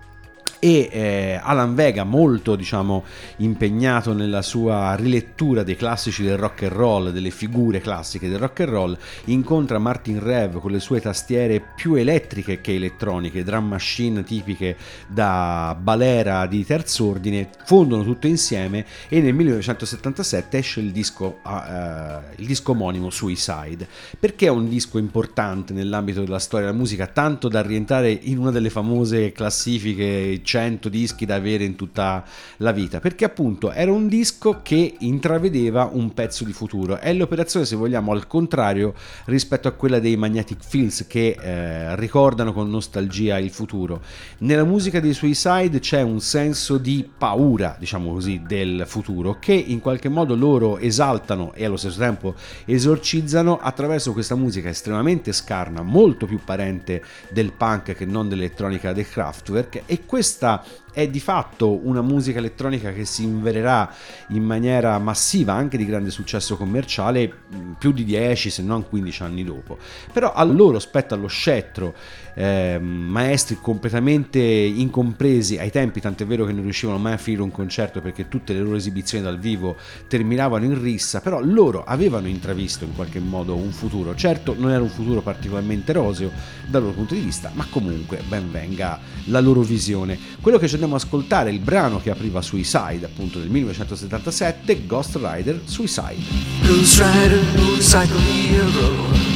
e 0.60 0.90
eh, 0.92 1.40
Alan 1.42 1.74
Vega 1.74 2.04
molto 2.04 2.56
diciamo 2.56 3.04
impegnato 3.38 4.14
nella 4.14 4.42
sua 4.42 4.96
rilettura 4.96 5.64
dei 5.64 5.76
classici 5.76 6.24
del 6.24 6.38
rock 6.38 6.64
and 6.64 6.72
roll 6.72 7.10
delle 7.12 7.32
figure 7.32 7.80
classiche 7.80 8.28
del 8.28 8.40
rock 8.40 8.60
and 8.62 8.70
roll 8.70 8.98
incontra 9.26 9.80
Martin 9.80 10.22
Rev 10.22 10.60
con 10.60 10.72
le 10.72 10.80
sue 10.80 11.00
tastiere 11.00 11.62
più 11.76 11.96
elettriche 11.96 12.62
che 12.62 12.76
elettroniche 12.76 13.44
drum 13.44 13.68
machine 13.68 14.24
tipiche 14.24 14.76
da 15.08 15.78
balera 15.80 16.46
di 16.46 16.66
terz'ordine 16.66 17.50
fondono 17.64 18.04
tutto 18.04 18.28
insieme 18.28 18.86
e 19.08 19.22
nel 19.22 19.34
1977 19.34 20.58
esce 20.58 20.80
il 20.80 20.92
disco, 20.92 21.40
eh, 21.46 22.36
il 22.38 22.46
disco 22.46 22.72
omonimo 22.72 23.10
Suicide. 23.10 23.88
Perché 24.20 24.48
è 24.48 24.50
un 24.50 24.68
disco 24.68 24.98
importante 24.98 25.74
nell'ambito 25.74 26.22
della 26.22 26.40
storia 26.40 26.68
della 26.68 26.78
musica 26.78 27.08
tanto 27.08 27.48
da 27.48 27.62
rientrare 27.62 28.12
in 28.12 28.38
una 28.38 28.52
delle 28.52 28.70
famose 28.70 29.32
classifiche 29.32 30.42
100 30.50 30.90
dischi 30.90 31.28
da 31.28 31.36
avere 31.36 31.64
in 31.64 31.76
tutta 31.76 32.24
la 32.58 32.72
vita, 32.72 33.00
perché 33.00 33.24
appunto 33.24 33.72
era 33.72 33.92
un 33.92 34.08
disco 34.08 34.62
che 34.64 34.96
intravedeva 34.98 35.90
un 35.92 36.12
pezzo 36.14 36.44
di 36.44 36.54
futuro. 36.54 36.98
È 36.98 37.14
l'operazione, 37.14 37.68
se 37.68 37.76
vogliamo, 37.76 38.12
al 38.12 38.26
contrario 38.26 38.96
rispetto 39.26 39.68
a 39.68 39.72
quella 39.74 40.00
dei 40.00 40.18
Magnetic 40.18 40.64
Fields 40.64 41.06
che 41.08 41.38
eh, 41.40 41.96
ricordano 41.98 42.52
con 42.52 42.68
nostalgia 42.68 43.38
il 43.38 43.52
futuro. 43.52 44.02
Nella 44.40 44.64
musica 44.64 45.00
dei 45.00 45.14
Suicide 45.14 45.80
c'è 45.80 46.02
un 46.02 46.20
senso 46.20 46.80
di 46.80 47.08
paura, 47.16 47.76
diciamo 47.78 48.12
così, 48.12 48.42
del 48.44 48.86
futuro 48.88 49.38
che 49.40 49.54
in 49.54 49.80
qualche 49.80 50.10
modo 50.10 50.36
loro 50.36 50.80
esaltano 50.80 51.54
e 51.54 51.64
allo 51.64 51.78
stesso 51.78 52.00
tempo 52.00 52.34
esorcizzano 52.66 53.60
attraverso 53.60 54.14
questa 54.14 54.34
musica 54.34 54.70
estremamente 54.70 55.32
scarna, 55.32 55.84
molto 55.84 56.26
più 56.26 56.40
parente 56.44 57.04
del 57.30 57.52
punk 57.52 57.94
che 57.94 58.06
non 58.06 58.28
dell'elettronica 58.28 58.94
del 58.94 59.08
Kraftwerk 59.08 59.84
e 59.86 60.06
questa 60.40 60.64
è 61.00 61.08
di 61.08 61.20
fatto 61.20 61.86
una 61.88 62.02
musica 62.02 62.40
elettronica 62.40 62.92
che 62.92 63.06
si 63.06 63.24
invererà 63.24 63.90
in 64.30 64.44
maniera 64.44 64.98
massiva 65.00 65.54
anche 65.54 65.78
di 65.78 65.86
grande 65.86 66.12
successo 66.12 66.58
commerciale 66.58 67.28
mh, 67.28 67.72
più 67.80 67.92
di 67.94 68.04
10 68.04 68.50
se 68.50 68.62
non 68.62 68.88
15 68.88 69.24
anni 69.24 69.44
dopo. 69.44 69.78
Però 70.12 70.34
a 70.34 70.44
loro 70.44 70.80
spetta 70.80 71.16
allo 71.16 71.28
scettro 71.28 71.96
eh, 72.34 72.80
maestri 72.80 73.58
completamente 73.62 74.40
incompresi 74.40 75.58
ai 75.58 75.72
tempi 75.72 76.00
tant'è 76.00 76.26
vero 76.26 76.46
che 76.46 76.54
non 76.54 76.64
riuscivano 76.64 76.98
mai 76.98 77.14
a 77.14 77.18
finire 77.18 77.44
un 77.44 77.52
concerto 77.52 78.02
perché 78.02 78.28
tutte 78.28 78.54
le 78.54 78.60
loro 78.60 78.76
esibizioni 78.76 79.24
dal 79.24 79.40
vivo 79.40 79.76
terminavano 80.08 80.66
in 80.66 80.82
rissa 80.82 81.22
però 81.22 81.42
loro 81.42 81.84
avevano 81.84 82.28
intravisto 82.28 82.84
in 82.84 82.94
qualche 82.94 83.20
modo 83.20 83.56
un 83.56 83.72
futuro. 83.72 84.16
Certo 84.16 84.56
non 84.58 84.72
era 84.72 84.82
un 84.82 84.90
futuro 84.90 85.22
particolarmente 85.22 85.94
roseo 85.94 86.32
dal 86.68 86.82
loro 86.82 86.94
punto 86.94 87.14
di 87.14 87.22
vista 87.22 87.52
ma 87.54 87.66
comunque 87.70 88.22
ben 88.28 88.52
venga 88.52 89.00
la 89.26 89.40
loro 89.40 89.62
visione. 89.62 90.18
Quello 90.42 90.58
che 90.58 90.68
ci 90.68 90.74
andiamo 90.74 90.89
possiamo 90.90 90.96
ascoltare 90.96 91.52
il 91.52 91.60
brano 91.60 92.00
che 92.02 92.10
apriva 92.10 92.42
Suicide, 92.42 93.06
appunto 93.06 93.40
del 93.40 93.50
1977, 93.50 94.86
Ghost 94.86 95.20
Rider 95.22 95.62
Suicide. 95.66 96.18
Ghost 96.66 97.00
Rider, 97.00 97.44
motorcycle 97.56 98.20
hero. 98.20 99.28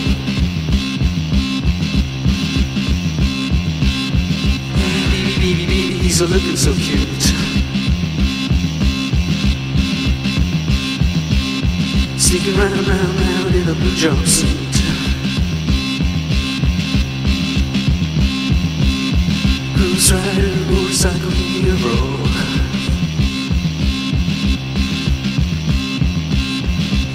He's 6.02 6.22
a 6.22 6.28
looking 6.28 6.56
so 6.56 6.74
cute. 6.74 7.34
Sneaking 12.18 12.56
right 12.58 12.72
around, 12.72 13.20
round 13.20 13.56
in 13.56 13.68
a 13.68 13.74
blue 13.74 13.94
jumpsuit. 13.96 14.73
Ghost 19.94 20.12
Rider, 20.12 20.56
motorcycle 20.72 21.30
hero. 21.30 22.18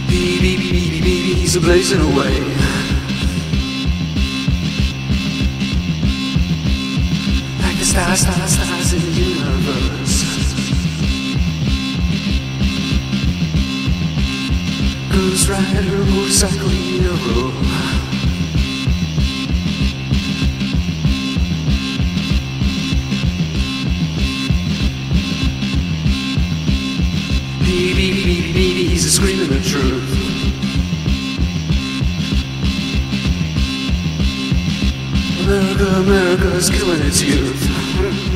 Baby, 0.07 0.39
baby, 0.39 0.71
baby, 0.71 1.01
baby, 1.01 1.35
he's 1.35 1.57
a 1.57 1.61
blazing 1.61 2.01
away. 2.01 2.39
Like 7.63 7.79
the 7.79 7.85
stars, 7.85 8.21
stars, 8.21 8.53
stars 8.53 8.93
in 8.93 9.01
the 9.01 9.11
universe. 9.11 10.23
Ghost 15.11 15.49
Rider, 15.49 16.05
motorcycle 16.05 16.69
hero. 16.69 18.08
Baby, 27.69 27.93
baby, 27.93 28.25
baby, 28.25 28.53
baby, 28.55 28.85
he's 28.89 29.05
a 29.05 29.11
screaming 29.11 29.51
the 29.51 29.61
truth. 29.61 30.09
America, 35.43 35.85
America 36.01 36.57
is 36.57 36.71
killing 36.71 37.03
its 37.03 37.21
youth. 37.21 38.28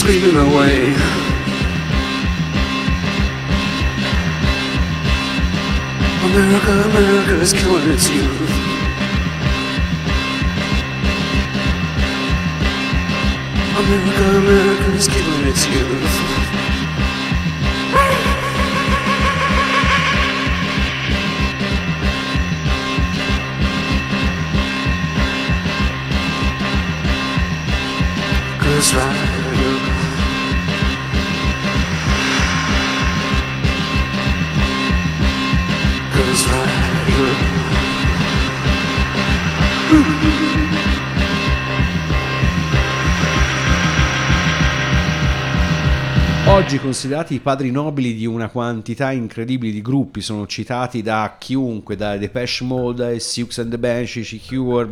Screaming 0.00 0.34
away. 0.34 0.94
America, 6.24 6.72
America 6.88 7.34
is 7.42 7.52
killing 7.52 7.90
its 7.90 8.08
youth. 8.08 8.50
America, 13.76 14.24
America 14.38 14.90
is 14.92 15.06
killing 15.06 15.46
its 15.48 15.66
youth. 15.68 16.16
Ghost 28.62 28.94
Rider. 28.94 29.29
Oggi 46.46 46.78
considerati 46.78 47.34
i 47.34 47.38
padri 47.38 47.70
nobili 47.70 48.14
di 48.14 48.26
una 48.26 48.48
quantità 48.48 49.12
incredibile 49.12 49.72
di 49.72 49.80
gruppi, 49.80 50.20
sono 50.20 50.46
citati 50.46 51.00
da 51.00 51.36
chiunque, 51.38 51.96
da 51.96 52.16
Depeche 52.16 52.64
Mode, 52.64 53.18
Sioux 53.18 53.56
and 53.58 53.70
the 53.70 53.78
Banshees, 53.78 54.32
i 54.32 54.40
Cure, 54.40 54.88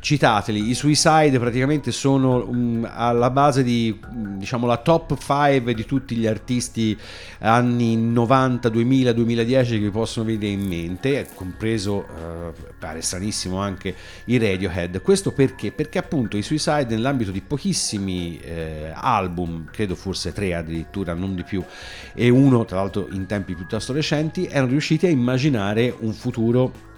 citateli. 0.00 0.70
I 0.70 0.74
Suicide 0.74 1.38
praticamente 1.38 1.92
sono 1.92 2.38
mh, 2.38 2.90
alla 2.92 3.30
base 3.30 3.62
di, 3.62 3.96
mh, 4.00 4.38
diciamo, 4.38 4.66
la 4.66 4.78
top 4.78 5.16
5 5.16 5.74
di 5.74 5.84
tutti 5.84 6.16
gli 6.16 6.26
artisti 6.26 6.98
anni 7.40 7.96
90, 7.96 8.68
2000, 8.68 9.12
2010 9.12 9.72
che 9.72 9.78
vi 9.78 9.90
possono 9.90 10.26
venire 10.26 10.48
in 10.48 10.66
mente, 10.66 11.28
compreso, 11.34 12.06
eh, 12.06 12.52
pare 12.78 13.02
stranissimo, 13.02 13.58
anche 13.58 13.94
i 14.24 14.38
Radiohead. 14.38 15.00
Questo 15.02 15.32
perché? 15.32 15.70
Perché 15.70 15.98
appunto 15.98 16.36
i 16.36 16.42
Suicide 16.42 16.86
nell'ambito 16.88 17.30
di 17.30 17.42
pochissimi 17.42 18.40
eh, 18.40 18.90
album, 18.94 19.68
credo 19.70 19.94
forse 19.94 20.32
tre 20.32 20.54
addirittura, 20.54 21.14
non 21.14 21.34
di 21.34 21.44
più, 21.44 21.62
e 22.14 22.28
uno 22.30 22.64
tra 22.64 22.78
l'altro 22.78 23.08
in 23.12 23.26
tempi 23.26 23.54
piuttosto 23.54 23.92
recenti, 23.92 24.46
erano 24.46 24.70
riusciti 24.70 25.06
a 25.06 25.10
immaginare 25.10 25.94
un 26.00 26.12
futuro 26.12 26.88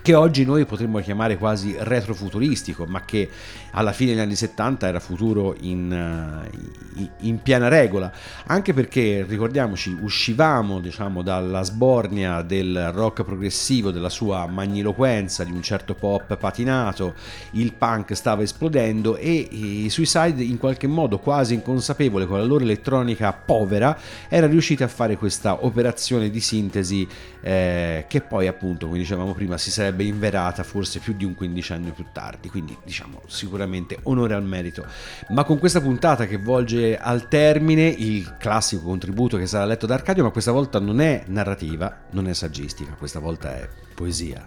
che 0.00 0.14
oggi 0.14 0.44
noi 0.44 0.64
potremmo 0.64 1.00
chiamare 1.00 1.36
quasi 1.36 1.74
retrofuturistico, 1.78 2.86
ma 2.86 3.04
che 3.04 3.28
alla 3.72 3.92
fine 3.92 4.12
degli 4.12 4.20
anni 4.20 4.34
70 4.34 4.86
era 4.86 5.00
futuro 5.00 5.54
in, 5.60 5.92
eh, 5.92 7.08
in 7.20 7.40
piena 7.42 7.68
regola, 7.68 8.10
anche 8.46 8.72
perché 8.72 9.24
ricordiamoci, 9.26 9.96
uscivamo 10.00 10.80
diciamo, 10.80 11.22
dalla 11.22 11.62
sbornia 11.62 12.42
del 12.42 12.90
rock 12.92 13.22
progressivo, 13.22 13.90
della 13.90 14.08
sua 14.08 14.46
magniloquenza, 14.46 15.44
di 15.44 15.52
un 15.52 15.62
certo 15.62 15.94
pop 15.94 16.36
patinato, 16.36 17.14
il 17.52 17.72
punk 17.72 18.14
stava 18.14 18.42
esplodendo 18.42 19.16
e 19.16 19.32
i 19.32 19.90
Suicide 19.90 20.42
in 20.42 20.58
qualche 20.58 20.86
modo 20.86 21.18
quasi 21.18 21.54
inconsapevole 21.54 22.26
con 22.26 22.38
la 22.38 22.44
loro 22.44 22.64
elettronica 22.64 23.32
povera 23.32 23.96
era 24.28 24.46
riusciti 24.46 24.82
a 24.82 24.88
fare 24.88 25.16
questa 25.16 25.64
operazione 25.64 26.30
di 26.30 26.40
sintesi 26.40 27.06
eh, 27.40 28.04
che 28.08 28.20
poi 28.20 28.46
appunto 28.46 28.86
come 28.86 28.98
dicevamo 28.98 29.32
prima 29.32 29.58
si 29.58 29.70
sarebbe 29.70 30.04
inverata 30.04 30.62
forse 30.62 30.98
più 30.98 31.14
di 31.14 31.24
un 31.24 31.34
quindicennio 31.34 31.92
più 31.92 32.06
tardi. 32.12 32.48
Quindi 32.48 32.76
diciamo 32.84 33.22
sicuramente 33.26 33.61
onore 34.04 34.34
al 34.34 34.44
merito 34.44 34.84
ma 35.30 35.44
con 35.44 35.58
questa 35.58 35.80
puntata 35.80 36.26
che 36.26 36.38
volge 36.38 36.98
al 36.98 37.28
termine 37.28 37.86
il 37.86 38.36
classico 38.38 38.82
contributo 38.82 39.36
che 39.36 39.46
sarà 39.46 39.64
letto 39.64 39.86
da 39.86 39.94
Arcadio 39.94 40.22
ma 40.22 40.30
questa 40.30 40.52
volta 40.52 40.78
non 40.78 41.00
è 41.00 41.24
narrativa 41.26 42.04
non 42.10 42.28
è 42.28 42.34
saggistica 42.34 42.94
questa 42.94 43.18
volta 43.18 43.56
è 43.56 43.68
poesia 43.94 44.46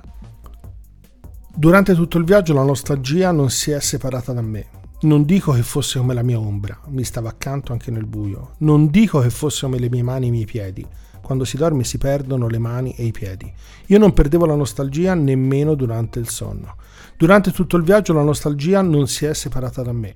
Durante 1.58 1.96
tutto 1.96 2.18
il 2.18 2.26
viaggio 2.26 2.54
la 2.54 2.64
nostalgia 2.64 3.32
non 3.32 3.50
si 3.50 3.72
è 3.72 3.80
separata 3.80 4.34
da 4.34 4.42
me. 4.42 4.68
Non 5.04 5.24
dico 5.24 5.54
che 5.54 5.64
fosse 5.64 6.00
come 6.00 6.14
la 6.14 6.22
mia 6.22 6.38
ombra, 6.38 6.78
mi 6.88 7.06
stava 7.06 7.30
accanto 7.30 7.72
anche 7.72 7.92
nel 7.92 8.06
buio. 8.06 8.56
Non 8.58 8.90
dico 8.90 9.22
che 9.22 9.30
fosse 9.30 9.62
come 9.62 9.80
le 9.80 9.90
mie 9.90 10.04
mani 10.04 10.26
e 10.26 10.28
i 10.28 10.32
miei 10.32 10.46
piedi. 10.46 10.86
Quando 11.22 11.46
si 11.46 11.56
dorme 11.56 11.86
si 11.86 11.98
perdono 11.98 12.50
le 12.50 12.58
mani 12.58 12.94
e 12.98 13.06
i 13.06 13.12
piedi. 13.12 13.50
Io 13.86 13.98
non 13.98 14.12
perdevo 14.12 14.46
la 14.46 14.56
nostalgia 14.56 15.14
nemmeno 15.14 15.76
durante 15.76 16.20
il 16.20 16.28
sonno. 16.28 16.76
Durante 17.18 17.52
tutto 17.52 17.78
il 17.78 17.84
viaggio 17.84 18.12
la 18.12 18.24
nostalgia 18.24 18.82
non 18.82 19.08
si 19.08 19.26
è 19.26 19.34
separata 19.34 19.82
da 19.82 19.94
me. 19.94 20.16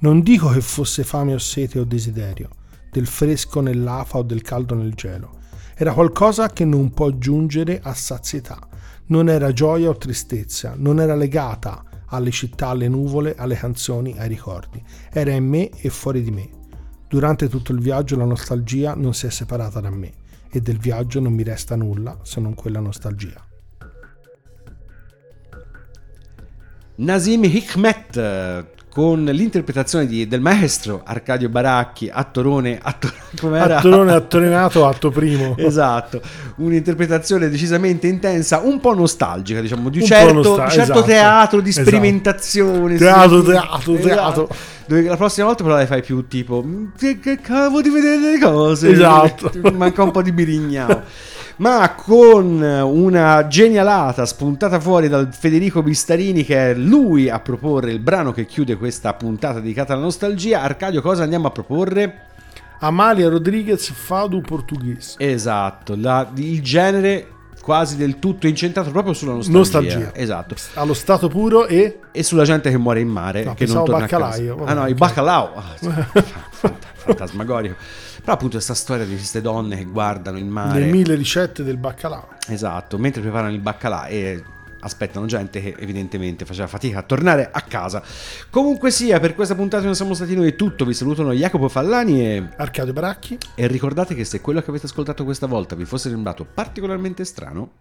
Non 0.00 0.20
dico 0.20 0.50
che 0.50 0.60
fosse 0.60 1.02
fame 1.02 1.32
o 1.32 1.38
sete 1.38 1.78
o 1.78 1.84
desiderio, 1.84 2.50
del 2.90 3.06
fresco 3.06 3.62
nell'afa 3.62 4.18
o 4.18 4.22
del 4.22 4.42
caldo 4.42 4.74
nel 4.74 4.92
gelo. 4.92 5.38
Era 5.74 5.94
qualcosa 5.94 6.50
che 6.50 6.66
non 6.66 6.92
può 6.92 7.10
giungere 7.12 7.80
a 7.82 7.94
sazietà. 7.94 8.58
Non 9.06 9.30
era 9.30 9.54
gioia 9.54 9.88
o 9.88 9.96
tristezza, 9.96 10.74
non 10.76 11.00
era 11.00 11.14
legata 11.14 11.82
alle 12.08 12.30
città, 12.30 12.68
alle 12.68 12.88
nuvole, 12.88 13.34
alle 13.36 13.54
canzoni, 13.54 14.14
ai 14.18 14.28
ricordi. 14.28 14.82
Era 15.10 15.32
in 15.32 15.46
me 15.46 15.70
e 15.70 15.88
fuori 15.88 16.22
di 16.22 16.30
me. 16.30 16.50
Durante 17.08 17.48
tutto 17.48 17.72
il 17.72 17.80
viaggio 17.80 18.16
la 18.16 18.24
nostalgia 18.24 18.94
non 18.94 19.14
si 19.14 19.26
è 19.26 19.30
separata 19.30 19.80
da 19.80 19.90
me 19.90 20.12
e 20.50 20.60
del 20.60 20.76
viaggio 20.76 21.20
non 21.20 21.32
mi 21.32 21.42
resta 21.42 21.74
nulla 21.74 22.18
se 22.22 22.38
non 22.40 22.54
quella 22.54 22.80
nostalgia. 22.80 23.53
Nazim 26.96 27.42
Hikmet 27.44 28.16
eh, 28.16 28.64
con 28.88 29.24
l'interpretazione 29.24 30.06
di- 30.06 30.28
del 30.28 30.40
maestro 30.40 31.02
Arcadio 31.04 31.48
Baracchi, 31.48 32.08
attorone, 32.12 32.78
attor- 32.80 33.12
com'era? 33.40 33.78
Attorone 33.78 34.12
attorinato, 34.12 34.86
atto 34.86 35.10
primo. 35.10 35.56
Esatto, 35.58 36.22
un'interpretazione 36.58 37.48
decisamente 37.48 38.06
intensa, 38.06 38.60
un 38.60 38.78
po' 38.78 38.94
nostalgica, 38.94 39.60
diciamo, 39.60 39.88
di 39.88 39.98
Un 39.98 40.04
certo, 40.06 40.32
nostal- 40.34 40.70
certo 40.70 40.92
esatto. 40.92 41.02
teatro 41.02 41.60
di 41.60 41.70
Esatto. 41.70 41.86
sperimentazione. 41.88 42.96
Teatro, 42.96 43.40
sì. 43.42 43.50
teatro, 43.50 43.94
teatro. 43.96 44.48
Dove 44.86 45.02
la 45.02 45.16
prossima 45.16 45.46
volta 45.46 45.64
però 45.64 45.76
le 45.76 45.86
fai 45.86 46.02
più 46.02 46.28
tipo 46.28 46.62
"Mm, 46.64 46.88
che, 46.96 47.18
che 47.18 47.40
cavolo 47.40 47.80
di 47.80 47.88
vedere 47.88 48.32
le 48.32 48.38
cose. 48.38 48.90
Esatto. 48.90 49.50
Manca 49.74 50.02
un 50.04 50.12
po' 50.12 50.22
di 50.22 50.30
birignao. 50.30 51.02
Ma 51.56 51.94
con 51.94 52.60
una 52.60 53.46
genialata 53.46 54.26
spuntata 54.26 54.80
fuori 54.80 55.08
dal 55.08 55.32
Federico 55.32 55.82
Bistarini 55.82 56.44
che 56.44 56.70
è 56.70 56.74
lui 56.74 57.28
a 57.30 57.38
proporre 57.40 57.92
il 57.92 58.00
brano 58.00 58.32
che 58.32 58.44
chiude 58.46 58.76
questa 58.76 59.14
puntata 59.14 59.60
dedicata 59.60 59.92
alla 59.92 60.02
nostalgia. 60.02 60.62
Arcadio, 60.62 61.00
cosa 61.00 61.22
andiamo 61.22 61.46
a 61.46 61.50
proporre? 61.50 62.18
Amalia 62.80 63.28
Rodriguez 63.28 63.88
Fado 63.92 64.40
Portuguese. 64.40 65.14
Esatto, 65.18 65.94
la- 65.96 66.28
il 66.34 66.60
genere 66.60 67.28
quasi 67.60 67.96
del 67.96 68.18
tutto 68.18 68.46
incentrato 68.46 68.90
proprio 68.90 69.14
sulla 69.14 69.32
nostalgia. 69.32 69.58
Nostalgia. 69.58 70.10
Esatto. 70.14 70.54
Allo 70.74 70.92
stato 70.92 71.28
puro 71.28 71.66
e 71.66 72.00
E 72.12 72.22
sulla 72.22 72.44
gente 72.44 72.68
che 72.70 72.76
muore 72.76 73.00
in 73.00 73.08
mare, 73.08 73.42
No, 73.42 73.54
che 73.54 73.64
non 73.66 73.84
torna 73.84 73.96
a 73.96 74.00
baccalaio, 74.00 74.54
casa. 74.54 74.64
vabbè, 74.64 74.70
ah 74.70 74.74
no, 74.74 74.86
il 74.86 74.92
ok. 74.92 74.98
baccalao. 74.98 75.52
Ah, 75.54 75.64
fantasmagorico. 76.92 77.74
Però 78.24 78.32
appunto 78.32 78.54
questa 78.54 78.72
storia 78.72 79.04
di 79.04 79.14
queste 79.14 79.42
donne 79.42 79.76
che 79.76 79.84
guardano 79.84 80.38
il 80.38 80.46
mare. 80.46 80.80
le 80.80 80.86
mille 80.86 81.14
ricette 81.14 81.62
del 81.62 81.76
baccalà. 81.76 82.26
Esatto, 82.48 82.96
mentre 82.96 83.20
preparano 83.20 83.52
il 83.52 83.60
baccalà 83.60 84.06
e 84.06 84.42
aspettano 84.80 85.26
gente 85.26 85.60
che 85.60 85.74
evidentemente 85.78 86.46
faceva 86.46 86.66
fatica 86.66 87.00
a 87.00 87.02
tornare 87.02 87.50
a 87.52 87.60
casa. 87.60 88.02
Comunque 88.48 88.90
sia, 88.90 89.20
per 89.20 89.34
questa 89.34 89.54
puntata 89.54 89.84
non 89.84 89.94
siamo 89.94 90.14
stati 90.14 90.34
noi 90.34 90.48
è 90.48 90.56
tutto. 90.56 90.86
Vi 90.86 90.94
salutano 90.94 91.32
Jacopo 91.32 91.68
Fallani 91.68 92.26
e, 92.26 92.48
Arcadio 92.56 92.94
Baracchi, 92.94 93.36
e 93.54 93.66
ricordate 93.66 94.14
che 94.14 94.24
se 94.24 94.40
quello 94.40 94.62
che 94.62 94.70
avete 94.70 94.86
ascoltato 94.86 95.24
questa 95.24 95.46
volta 95.46 95.74
vi 95.74 95.84
fosse 95.84 96.08
sembrato 96.08 96.46
particolarmente 96.46 97.26
strano, 97.26 97.72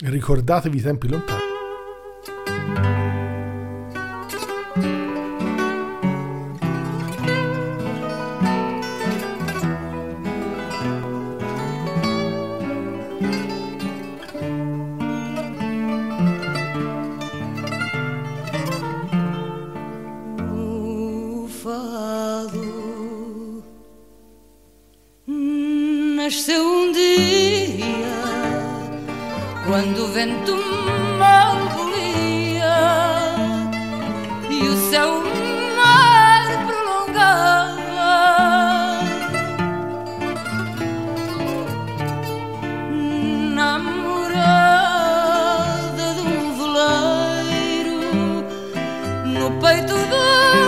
ricordatevi 0.00 0.76
i 0.76 0.82
tempi 0.82 1.08
lontani. 1.08 1.45
Um 26.58 26.92
dia 26.92 27.86
quando 29.66 30.04
o 30.04 30.08
vento 30.08 30.54
mal 31.18 31.56
bolia 31.74 32.78
e 34.50 34.68
o 34.68 34.76
céu 34.90 35.22
mar 35.76 36.66
prolongava 36.66 38.12
namorada 44.46 46.14
de 46.14 46.20
um 46.20 46.54
veleiro 46.56 48.00
no 49.26 49.50
peito 49.60 49.94
do 49.94 50.65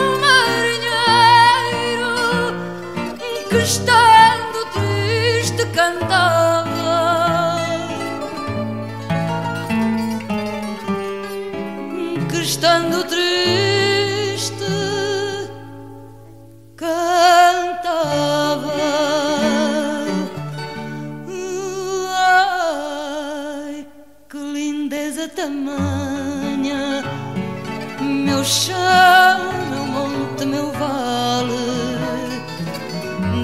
tamanha. 25.29 27.03
Meu 28.01 28.45
chão, 28.45 28.77
meu 29.71 29.87
monte, 29.87 30.45
meu 30.47 30.71
vale. 30.73 31.57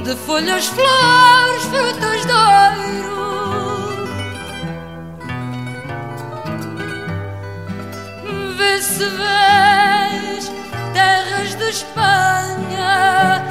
De 0.05 0.15
folhas, 0.17 0.67
flores, 0.67 1.65
frutas 1.65 2.27
de 2.27 2.33
ouro. 2.33 3.15
Vê 8.57 8.83
se 8.83 9.07
vês 9.07 10.53
terras 10.93 11.55
de 11.57 11.69
Espanha, 11.71 13.44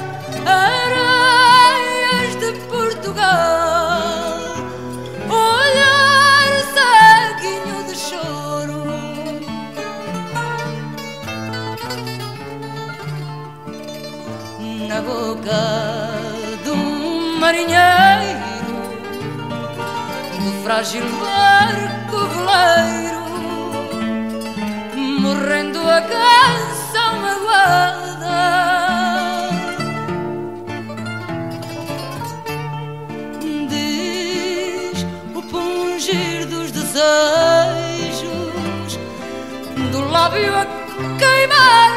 marinheiro 17.54 18.74
do 20.44 20.52
frágil 20.64 21.04
barco 21.20 22.18
veleiro 22.34 23.22
morrendo 25.22 25.80
a 25.88 26.02
canção 26.02 27.22
magoada. 27.22 28.34
Diz 33.70 35.06
o 35.36 35.42
pungir 35.44 36.48
dos 36.48 36.72
desejos 36.72 37.04
do 39.92 40.10
lábio 40.10 40.56
a 40.58 40.66
queimar 41.20 41.93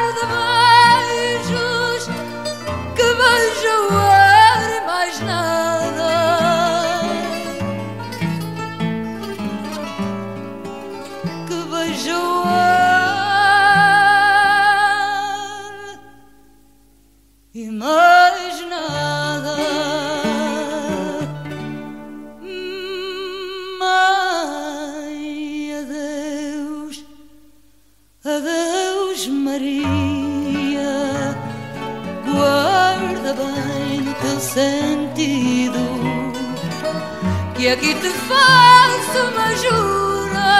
que 37.67 37.71
aqui 37.73 37.93
te 37.95 38.09
faço 38.09 39.19
uma 39.29 39.53
jura. 39.55 40.55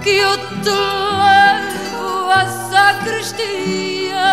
Que 0.00 0.10
eu 0.10 0.38
te 0.62 0.70
levo 1.26 2.30
à 2.30 2.46
sacristia 2.70 4.30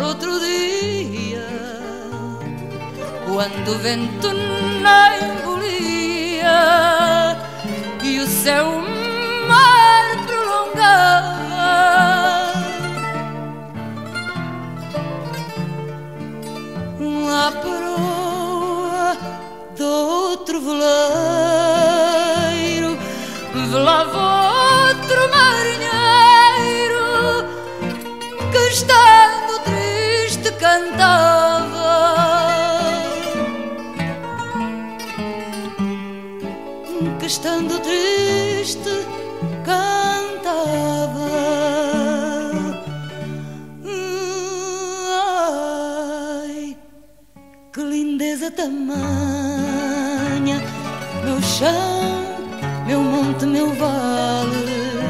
embora 0.00 0.06
outro 0.06 0.40
dia 0.40 1.46
Quando 3.26 3.68
o 3.68 3.78
vento 3.78 4.32
não 4.32 5.12
embolia 5.14 6.58
E 8.02 8.18
o 8.20 8.26
céu 8.26 8.82
mar 9.48 10.16
prolongava 10.26 11.40
A 17.32 17.52
proa 17.52 19.16
do 19.76 19.86
outro 19.86 20.60
veleiro 20.60 20.90
Velava 23.70 24.18
outro 24.88 25.20
marinheiro 25.30 25.79
manha, 48.68 50.60
meu 51.24 51.40
chão, 51.42 52.24
meu 52.86 53.00
monte, 53.00 53.46
meu 53.46 53.72
vale, 53.74 55.00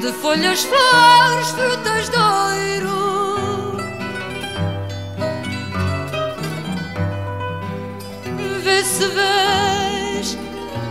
de 0.00 0.12
folhas, 0.12 0.64
flores, 0.64 1.50
frutas, 1.50 2.08
doiro. 2.08 2.98
Vê 8.62 8.82
se 8.84 9.06
vês 9.06 10.36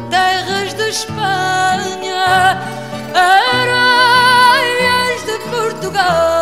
terras 0.09 0.74
de 0.74 0.89
Espanha, 0.89 2.57
areias 3.13 5.24
de 5.26 5.38
Portugal. 5.49 6.37